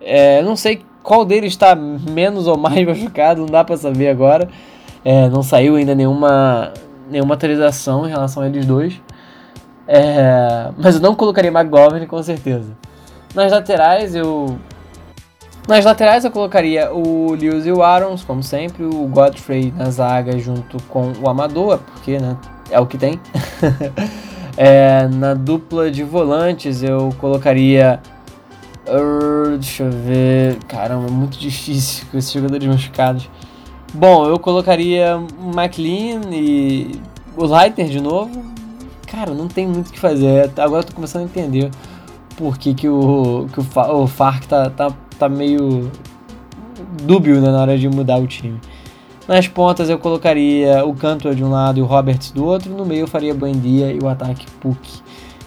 É, 0.00 0.42
não 0.42 0.56
sei 0.56 0.82
qual 1.02 1.24
deles 1.24 1.52
está 1.52 1.74
menos 1.74 2.46
ou 2.46 2.56
mais 2.56 2.84
machucado, 2.86 3.40
não 3.40 3.48
dá 3.48 3.64
para 3.64 3.76
saber 3.76 4.08
agora. 4.08 4.48
É, 5.04 5.28
não 5.28 5.42
saiu 5.42 5.76
ainda 5.76 5.94
nenhuma, 5.94 6.72
nenhuma 7.10 7.34
atualização 7.34 8.06
em 8.06 8.10
relação 8.10 8.42
a 8.42 8.46
eles 8.46 8.66
dois. 8.66 9.00
É, 9.86 10.70
mas 10.76 10.96
eu 10.96 11.00
não 11.00 11.14
colocaria 11.14 11.50
McGovern 11.50 12.06
com 12.06 12.22
certeza. 12.22 12.76
Nas 13.34 13.50
laterais 13.50 14.14
eu. 14.14 14.58
Nas 15.66 15.84
laterais 15.84 16.24
eu 16.24 16.30
colocaria 16.30 16.92
o 16.92 17.32
Lewis 17.32 17.66
e 17.66 17.72
o 17.72 17.82
Arons, 17.82 18.24
como 18.24 18.42
sempre, 18.42 18.84
o 18.84 19.06
Godfrey 19.06 19.72
na 19.76 19.90
zaga 19.90 20.38
junto 20.38 20.82
com 20.84 21.12
o 21.22 21.28
Amador, 21.28 21.78
porque 21.78 22.18
né, 22.18 22.36
é 22.70 22.80
o 22.80 22.86
que 22.86 22.96
tem. 22.96 23.20
É, 24.60 25.06
na 25.06 25.34
dupla 25.34 25.88
de 25.88 26.02
volantes 26.02 26.82
eu 26.82 27.14
colocaria. 27.20 28.00
Uh, 28.88 29.56
deixa 29.56 29.84
eu 29.84 29.90
ver. 29.92 30.56
Caramba, 30.66 31.06
é 31.06 31.10
muito 31.10 31.38
difícil 31.38 32.04
com 32.10 32.18
esses 32.18 32.32
jogadores 32.32 32.66
machucados. 32.66 33.30
Bom, 33.94 34.26
eu 34.26 34.36
colocaria 34.36 35.16
o 35.16 35.50
McLean 35.50 36.22
e 36.32 37.00
o 37.36 37.44
Leitner 37.44 37.88
de 37.88 38.00
novo. 38.00 38.44
Cara, 39.06 39.32
não 39.32 39.46
tem 39.46 39.64
muito 39.64 39.90
o 39.90 39.92
que 39.92 40.00
fazer. 40.00 40.50
Agora 40.58 40.82
eu 40.82 40.86
tô 40.86 40.92
começando 40.92 41.22
a 41.22 41.24
entender 41.26 41.70
por 42.36 42.58
que, 42.58 42.74
que 42.74 42.88
o, 42.88 43.46
que 43.52 43.60
o, 43.60 44.02
o 44.02 44.06
Farc 44.08 44.44
tá, 44.48 44.70
tá, 44.70 44.92
tá 45.20 45.28
meio 45.28 45.88
dúbio 47.04 47.40
né, 47.40 47.52
na 47.52 47.60
hora 47.60 47.78
de 47.78 47.88
mudar 47.88 48.18
o 48.18 48.26
time. 48.26 48.60
Nas 49.28 49.46
pontas 49.46 49.90
eu 49.90 49.98
colocaria 49.98 50.82
o 50.86 50.94
Cantor 50.94 51.34
de 51.34 51.44
um 51.44 51.50
lado 51.50 51.78
e 51.78 51.82
o 51.82 51.84
Roberts 51.84 52.30
do 52.30 52.46
outro. 52.46 52.72
No 52.72 52.86
meio 52.86 53.02
eu 53.02 53.06
faria 53.06 53.34
Buendia 53.34 53.92
e 53.92 53.98
o 53.98 54.08
ataque 54.08 54.46
Puck. 54.58 55.02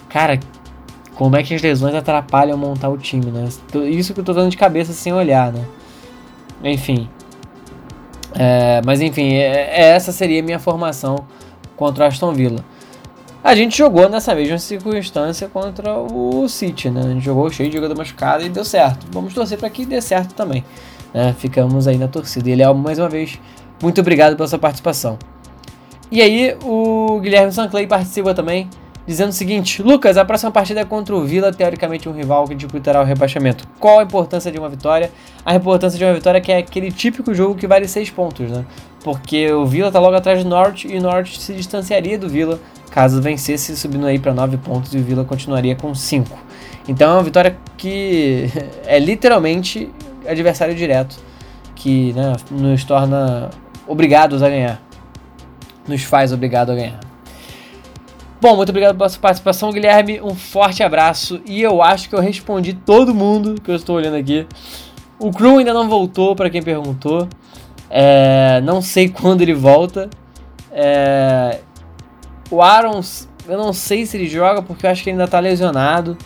Cara, 0.08 0.38
como 1.16 1.36
é 1.36 1.42
que 1.42 1.52
as 1.52 1.60
lesões 1.60 1.92
atrapalham 1.92 2.56
montar 2.56 2.88
o 2.90 2.96
time, 2.96 3.26
né? 3.26 3.48
Isso 3.88 4.14
que 4.14 4.20
eu 4.20 4.24
tô 4.24 4.32
dando 4.32 4.50
de 4.50 4.56
cabeça 4.56 4.92
sem 4.92 5.12
olhar, 5.12 5.52
né? 5.52 5.64
Enfim. 6.62 7.08
É, 8.34 8.80
mas 8.86 9.00
enfim, 9.00 9.34
é, 9.34 9.80
é 9.80 9.90
essa 9.90 10.12
seria 10.12 10.40
a 10.40 10.44
minha 10.44 10.60
formação 10.60 11.16
contra 11.76 12.04
o 12.04 12.06
Aston 12.06 12.32
Villa. 12.32 12.64
A 13.42 13.56
gente 13.56 13.76
jogou 13.76 14.08
nessa 14.08 14.32
mesma 14.32 14.58
circunstância 14.58 15.48
contra 15.48 15.98
o 15.98 16.48
City, 16.48 16.88
né? 16.88 17.00
A 17.00 17.08
gente 17.08 17.24
jogou 17.24 17.50
cheio 17.50 17.68
de 17.68 17.74
jogador 17.74 17.98
machucado 17.98 18.44
e 18.44 18.48
deu 18.48 18.64
certo. 18.64 19.04
Vamos 19.10 19.34
torcer 19.34 19.58
para 19.58 19.68
que 19.68 19.84
dê 19.84 20.00
certo 20.00 20.34
também. 20.34 20.64
Né? 21.12 21.34
Ficamos 21.36 21.88
aí 21.88 21.98
na 21.98 22.06
torcida. 22.06 22.48
Ele 22.48 22.62
é 22.62 22.72
mais 22.72 23.00
uma 23.00 23.08
vez 23.08 23.40
muito 23.82 24.00
obrigado 24.00 24.36
pela 24.36 24.48
sua 24.48 24.58
participação. 24.58 25.18
E 26.10 26.22
aí, 26.22 26.56
o 26.62 27.18
Guilherme 27.20 27.52
Sanclay 27.52 27.86
participa 27.86 28.34
também, 28.34 28.68
dizendo 29.06 29.30
o 29.30 29.32
seguinte: 29.32 29.82
Lucas, 29.82 30.16
a 30.16 30.24
próxima 30.24 30.50
partida 30.50 30.80
é 30.80 30.84
contra 30.84 31.16
o 31.16 31.24
Vila, 31.24 31.52
teoricamente 31.52 32.08
um 32.08 32.12
rival 32.12 32.46
que 32.46 32.54
disputará 32.54 33.00
o 33.00 33.04
rebaixamento. 33.04 33.66
Qual 33.80 33.98
a 33.98 34.02
importância 34.02 34.52
de 34.52 34.58
uma 34.58 34.68
vitória? 34.68 35.10
A 35.44 35.54
importância 35.54 35.98
de 35.98 36.04
uma 36.04 36.14
vitória 36.14 36.40
que 36.40 36.52
é 36.52 36.58
aquele 36.58 36.92
típico 36.92 37.34
jogo 37.34 37.54
que 37.54 37.66
vale 37.66 37.88
6 37.88 38.10
pontos, 38.10 38.50
né? 38.50 38.64
Porque 39.02 39.50
o 39.50 39.66
Vila 39.66 39.88
está 39.88 39.98
logo 39.98 40.14
atrás 40.14 40.44
do 40.44 40.48
Norte 40.48 40.86
e 40.86 40.98
o 40.98 41.02
Norte 41.02 41.40
se 41.40 41.52
distanciaria 41.54 42.18
do 42.18 42.28
Vila 42.28 42.60
caso 42.90 43.22
vencesse, 43.22 43.74
subindo 43.74 44.06
aí 44.06 44.18
para 44.18 44.34
9 44.34 44.58
pontos 44.58 44.92
e 44.94 44.98
o 44.98 45.02
Vila 45.02 45.24
continuaria 45.24 45.74
com 45.74 45.94
5. 45.94 46.38
Então 46.86 47.10
é 47.10 47.14
uma 47.14 47.22
vitória 47.22 47.56
que 47.76 48.50
é 48.86 48.98
literalmente 48.98 49.88
adversário 50.28 50.74
direto, 50.74 51.16
que 51.74 52.12
né, 52.12 52.36
nos 52.50 52.84
torna 52.84 53.50
obrigados 53.86 54.42
a 54.42 54.48
ganhar. 54.48 54.80
Nos 55.86 56.02
faz 56.02 56.32
obrigado 56.32 56.70
a 56.70 56.74
ganhar. 56.74 57.00
Bom, 58.40 58.56
muito 58.56 58.70
obrigado 58.70 58.96
pela 58.96 59.08
sua 59.08 59.20
participação, 59.20 59.70
Guilherme. 59.70 60.20
Um 60.20 60.34
forte 60.34 60.82
abraço. 60.82 61.40
E 61.46 61.62
eu 61.62 61.80
acho 61.80 62.08
que 62.08 62.14
eu 62.14 62.20
respondi 62.20 62.72
todo 62.72 63.14
mundo 63.14 63.60
que 63.62 63.70
eu 63.70 63.76
estou 63.76 63.96
olhando 63.96 64.16
aqui. 64.16 64.46
O 65.18 65.30
Crew 65.30 65.58
ainda 65.58 65.72
não 65.72 65.88
voltou, 65.88 66.34
para 66.34 66.50
quem 66.50 66.60
perguntou. 66.60 67.28
É, 67.88 68.60
não 68.64 68.82
sei 68.82 69.08
quando 69.10 69.42
ele 69.42 69.54
volta. 69.54 70.10
É, 70.72 71.60
o 72.50 72.60
Arons, 72.60 73.28
eu 73.48 73.56
não 73.56 73.72
sei 73.72 74.06
se 74.06 74.16
ele 74.16 74.28
joga, 74.28 74.60
porque 74.60 74.86
eu 74.86 74.90
acho 74.90 75.04
que 75.04 75.10
ele 75.10 75.14
ainda 75.14 75.24
está 75.24 75.38
lesionado. 75.38 76.18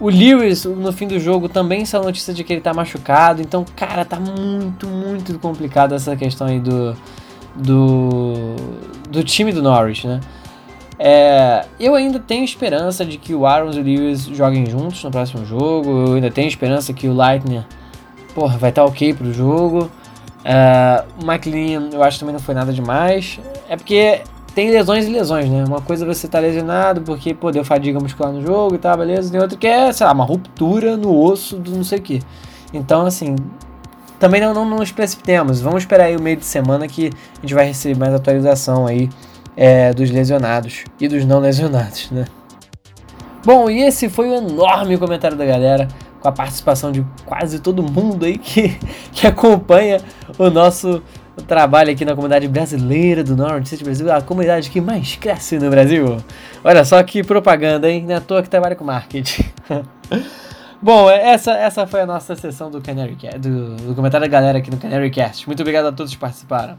O 0.00 0.08
Lewis, 0.08 0.64
no 0.64 0.92
fim 0.92 1.06
do 1.06 1.18
jogo, 1.18 1.48
também 1.48 1.84
saiu 1.84 2.02
notícia 2.02 2.34
de 2.34 2.42
que 2.42 2.52
ele 2.52 2.60
tá 2.60 2.74
machucado. 2.74 3.40
Então, 3.40 3.64
cara, 3.76 4.04
tá 4.04 4.18
muito, 4.18 4.86
muito 4.86 5.38
complicado 5.38 5.94
essa 5.94 6.16
questão 6.16 6.46
aí 6.46 6.58
do, 6.58 6.96
do, 7.54 8.56
do 9.08 9.22
time 9.22 9.52
do 9.52 9.62
Norwich, 9.62 10.06
né? 10.06 10.20
É, 10.98 11.66
eu 11.78 11.94
ainda 11.94 12.18
tenho 12.18 12.44
esperança 12.44 13.04
de 13.04 13.18
que 13.18 13.34
o 13.34 13.46
Arons 13.46 13.76
e 13.76 13.80
o 13.80 13.82
Lewis 13.82 14.24
joguem 14.26 14.66
juntos 14.66 15.02
no 15.02 15.10
próximo 15.10 15.44
jogo. 15.44 15.90
Eu 16.08 16.14
ainda 16.14 16.30
tenho 16.30 16.48
esperança 16.48 16.92
que 16.92 17.08
o 17.08 17.14
Lightning 17.14 17.64
porra, 18.34 18.58
vai 18.58 18.70
estar 18.70 18.82
tá 18.82 18.88
ok 18.88 19.14
pro 19.14 19.32
jogo. 19.32 19.90
Uh, 20.44 21.22
o 21.22 21.30
McLean, 21.30 21.88
eu 21.92 22.02
acho 22.02 22.16
que 22.16 22.20
também 22.20 22.34
não 22.34 22.40
foi 22.40 22.54
nada 22.54 22.72
demais. 22.72 23.38
É 23.68 23.76
porque 23.76 24.22
tem 24.54 24.70
lesões 24.70 25.06
e 25.06 25.10
lesões, 25.10 25.50
né? 25.50 25.64
Uma 25.66 25.80
coisa 25.80 26.04
é 26.04 26.08
você 26.08 26.28
tá 26.28 26.38
lesionado 26.38 27.02
porque, 27.02 27.34
pô, 27.34 27.50
deu 27.50 27.64
fadiga 27.64 27.98
muscular 27.98 28.32
no 28.32 28.40
jogo 28.40 28.76
e 28.76 28.78
tal, 28.78 28.96
beleza. 28.96 29.30
Tem 29.30 29.40
outra 29.40 29.58
que 29.58 29.66
é, 29.66 29.92
sei 29.92 30.06
lá, 30.06 30.12
uma 30.12 30.24
ruptura 30.24 30.96
no 30.96 31.20
osso 31.20 31.56
do 31.56 31.72
não 31.72 31.82
sei 31.82 31.98
o 31.98 32.02
que. 32.02 32.22
Então, 32.72 33.04
assim, 33.04 33.34
também 34.18 34.40
não, 34.40 34.54
não, 34.54 34.64
não 34.64 34.78
nos 34.78 34.92
precipitemos. 34.92 35.60
Vamos 35.60 35.82
esperar 35.82 36.04
aí 36.04 36.16
o 36.16 36.22
meio 36.22 36.36
de 36.36 36.44
semana 36.44 36.86
que 36.86 37.10
a 37.38 37.40
gente 37.40 37.52
vai 37.52 37.66
receber 37.66 37.98
mais 37.98 38.14
atualização 38.14 38.86
aí 38.86 39.10
é, 39.56 39.92
dos 39.92 40.10
lesionados 40.10 40.84
e 41.00 41.08
dos 41.08 41.24
não 41.24 41.40
lesionados, 41.40 42.10
né? 42.12 42.24
Bom, 43.44 43.68
e 43.68 43.82
esse 43.82 44.08
foi 44.08 44.30
o 44.30 44.34
enorme 44.34 44.96
comentário 44.96 45.36
da 45.36 45.44
galera 45.44 45.88
com 46.20 46.28
a 46.28 46.32
participação 46.32 46.90
de 46.90 47.04
quase 47.26 47.58
todo 47.58 47.82
mundo 47.82 48.24
aí 48.24 48.38
que, 48.38 48.78
que 49.12 49.26
acompanha 49.26 50.00
o 50.38 50.48
nosso 50.48 51.02
trabalho 51.42 51.90
aqui 51.90 52.04
na 52.04 52.14
comunidade 52.14 52.46
brasileira 52.48 53.24
do 53.24 53.36
Norte 53.36 53.68
City 53.68 53.84
Brasil, 53.84 54.12
a 54.12 54.22
comunidade 54.22 54.70
que 54.70 54.80
mais 54.80 55.16
cresce 55.16 55.58
no 55.58 55.68
Brasil. 55.70 56.18
Olha 56.62 56.84
só 56.84 57.02
que 57.02 57.22
propaganda, 57.22 57.90
hein? 57.90 58.04
Não 58.06 58.14
é 58.14 58.18
à 58.18 58.20
toa 58.20 58.42
que 58.42 58.48
trabalha 58.48 58.76
com 58.76 58.84
marketing. 58.84 59.44
Bom, 60.80 61.10
essa, 61.10 61.52
essa 61.52 61.86
foi 61.86 62.02
a 62.02 62.06
nossa 62.06 62.36
sessão 62.36 62.70
do 62.70 62.80
Canary 62.80 63.16
do, 63.38 63.74
do 63.76 63.94
comentário 63.94 64.26
da 64.26 64.30
galera 64.30 64.58
aqui 64.58 64.70
no 64.70 64.76
Canary 64.76 65.10
Cast. 65.10 65.46
Muito 65.46 65.60
obrigado 65.60 65.86
a 65.86 65.92
todos 65.92 66.12
que 66.12 66.18
participaram. 66.18 66.78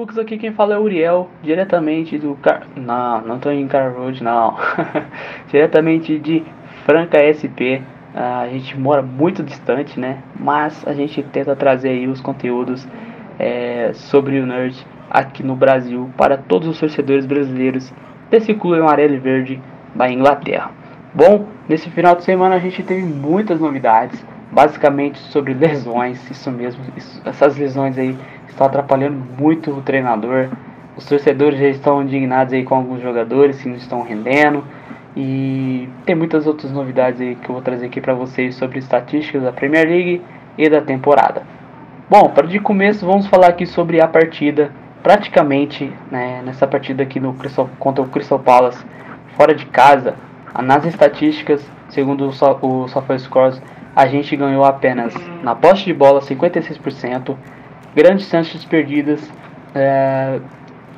Lucas, 0.00 0.16
aqui 0.16 0.38
quem 0.38 0.50
fala 0.50 0.72
é 0.72 0.78
o 0.78 0.82
Uriel, 0.82 1.28
diretamente 1.42 2.16
do 2.16 2.34
Car... 2.36 2.66
Não, 2.74 3.20
não 3.20 3.38
tô 3.38 3.50
em 3.50 3.68
Car 3.68 3.92
Road, 3.94 4.24
não. 4.24 4.56
diretamente 5.52 6.18
de 6.18 6.42
Franca 6.86 7.18
SP. 7.20 7.84
a 8.14 8.48
gente 8.48 8.80
mora 8.80 9.02
muito 9.02 9.42
distante, 9.42 10.00
né? 10.00 10.22
Mas 10.34 10.88
a 10.88 10.94
gente 10.94 11.22
tenta 11.24 11.54
trazer 11.54 11.90
aí 11.90 12.08
os 12.08 12.18
conteúdos 12.18 12.88
é, 13.38 13.90
sobre 13.92 14.40
o 14.40 14.46
Nerd 14.46 14.86
aqui 15.10 15.42
no 15.42 15.54
Brasil 15.54 16.08
para 16.16 16.38
todos 16.38 16.66
os 16.66 16.80
torcedores 16.80 17.26
brasileiros 17.26 17.92
desse 18.30 18.54
clube 18.54 18.80
amarelo 18.80 19.12
e 19.12 19.18
verde 19.18 19.60
da 19.94 20.10
Inglaterra. 20.10 20.70
Bom, 21.12 21.44
nesse 21.68 21.90
final 21.90 22.16
de 22.16 22.24
semana 22.24 22.54
a 22.54 22.58
gente 22.58 22.82
teve 22.82 23.02
muitas 23.02 23.60
novidades, 23.60 24.24
basicamente 24.50 25.18
sobre 25.18 25.54
lesões, 25.54 26.28
isso 26.30 26.50
mesmo, 26.50 26.82
isso, 26.96 27.22
essas 27.24 27.56
lesões 27.56 27.96
aí 27.96 28.16
está 28.48 28.66
atrapalhando 28.66 29.22
muito 29.38 29.70
o 29.70 29.80
treinador. 29.80 30.48
Os 30.96 31.06
torcedores 31.06 31.58
já 31.58 31.68
estão 31.68 32.02
indignados 32.02 32.52
aí 32.52 32.64
com 32.64 32.74
alguns 32.74 33.00
jogadores 33.00 33.62
que 33.62 33.68
não 33.68 33.76
estão 33.76 34.02
rendendo. 34.02 34.64
E 35.16 35.88
tem 36.04 36.14
muitas 36.14 36.46
outras 36.46 36.70
novidades 36.70 37.20
aí 37.20 37.34
que 37.34 37.48
eu 37.48 37.54
vou 37.54 37.62
trazer 37.62 37.86
aqui 37.86 38.00
para 38.00 38.14
vocês 38.14 38.54
sobre 38.54 38.78
estatísticas 38.78 39.42
da 39.42 39.52
Premier 39.52 39.86
League 39.88 40.22
e 40.56 40.68
da 40.68 40.80
temporada. 40.80 41.42
Bom, 42.08 42.28
para 42.30 42.46
de 42.46 42.58
começo 42.58 43.06
vamos 43.06 43.26
falar 43.26 43.48
aqui 43.48 43.66
sobre 43.66 44.00
a 44.00 44.06
partida, 44.06 44.72
praticamente 45.02 45.92
né, 46.10 46.42
nessa 46.44 46.66
partida 46.66 47.02
aqui 47.02 47.18
no 47.18 47.34
Crystal, 47.34 47.68
contra 47.78 48.02
o 48.04 48.08
Crystal 48.08 48.38
Palace, 48.38 48.84
fora 49.36 49.54
de 49.54 49.66
casa. 49.66 50.14
Nas 50.62 50.84
estatísticas, 50.84 51.64
segundo 51.88 52.28
o, 52.28 52.66
o 52.66 52.88
SofaScores, 52.88 53.62
a 53.94 54.06
gente 54.06 54.36
ganhou 54.36 54.64
apenas 54.64 55.14
na 55.42 55.54
posse 55.54 55.84
de 55.84 55.94
bola 55.94 56.20
56%, 56.20 57.36
grandes 57.94 58.28
chances 58.28 58.64
perdidas, 58.64 59.20
é, 59.74 60.40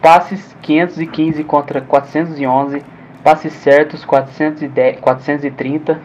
passes 0.00 0.56
515 0.62 1.44
contra 1.44 1.80
411, 1.80 2.82
passes 3.22 3.52
certos 3.52 4.04
410, 4.04 5.00
430 5.00 6.00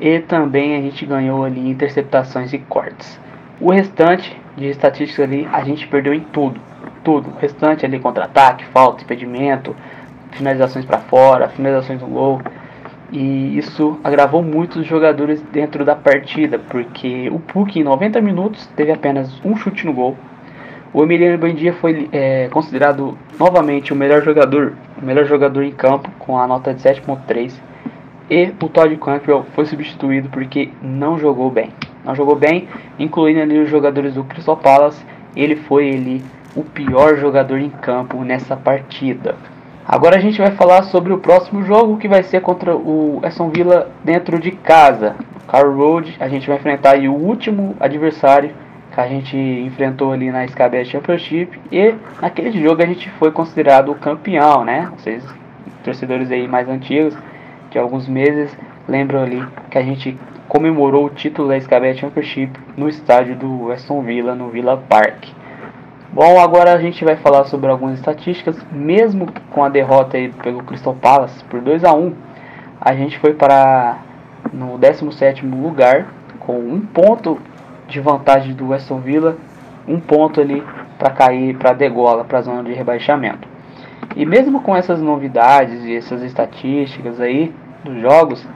e 0.00 0.20
também 0.20 0.76
a 0.76 0.80
gente 0.80 1.04
ganhou 1.04 1.44
ali 1.44 1.68
interceptações 1.68 2.52
e 2.52 2.58
cortes. 2.58 3.18
O 3.60 3.70
restante 3.70 4.36
de 4.56 4.66
estatísticas 4.66 5.24
ali 5.24 5.48
a 5.52 5.62
gente 5.64 5.86
perdeu 5.88 6.14
em 6.14 6.20
tudo, 6.20 6.60
tudo. 7.02 7.30
O 7.30 7.38
restante 7.38 7.84
ali 7.84 7.98
contra-ataque, 7.98 8.64
falta, 8.66 9.02
impedimento, 9.02 9.74
finalizações 10.32 10.84
para 10.84 10.98
fora, 10.98 11.48
finalizações 11.48 12.00
no 12.00 12.06
gol. 12.06 12.40
E 13.10 13.56
isso 13.56 13.98
agravou 14.04 14.42
muito 14.42 14.80
os 14.80 14.86
jogadores 14.86 15.40
dentro 15.50 15.84
da 15.84 15.96
partida, 15.96 16.58
porque 16.58 17.30
o 17.30 17.38
Puck 17.38 17.78
em 17.78 17.82
90 17.82 18.20
minutos 18.20 18.66
teve 18.76 18.92
apenas 18.92 19.40
um 19.44 19.56
chute 19.56 19.86
no 19.86 19.94
gol. 19.94 20.16
O 20.92 21.02
Emiliano 21.02 21.38
Bandia 21.38 21.72
foi 21.72 22.08
é, 22.12 22.48
considerado 22.48 23.16
novamente 23.38 23.92
o 23.92 23.96
melhor 23.96 24.22
jogador, 24.22 24.74
o 25.00 25.04
melhor 25.04 25.24
jogador 25.24 25.62
em 25.62 25.70
campo 25.70 26.10
com 26.18 26.38
a 26.38 26.46
nota 26.46 26.74
de 26.74 26.82
7.3. 26.82 27.52
E 28.30 28.52
o 28.60 28.68
Todd 28.68 28.94
Campbell 28.96 29.46
foi 29.54 29.64
substituído 29.64 30.28
porque 30.28 30.70
não 30.82 31.18
jogou 31.18 31.50
bem. 31.50 31.70
Não 32.04 32.14
jogou 32.14 32.36
bem, 32.36 32.68
incluindo 32.98 33.40
ali 33.40 33.58
os 33.58 33.70
jogadores 33.70 34.14
do 34.14 34.24
Crystal 34.24 34.56
Palace. 34.56 35.02
Ele 35.34 35.56
foi 35.56 35.88
ele 35.88 36.22
o 36.54 36.62
pior 36.62 37.16
jogador 37.16 37.58
em 37.58 37.70
campo 37.70 38.22
nessa 38.22 38.56
partida. 38.56 39.34
Agora 39.88 40.18
a 40.18 40.20
gente 40.20 40.36
vai 40.36 40.50
falar 40.50 40.82
sobre 40.82 41.14
o 41.14 41.18
próximo 41.18 41.64
jogo 41.64 41.96
que 41.96 42.06
vai 42.06 42.22
ser 42.22 42.42
contra 42.42 42.76
o 42.76 43.20
Aston 43.22 43.48
Villa 43.48 43.90
dentro 44.04 44.38
de 44.38 44.50
casa. 44.50 45.16
Carl 45.50 45.74
Road, 45.74 46.14
a 46.20 46.28
gente 46.28 46.46
vai 46.46 46.58
enfrentar 46.58 46.98
o 46.98 47.14
último 47.14 47.74
adversário 47.80 48.50
que 48.92 49.00
a 49.00 49.08
gente 49.08 49.34
enfrentou 49.34 50.12
ali 50.12 50.30
na 50.30 50.44
SKB 50.44 50.84
Championship 50.84 51.58
e 51.72 51.94
naquele 52.20 52.52
jogo 52.62 52.82
a 52.82 52.86
gente 52.86 53.08
foi 53.12 53.32
considerado 53.32 53.90
o 53.90 53.94
campeão, 53.94 54.62
né? 54.62 54.92
Vocês 54.98 55.24
torcedores 55.82 56.30
aí 56.30 56.46
mais 56.46 56.68
antigos 56.68 57.16
de 57.70 57.78
alguns 57.78 58.06
meses 58.06 58.54
lembram 58.86 59.22
ali 59.22 59.42
que 59.70 59.78
a 59.78 59.82
gente 59.82 60.18
comemorou 60.48 61.06
o 61.06 61.10
título 61.10 61.48
da 61.48 61.56
SKB 61.56 61.94
Championship 61.94 62.60
no 62.76 62.90
estádio 62.90 63.36
do 63.36 63.72
Aston 63.72 64.02
Villa 64.02 64.34
no 64.34 64.50
Villa 64.50 64.76
Park. 64.76 65.37
Bom, 66.10 66.40
agora 66.40 66.72
a 66.72 66.78
gente 66.78 67.04
vai 67.04 67.16
falar 67.16 67.44
sobre 67.44 67.70
algumas 67.70 67.98
estatísticas. 67.98 68.56
Mesmo 68.72 69.26
com 69.50 69.62
a 69.62 69.68
derrota 69.68 70.16
aí 70.16 70.30
pelo 70.30 70.62
Crystal 70.64 70.94
Palace 70.94 71.44
por 71.44 71.60
2 71.60 71.84
a 71.84 71.92
1 71.92 72.28
a 72.80 72.94
gente 72.94 73.18
foi 73.18 73.34
para 73.34 73.98
no 74.52 74.78
17 74.78 75.44
lugar 75.44 76.06
com 76.38 76.58
um 76.58 76.80
ponto 76.80 77.38
de 77.88 78.00
vantagem 78.00 78.54
do 78.54 78.72
Aston 78.72 79.00
Villa, 79.00 79.36
um 79.86 79.98
ponto 79.98 80.40
ali 80.40 80.62
para 80.98 81.10
cair 81.10 81.56
para 81.56 81.72
degola 81.72 82.24
para 82.24 82.38
a 82.38 82.42
zona 82.42 82.62
de 82.62 82.72
rebaixamento. 82.72 83.48
E 84.16 84.24
mesmo 84.24 84.62
com 84.62 84.76
essas 84.76 85.00
novidades 85.00 85.84
e 85.84 85.96
essas 85.96 86.22
estatísticas 86.22 87.20
aí 87.20 87.52
dos 87.84 88.00
jogos, 88.00 88.46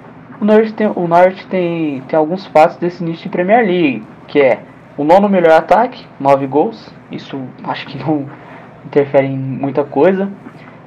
o 0.40 0.44
Norte 0.44 0.72
tem, 0.72 0.90
o 0.94 1.06
Norte 1.06 1.46
tem, 1.46 2.00
tem 2.02 2.18
alguns 2.18 2.46
fatos 2.46 2.76
desse 2.76 3.02
início 3.02 3.24
de 3.24 3.28
Premier 3.28 3.64
League, 3.64 4.02
que 4.28 4.40
é 4.40 4.60
o 4.96 5.04
nono 5.04 5.28
melhor 5.28 5.52
ataque, 5.52 6.06
9 6.18 6.46
gols. 6.46 7.01
Isso 7.12 7.40
acho 7.64 7.86
que 7.86 7.98
não 7.98 8.26
interfere 8.84 9.26
em 9.26 9.38
muita 9.38 9.84
coisa. 9.84 10.30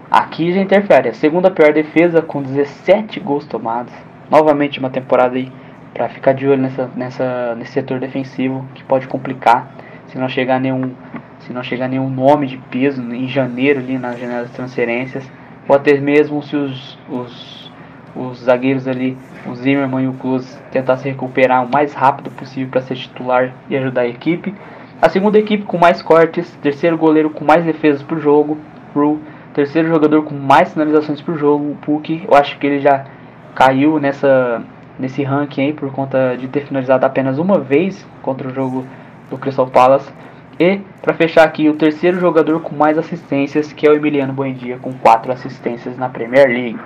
Aqui 0.09 0.53
já 0.53 0.61
interfere. 0.61 1.09
A 1.09 1.13
segunda 1.13 1.49
pior 1.49 1.73
defesa 1.73 2.21
com 2.21 2.41
17 2.41 3.19
gols 3.19 3.45
tomados. 3.45 3.93
Novamente 4.29 4.79
uma 4.79 4.89
temporada 4.89 5.35
aí 5.35 5.51
para 5.93 6.09
ficar 6.09 6.33
de 6.33 6.47
olho 6.47 6.61
nessa, 6.61 6.89
nessa, 6.95 7.55
nesse 7.55 7.71
setor 7.71 7.99
defensivo 7.99 8.65
que 8.75 8.83
pode 8.83 9.07
complicar 9.07 9.71
se 10.07 10.17
não 10.17 10.27
chegar 10.27 10.59
nenhum 10.59 10.91
se 11.39 11.53
não 11.53 11.63
chegar 11.63 11.87
nenhum 11.87 12.09
nome 12.09 12.47
de 12.47 12.57
peso 12.57 13.01
em 13.13 13.27
janeiro 13.29 13.79
ali 13.79 13.97
nas 13.97 14.19
janelas 14.19 14.49
de 14.49 14.55
transferências 14.55 15.29
ou 15.69 15.75
até 15.75 15.97
mesmo 15.99 16.41
se 16.43 16.55
os, 16.55 16.99
os, 17.07 17.71
os 18.15 18.39
zagueiros 18.39 18.87
ali 18.87 19.17
o 19.45 19.55
Zimmermann 19.55 20.05
e 20.05 20.07
o 20.07 20.13
Klose 20.13 20.57
tentar 20.71 20.97
se 20.97 21.07
recuperar 21.07 21.63
o 21.63 21.71
mais 21.71 21.93
rápido 21.93 22.31
possível 22.31 22.69
para 22.69 22.81
ser 22.81 22.95
titular 22.95 23.53
e 23.69 23.77
ajudar 23.77 24.01
a 24.01 24.07
equipe. 24.07 24.53
A 25.01 25.09
segunda 25.09 25.37
equipe 25.37 25.63
com 25.63 25.77
mais 25.77 26.01
cortes, 26.01 26.49
terceiro 26.61 26.97
goleiro 26.97 27.29
com 27.29 27.43
mais 27.43 27.63
defesas 27.65 28.01
por 28.01 28.17
jogo, 28.19 28.57
Ru, 28.93 29.19
terceiro 29.53 29.89
jogador 29.89 30.23
com 30.23 30.33
mais 30.35 30.71
finalizações 30.71 31.21
por 31.21 31.37
jogo, 31.37 31.71
o 31.71 31.75
Puck. 31.75 32.23
Eu 32.27 32.35
acho 32.35 32.57
que 32.57 32.65
ele 32.65 32.79
já 32.79 33.05
caiu 33.53 33.99
nessa 33.99 34.61
nesse 34.97 35.23
ranking 35.23 35.61
aí 35.61 35.73
por 35.73 35.91
conta 35.91 36.35
de 36.37 36.47
ter 36.47 36.65
finalizado 36.65 37.05
apenas 37.05 37.37
uma 37.37 37.59
vez 37.59 38.07
contra 38.21 38.47
o 38.47 38.53
jogo 38.53 38.85
do 39.29 39.37
Crystal 39.37 39.67
Palace. 39.67 40.11
E 40.57 40.79
para 41.01 41.13
fechar 41.13 41.43
aqui, 41.43 41.67
o 41.67 41.75
terceiro 41.75 42.17
jogador 42.19 42.61
com 42.61 42.73
mais 42.75 42.97
assistências, 42.97 43.73
que 43.73 43.85
é 43.85 43.91
o 43.91 43.95
Emiliano 43.95 44.31
Buendia, 44.31 44.77
com 44.81 44.93
quatro 44.93 45.31
assistências 45.31 45.97
na 45.97 46.07
Premier 46.07 46.47
League. 46.47 46.79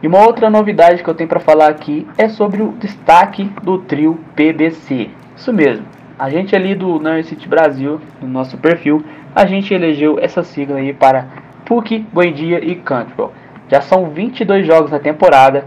E 0.00 0.06
uma 0.06 0.24
outra 0.24 0.48
novidade 0.48 1.02
que 1.02 1.10
eu 1.10 1.14
tenho 1.14 1.28
para 1.28 1.40
falar 1.40 1.68
aqui 1.68 2.06
é 2.16 2.28
sobre 2.28 2.62
o 2.62 2.72
destaque 2.78 3.50
do 3.62 3.78
trio 3.78 4.20
PBC. 4.36 5.10
Isso 5.34 5.52
mesmo, 5.52 5.84
a 6.18 6.30
gente 6.30 6.56
ali 6.56 6.74
do 6.74 6.98
Nerd 6.98 7.26
City 7.26 7.48
Brasil, 7.48 8.00
no 8.20 8.28
nosso 8.28 8.56
perfil, 8.56 9.04
a 9.34 9.44
gente 9.46 9.74
elegeu 9.74 10.18
essa 10.18 10.42
sigla 10.42 10.78
aí 10.78 10.92
para 10.92 11.28
PUC, 11.66 12.06
Buendia 12.12 12.64
e 12.64 12.74
Cantwell. 12.76 13.32
Já 13.68 13.80
são 13.80 14.10
22 14.10 14.66
jogos 14.66 14.90
na 14.90 14.98
temporada, 14.98 15.66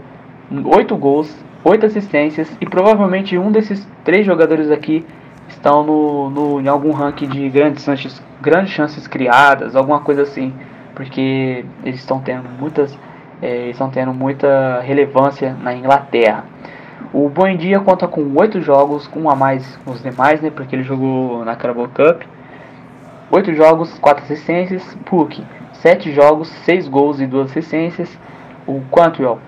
8 0.64 0.96
gols, 0.96 1.32
8 1.62 1.86
assistências 1.86 2.50
e 2.60 2.66
provavelmente 2.66 3.38
um 3.38 3.52
desses 3.52 3.86
três 4.02 4.26
jogadores 4.26 4.70
aqui 4.70 5.04
estão 5.48 5.84
no, 5.84 6.30
no, 6.30 6.60
em 6.60 6.68
algum 6.68 6.90
ranking 6.92 7.28
de 7.28 7.48
grandes 7.48 7.84
chances, 7.84 8.22
grandes 8.40 8.72
chances 8.72 9.06
criadas, 9.06 9.76
alguma 9.76 10.00
coisa 10.00 10.22
assim, 10.22 10.52
porque 10.94 11.64
eles 11.84 12.00
estão 12.00 12.20
tendo 12.20 12.48
muitas, 12.58 12.98
é, 13.42 13.68
estão 13.68 13.90
tendo 13.90 14.12
muita 14.12 14.80
relevância 14.80 15.54
na 15.62 15.74
Inglaterra. 15.74 16.44
O 17.12 17.28
Buendia 17.28 17.80
conta 17.80 18.06
com 18.06 18.32
8 18.36 18.60
jogos, 18.60 19.10
um 19.16 19.28
a 19.28 19.34
mais 19.34 19.76
com 19.84 19.90
os 19.90 20.02
demais, 20.02 20.40
né, 20.40 20.50
porque 20.50 20.76
ele 20.76 20.82
jogou 20.82 21.44
na 21.44 21.56
Carabao 21.56 21.88
Cup. 21.88 22.22
8 23.30 23.54
jogos, 23.54 23.98
4 23.98 24.24
assistências. 24.24 24.96
Puck, 25.04 25.44
7 25.74 26.12
jogos, 26.12 26.48
6 26.64 26.88
gols 26.88 27.20
e 27.20 27.26
2 27.26 27.50
assistências. 27.50 28.18
O 28.66 28.80
Quantwell, 28.90 29.38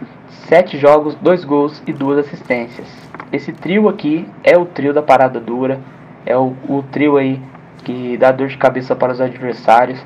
7 0.48 0.78
jogos, 0.78 1.14
2 1.16 1.44
gols 1.44 1.82
e 1.86 1.92
2 1.92 2.18
assistências. 2.18 2.88
Esse 3.32 3.52
trio 3.52 3.88
aqui 3.88 4.28
é 4.42 4.56
o 4.56 4.66
trio 4.66 4.92
da 4.92 5.02
parada 5.02 5.40
dura. 5.40 5.80
É 6.26 6.36
o, 6.36 6.54
o 6.68 6.84
trio 6.90 7.16
aí 7.16 7.40
que 7.84 8.16
dá 8.16 8.30
dor 8.30 8.48
de 8.48 8.56
cabeça 8.56 8.94
para 8.94 9.12
os 9.12 9.20
adversários. 9.20 10.04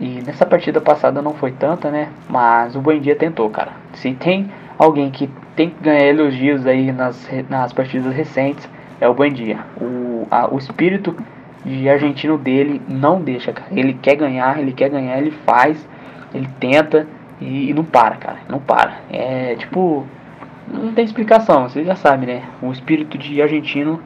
E 0.00 0.22
nessa 0.24 0.46
partida 0.46 0.80
passada 0.80 1.20
não 1.20 1.34
foi 1.34 1.50
tanta, 1.52 1.90
né? 1.90 2.08
Mas 2.28 2.76
o 2.76 2.80
Buendia 2.80 3.16
tentou, 3.16 3.50
cara. 3.50 3.72
Se 3.94 4.12
tem 4.14 4.50
alguém 4.78 5.10
que 5.10 5.28
tem 5.56 5.70
que 5.70 5.82
ganhar 5.82 6.06
elogios 6.06 6.66
aí 6.66 6.92
nas, 6.92 7.28
nas 7.48 7.72
partidas 7.72 8.14
recentes, 8.14 8.68
é 9.00 9.08
o 9.08 9.14
Buendia. 9.14 9.58
O, 9.80 10.26
a, 10.30 10.52
o 10.52 10.58
espírito 10.58 11.16
de 11.64 11.88
argentino 11.88 12.38
dele 12.38 12.80
não 12.88 13.20
deixa, 13.20 13.52
cara. 13.52 13.68
Ele 13.72 13.94
quer 13.94 14.16
ganhar, 14.16 14.58
ele 14.58 14.72
quer 14.72 14.88
ganhar, 14.88 15.18
ele 15.18 15.30
faz, 15.30 15.86
ele 16.32 16.48
tenta 16.60 17.06
e, 17.40 17.70
e 17.70 17.74
não 17.74 17.84
para, 17.84 18.16
cara. 18.16 18.38
Não 18.48 18.58
para. 18.58 18.98
É 19.10 19.56
tipo. 19.56 20.06
Não 20.72 20.92
tem 20.92 21.04
explicação, 21.04 21.62
vocês 21.62 21.86
já 21.86 21.94
sabem, 21.94 22.28
né? 22.28 22.42
O 22.60 22.70
espírito 22.70 23.16
de 23.16 23.40
argentino 23.40 24.00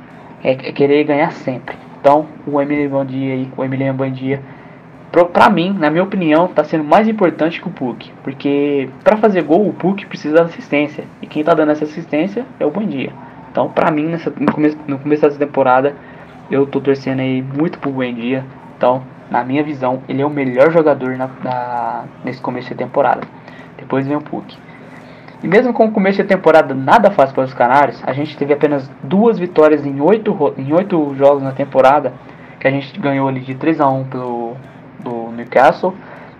é, 0.45 0.53
é 0.53 0.73
querer 0.73 1.03
ganhar 1.03 1.33
sempre. 1.33 1.77
Então, 2.01 2.27
o 2.47 2.61
Emiliano 2.61 2.99
Bandia 2.99 3.35
aí, 3.35 3.49
o 3.57 3.65
Emiliano 3.65 3.99
Bandia, 3.99 4.41
pra 5.13 5.51
mim, 5.51 5.77
na 5.79 5.91
minha 5.91 6.03
opinião, 6.03 6.49
tá 6.49 6.65
sendo 6.65 6.85
mais 6.85 7.07
importante 7.07 7.61
que 7.61 7.69
o 7.69 7.71
Puck. 7.71 8.11
Porque 8.25 8.89
para 9.05 9.19
fazer 9.19 9.43
gol, 9.43 9.69
o 9.69 9.73
Puck 9.73 10.07
precisa 10.07 10.37
de 10.37 10.43
assistência. 10.43 11.05
E 11.21 11.27
quem 11.27 11.45
tá 11.45 11.53
dando 11.53 11.73
essa 11.73 11.85
assistência 11.85 12.47
é 12.59 12.65
o 12.65 12.71
Bandia. 12.71 13.13
Então, 13.51 13.69
pra 13.69 13.91
mim, 13.91 14.07
nessa, 14.07 14.33
no, 14.39 14.51
começo, 14.51 14.79
no 14.87 14.99
começo 14.99 15.23
dessa 15.23 15.39
temporada, 15.39 15.95
eu 16.51 16.67
tô 16.67 16.81
torcendo 16.81 17.21
aí 17.21 17.43
muito 17.43 17.79
pro 17.79 17.91
Buendia. 17.91 18.43
Então, 18.77 19.03
na 19.31 19.45
minha 19.45 19.63
visão, 19.63 20.03
ele 20.09 20.23
é 20.23 20.27
o 20.27 20.31
melhor 20.31 20.73
jogador 20.73 21.17
na, 21.19 21.29
na, 21.45 22.05
nesse 22.25 22.41
começo 22.41 22.71
de 22.71 22.75
temporada. 22.75 23.21
Depois 23.77 24.07
vem 24.07 24.17
o 24.17 24.23
Puck. 24.23 24.57
E 25.43 25.49
mesmo 25.49 25.75
com 25.75 25.87
o 25.87 25.93
começo 25.93 26.23
de 26.23 26.29
temporada 26.29 26.73
nada 26.73 27.11
fácil 27.11 27.35
para 27.35 27.45
os 27.45 27.53
Canários, 27.53 28.03
a 28.07 28.13
gente 28.15 28.37
teve 28.37 28.55
apenas 28.55 28.91
duas 29.03 29.39
vitórias 29.39 29.85
em 29.85 30.01
oito, 30.01 30.55
em 30.57 30.73
oito 30.73 31.15
jogos 31.17 31.43
na 31.43 31.53
temporada, 31.53 32.15
que 32.59 32.67
a 32.67 32.71
gente 32.71 32.99
ganhou 32.99 33.29
ali 33.29 33.41
de 33.41 33.55
3 33.55 33.81
a 33.81 33.89
1 33.89 34.05
pelo 34.05 34.57
Newcastle, 35.43 35.95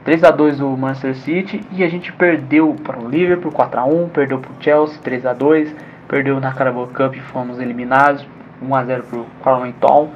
3 0.05 0.25
a 0.25 0.31
2 0.31 0.59
do 0.59 0.69
Manchester 0.77 1.15
City 1.17 1.61
e 1.73 1.85
a 1.85 1.89
gente 1.89 2.13
perdeu 2.13 2.75
para 2.83 2.99
o 2.99 3.09
Liverpool 3.09 3.53
4 3.53 3.81
a 3.81 3.85
1, 3.85 4.09
perdeu 4.09 4.39
para 4.39 4.51
o 4.51 4.55
Chelsea 4.61 4.99
3 5.03 5.27
a 5.27 5.33
2, 5.33 5.75
perdeu 6.09 6.41
na 6.41 6.53
Carabao 6.53 6.89
Cup 6.89 7.15
e 7.15 7.21
fomos 7.21 7.61
eliminados 7.61 8.27
1x0 8.63 9.03
para 9.03 9.19
o 9.19 9.27
Carlington. 9.45 10.11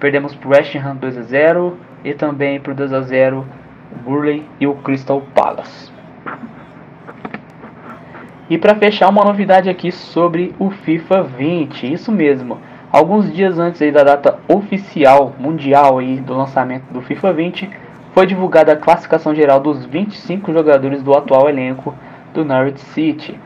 Perdemos 0.00 0.34
para 0.34 0.48
o 0.48 0.50
West 0.52 0.74
Ham 0.74 0.96
2x0 0.96 1.74
e 2.04 2.14
também 2.14 2.58
para 2.58 2.72
o 2.72 2.76
2x0 2.76 3.44
o 3.92 3.98
Burley 4.02 4.44
e 4.58 4.66
o 4.66 4.74
Crystal 4.74 5.22
Palace. 5.34 5.92
E 8.50 8.58
para 8.58 8.74
fechar 8.74 9.08
uma 9.08 9.24
novidade 9.24 9.70
aqui 9.70 9.92
sobre 9.92 10.54
o 10.58 10.70
FIFA 10.70 11.22
20, 11.22 11.92
isso 11.92 12.10
mesmo. 12.10 12.58
Alguns 12.90 13.32
dias 13.32 13.58
antes 13.58 13.80
da 13.92 14.02
data 14.02 14.38
oficial 14.48 15.34
mundial 15.38 15.98
aí 15.98 16.20
do 16.20 16.34
lançamento 16.34 16.84
do 16.92 17.00
FIFA 17.00 17.32
20, 17.32 17.70
foi 18.12 18.26
divulgada 18.26 18.72
a 18.72 18.76
classificação 18.76 19.34
geral 19.34 19.60
dos 19.60 19.84
25 19.86 20.52
jogadores 20.52 21.02
do 21.02 21.14
atual 21.14 21.48
elenco 21.48 21.94
do 22.34 22.44
Norwich 22.44 22.80
City. 22.80 23.38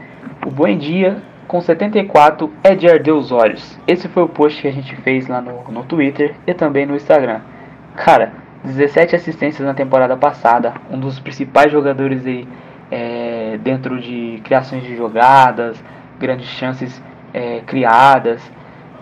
O 0.45 0.51
Buendia 0.51 1.23
com 1.47 1.61
74 1.61 2.53
é 2.63 2.75
de 2.75 2.89
arder 2.89 3.15
os 3.15 3.31
olhos. 3.31 3.79
Esse 3.87 4.09
foi 4.09 4.25
o 4.25 4.29
post 4.29 4.61
que 4.61 4.69
a 4.69 4.73
gente 4.73 4.95
fez 4.97 5.29
lá 5.29 5.41
no, 5.41 5.63
no 5.71 5.85
Twitter 5.85 6.35
e 6.47 6.53
também 6.53 6.85
no 6.85 6.97
Instagram. 6.97 7.41
Cara, 7.95 8.33
17 8.65 9.15
assistências 9.15 9.67
na 9.67 9.75
temporada 9.75 10.17
passada, 10.17 10.75
um 10.91 10.99
dos 10.99 11.21
principais 11.21 11.71
jogadores 11.71 12.27
aí 12.27 12.49
é, 12.91 13.59
dentro 13.63 14.01
de 14.01 14.41
criações 14.45 14.83
de 14.83 14.97
jogadas, 14.97 15.83
grandes 16.19 16.49
chances 16.49 17.01
é, 17.33 17.61
criadas, 17.61 18.43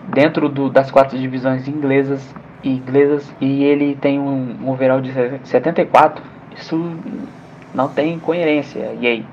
dentro 0.07 0.47
do, 0.47 0.69
das 0.69 0.91
quatro 0.91 1.17
divisões 1.17 1.67
inglesas, 1.67 2.33
inglesas 2.69 3.33
e 3.39 3.63
ele 3.63 3.95
tem 3.95 4.19
um, 4.19 4.69
overall 4.69 5.01
de 5.01 5.11
74. 5.43 6.23
Isso 6.55 6.97
não 7.73 7.89
tem 7.89 8.17
coerência. 8.19 8.95
E 8.99 9.07
aí? 9.07 9.25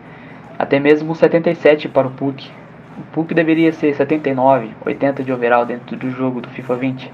Até 0.58 0.78
mesmo 0.78 1.14
77 1.14 1.88
para 1.88 2.06
o 2.06 2.10
Puck, 2.10 2.50
o 2.98 3.02
Puck 3.12 3.34
deveria 3.34 3.72
ser 3.72 3.94
79, 3.94 4.70
80 4.84 5.22
de 5.22 5.32
overall 5.32 5.64
dentro 5.64 5.96
do 5.96 6.10
jogo 6.10 6.40
do 6.40 6.48
FIFA 6.50 6.76
20. 6.76 7.12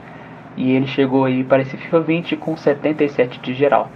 E 0.57 0.73
ele 0.73 0.87
chegou 0.87 1.25
aí 1.25 1.45
para 1.45 1.63
esse 1.63 1.77
FIFA 1.77 2.01
20 2.01 2.37
com 2.37 2.57
77 2.57 3.41
de 3.41 3.55
geral. 3.55 3.89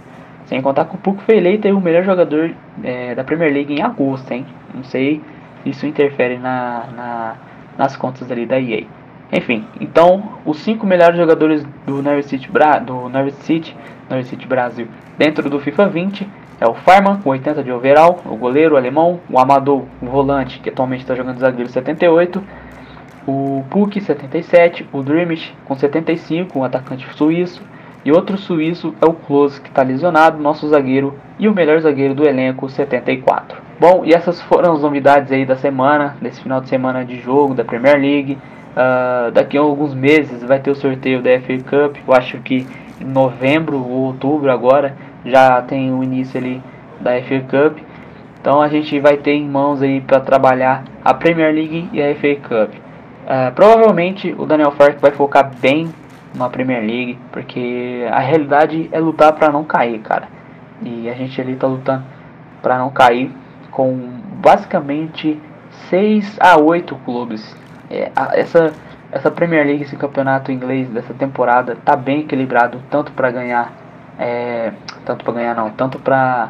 Sem 0.45 0.61
contar 0.61 0.85
que 0.85 0.95
o 0.95 0.97
Puck 0.97 1.21
foi 1.23 1.37
eleito 1.37 1.67
o 1.67 1.81
melhor 1.81 2.03
jogador 2.03 2.51
é, 2.83 3.13
da 3.15 3.23
Premier 3.23 3.53
League 3.53 3.73
em 3.73 3.81
agosto, 3.81 4.31
hein? 4.31 4.45
Não 4.73 4.83
sei 4.83 5.21
se 5.61 5.69
isso 5.69 5.85
interfere 5.85 6.37
na, 6.37 6.87
na, 6.95 7.35
nas 7.77 7.95
contas 7.95 8.31
ali 8.31 8.45
da 8.45 8.59
EA. 8.59 8.85
Enfim, 9.31 9.65
então 9.79 10.33
os 10.45 10.59
cinco 10.59 10.85
melhores 10.85 11.17
jogadores 11.17 11.65
do 11.85 12.01
Norwich 12.01 12.29
City, 12.29 12.51
Bra 12.51 12.77
do 12.77 13.09
Norwich 13.09 13.37
City, 13.37 13.75
Norwich 14.09 14.29
City 14.29 14.45
Brasil 14.45 14.87
dentro 15.17 15.49
do 15.49 15.59
FIFA 15.59 15.87
20 15.87 16.29
é 16.59 16.67
o 16.67 16.73
Farman 16.73 17.17
com 17.17 17.29
80 17.31 17.63
de 17.63 17.71
overall, 17.71 18.21
o 18.25 18.35
goleiro 18.35 18.77
alemão, 18.77 19.19
o 19.29 19.39
Amador, 19.39 19.83
o 20.01 20.05
volante, 20.05 20.59
que 20.59 20.69
atualmente 20.69 21.01
está 21.01 21.15
jogando 21.15 21.39
zagueiro 21.39 21.69
78, 21.69 22.41
o 23.27 23.65
Puck 23.69 23.99
77, 23.99 24.87
o 24.93 25.01
Dreamish 25.01 25.53
com 25.65 25.75
75, 25.75 26.57
um 26.57 26.63
atacante 26.63 27.05
suíço, 27.15 27.61
e 28.05 28.11
outro 28.11 28.37
suíço 28.37 28.93
é 29.01 29.05
o 29.05 29.13
Klose, 29.13 29.59
que 29.61 29.69
está 29.69 29.81
lesionado, 29.81 30.41
nosso 30.41 30.67
zagueiro, 30.67 31.17
e 31.39 31.47
o 31.47 31.53
melhor 31.53 31.79
zagueiro 31.79 32.13
do 32.13 32.25
elenco, 32.25 32.69
74. 32.69 33.61
Bom, 33.79 34.03
e 34.05 34.13
essas 34.13 34.41
foram 34.41 34.73
as 34.73 34.81
novidades 34.81 35.31
aí 35.31 35.45
da 35.45 35.55
semana, 35.55 36.15
desse 36.21 36.41
final 36.41 36.61
de 36.61 36.69
semana 36.69 37.03
de 37.03 37.19
jogo 37.19 37.53
da 37.53 37.63
Premier 37.63 37.97
League. 37.97 38.37
Uh, 38.73 39.31
daqui 39.31 39.57
a 39.57 39.61
alguns 39.61 39.93
meses 39.93 40.43
vai 40.43 40.59
ter 40.59 40.71
o 40.71 40.75
sorteio 40.75 41.21
da 41.21 41.29
FA 41.41 41.57
Cup, 41.57 41.97
eu 42.07 42.13
acho 42.13 42.39
que 42.39 42.65
em 42.99 43.05
novembro 43.05 43.77
ou 43.77 44.05
outubro 44.05 44.51
agora 44.51 44.95
já 45.23 45.61
tem 45.61 45.93
o 45.93 46.03
início 46.03 46.39
ali 46.39 46.61
da 46.99 47.11
FA 47.21 47.39
Cup. 47.41 47.77
Então 48.41 48.61
a 48.61 48.67
gente 48.67 48.99
vai 48.99 49.17
ter 49.17 49.33
em 49.33 49.47
mãos 49.47 49.81
aí 49.81 50.01
para 50.01 50.19
trabalhar 50.19 50.83
a 51.05 51.13
Premier 51.13 51.53
League 51.53 51.89
e 51.93 52.01
a 52.01 52.15
FA 52.15 52.35
Cup. 52.35 52.73
Uh, 52.73 53.53
provavelmente 53.53 54.35
o 54.37 54.45
Daniel 54.45 54.71
Fark 54.71 54.99
vai 54.99 55.11
focar 55.11 55.51
bem 55.61 55.87
na 56.35 56.49
Premier 56.49 56.81
League, 56.81 57.17
porque 57.31 58.05
a 58.11 58.19
realidade 58.19 58.89
é 58.91 58.99
lutar 58.99 59.33
para 59.33 59.51
não 59.51 59.63
cair, 59.63 59.99
cara. 59.99 60.27
E 60.81 61.07
a 61.09 61.13
gente 61.13 61.39
ali 61.39 61.55
tá 61.55 61.67
lutando 61.67 62.03
para 62.61 62.77
não 62.77 62.89
cair 62.89 63.31
com 63.71 63.95
basicamente 64.41 65.39
6 65.89 66.37
a 66.39 66.59
8 66.59 66.95
clubes. 67.05 67.55
É, 67.93 68.11
a, 68.15 68.31
essa 68.37 68.73
essa 69.11 69.29
Premier 69.29 69.63
League, 69.63 69.83
esse 69.83 69.95
campeonato 69.95 70.51
inglês 70.51 70.89
dessa 70.89 71.13
temporada 71.13 71.77
tá 71.85 71.95
bem 71.95 72.21
equilibrado, 72.21 72.81
tanto 72.89 73.11
para 73.11 73.29
ganhar 73.29 73.71
é, 74.17 74.73
tanto 75.05 75.23
para 75.23 75.33
ganhar 75.35 75.55
não, 75.55 75.69
tanto 75.69 75.99
para 75.99 76.49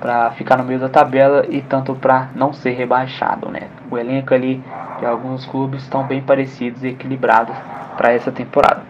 para 0.00 0.30
ficar 0.30 0.56
no 0.56 0.64
meio 0.64 0.78
da 0.78 0.88
tabela 0.88 1.44
e 1.48 1.60
tanto 1.60 1.94
para 1.94 2.28
não 2.34 2.52
ser 2.52 2.70
rebaixado, 2.70 3.50
né? 3.50 3.62
O 3.90 3.98
elenco 3.98 4.32
ali 4.32 4.62
de 4.98 5.04
alguns 5.04 5.44
clubes 5.44 5.82
estão 5.82 6.04
bem 6.04 6.22
parecidos 6.22 6.82
e 6.84 6.88
equilibrados 6.88 7.54
para 7.96 8.12
essa 8.12 8.30
temporada. 8.30 8.82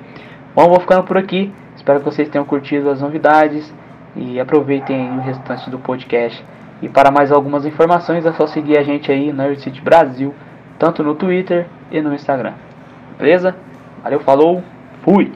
Bom, 0.54 0.68
vou 0.68 0.78
ficando 0.80 1.02
por 1.04 1.16
aqui. 1.16 1.52
Espero 1.74 2.00
que 2.00 2.04
vocês 2.04 2.28
tenham 2.28 2.44
curtido 2.44 2.90
as 2.90 3.00
novidades 3.00 3.72
e 4.14 4.38
aproveitem 4.38 5.10
o 5.16 5.20
restante 5.20 5.70
do 5.70 5.78
podcast. 5.78 6.44
E 6.82 6.88
para 6.88 7.10
mais 7.10 7.32
algumas 7.32 7.64
informações 7.64 8.26
é 8.26 8.32
só 8.32 8.46
seguir 8.46 8.78
a 8.78 8.82
gente 8.82 9.10
aí 9.10 9.32
Nerd 9.32 9.60
City 9.60 9.80
Brasil, 9.80 10.34
tanto 10.78 11.02
no 11.02 11.14
Twitter 11.14 11.66
e 11.90 12.00
no 12.00 12.14
Instagram. 12.14 12.54
Beleza? 13.18 13.56
Valeu, 14.02 14.20
falou, 14.20 14.62
fui! 15.02 15.32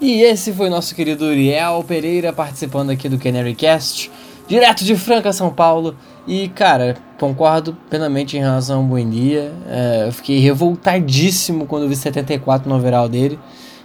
E 0.00 0.22
esse 0.22 0.52
foi 0.54 0.70
nosso 0.70 0.94
querido 0.94 1.26
Uriel 1.26 1.84
Pereira 1.86 2.32
participando 2.32 2.90
aqui 2.90 3.08
do 3.08 3.18
Canary 3.18 3.54
Cast, 3.54 4.10
direto 4.48 4.84
de 4.84 4.96
Franca, 4.96 5.32
São 5.32 5.50
Paulo. 5.50 5.94
E 6.26 6.48
cara, 6.48 6.96
concordo 7.18 7.76
plenamente 7.88 8.36
em 8.36 8.40
relação 8.40 8.78
ao 8.78 8.84
Buendia. 8.84 9.52
É, 9.68 10.04
eu 10.08 10.12
fiquei 10.12 10.38
revoltadíssimo 10.40 11.66
quando 11.66 11.88
vi 11.88 11.94
74 11.94 12.68
no 12.68 12.76
overall 12.76 13.08
dele. 13.08 13.38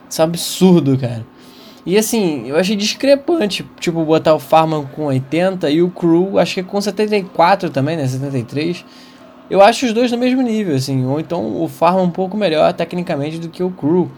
Isso 0.09 0.22
é 0.22 0.26
um 0.26 0.28
absurdo, 0.28 0.97
cara. 0.97 1.26
E 1.86 1.97
assim, 1.97 2.47
eu 2.47 2.55
achei 2.55 2.78
discrepante, 2.78 3.66
tipo, 3.78 4.05
botar 4.05 4.34
o 4.34 4.39
Farman 4.39 4.86
com 4.95 5.03
80 5.05 5.70
e 5.70 5.82
o 5.82 5.89
Crew, 5.89 6.39
acho 6.39 6.55
que 6.55 6.64
com 6.64 6.80
74 6.80 7.70
também, 7.70 7.97
né? 7.97 8.07
73. 8.07 8.86
Eu 9.49 9.61
acho 9.61 9.86
os 9.86 9.91
dois 9.91 10.09
no 10.09 10.18
mesmo 10.18 10.41
nível, 10.41 10.76
assim. 10.76 11.05
Ou 11.05 11.20
então 11.20 11.61
o 11.61 11.68
Farman 11.68 12.05
um 12.05 12.09
pouco 12.09 12.38
melhor 12.38 12.72
tecnicamente 12.72 13.38
do 13.38 13.49
que 13.49 13.61
o 13.61 13.70
Crew. 13.70 14.09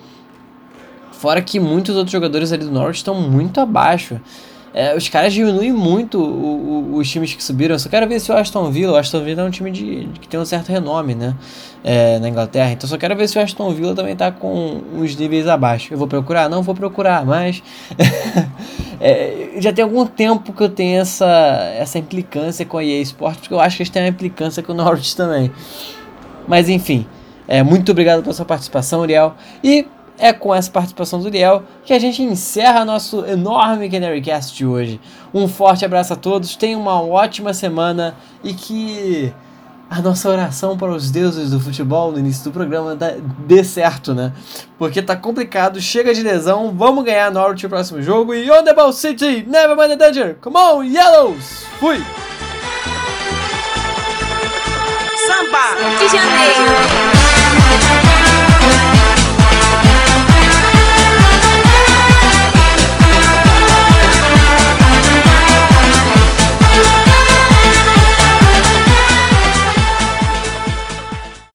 Fora 1.11 1.41
que 1.41 1.59
muitos 1.59 1.95
outros 1.95 2.11
jogadores 2.11 2.51
ali 2.51 2.65
do 2.65 2.71
Norwich 2.71 2.97
estão 2.97 3.15
muito 3.15 3.59
abaixo. 3.59 4.21
É, 4.77 4.93
os 4.93 5.07
caras 5.07 5.31
diminuem 5.31 5.71
muito 5.71 6.19
o, 6.19 6.91
o, 6.91 6.97
os 6.97 7.09
times 7.09 7.33
que 7.33 7.41
subiram. 7.41 7.75
Eu 7.75 7.79
só 7.79 7.87
quero 7.87 8.05
ver 8.09 8.19
se 8.19 8.29
o 8.29 8.35
Aston 8.35 8.69
Villa. 8.69 8.91
O 8.91 8.95
Aston 8.97 9.23
Villa 9.23 9.41
é 9.41 9.45
um 9.45 9.49
time 9.49 9.71
de, 9.71 10.09
que 10.19 10.27
tem 10.27 10.37
um 10.37 10.43
certo 10.43 10.67
renome, 10.67 11.15
né? 11.15 11.33
É, 11.81 12.19
na 12.19 12.27
Inglaterra. 12.27 12.73
Então 12.73 12.89
só 12.89 12.97
quero 12.97 13.15
ver 13.15 13.29
se 13.29 13.37
o 13.37 13.41
Aston 13.41 13.73
Villa 13.73 13.95
também 13.95 14.17
tá 14.17 14.33
com 14.33 14.81
uns 14.93 15.15
níveis 15.15 15.47
abaixo. 15.47 15.93
Eu 15.93 15.97
vou 15.97 16.09
procurar? 16.09 16.49
Não 16.49 16.61
vou 16.61 16.75
procurar, 16.75 17.25
mas. 17.25 17.63
é, 18.99 19.51
já 19.59 19.71
tem 19.71 19.81
algum 19.81 20.05
tempo 20.05 20.51
que 20.51 20.61
eu 20.61 20.69
tenho 20.69 20.99
essa, 20.99 21.25
essa 21.77 21.97
implicância 21.97 22.65
com 22.65 22.77
a 22.77 22.83
EA 22.83 23.01
Sports, 23.01 23.39
porque 23.39 23.53
eu 23.53 23.61
acho 23.61 23.77
que 23.77 23.83
eles 23.83 23.89
têm 23.89 24.03
uma 24.03 24.09
implicância 24.09 24.61
com 24.61 24.73
o 24.73 24.75
Norwich 24.75 25.15
também. 25.15 25.53
Mas 26.45 26.67
enfim. 26.67 27.07
É, 27.47 27.63
muito 27.63 27.93
obrigado 27.93 28.23
pela 28.23 28.33
sua 28.33 28.45
participação, 28.45 28.99
Uriel. 28.99 29.35
E 29.63 29.87
é 30.17 30.33
com 30.33 30.53
essa 30.53 30.71
participação 30.71 31.19
do 31.19 31.25
Uriel 31.25 31.63
que 31.83 31.93
a 31.93 31.99
gente 31.99 32.21
encerra 32.21 32.85
nosso 32.85 33.25
enorme 33.25 33.89
Canarycast 33.89 34.55
de 34.55 34.65
hoje. 34.65 34.99
Um 35.33 35.47
forte 35.47 35.85
abraço 35.85 36.13
a 36.13 36.15
todos, 36.15 36.55
tenham 36.55 36.81
uma 36.81 37.01
ótima 37.01 37.53
semana 37.53 38.15
e 38.43 38.53
que 38.53 39.33
a 39.89 40.01
nossa 40.01 40.29
oração 40.29 40.77
para 40.77 40.91
os 40.91 41.11
deuses 41.11 41.51
do 41.51 41.59
futebol 41.59 42.11
no 42.11 42.19
início 42.19 42.43
do 42.45 42.51
programa 42.51 42.97
dê 43.45 43.63
certo, 43.63 44.13
né? 44.13 44.33
Porque 44.77 45.01
tá 45.01 45.15
complicado, 45.15 45.79
chega 45.79 46.13
de 46.13 46.23
lesão, 46.23 46.73
vamos 46.75 47.03
ganhar 47.05 47.31
Norwich 47.31 47.63
no 47.63 47.69
próximo 47.69 48.01
jogo 48.01 48.33
e 48.33 48.49
on 48.49 48.63
the 48.63 48.73
ball 48.73 48.91
City, 48.91 49.45
never 49.47 49.75
mind 49.75 49.89
the 49.89 49.95
danger, 49.95 50.37
come 50.41 50.57
on, 50.57 50.83
Yellows! 50.83 51.65
Fui! 51.79 51.97
Samba 55.27 55.97
de 55.99 56.07
Janeiro. 56.07 57.14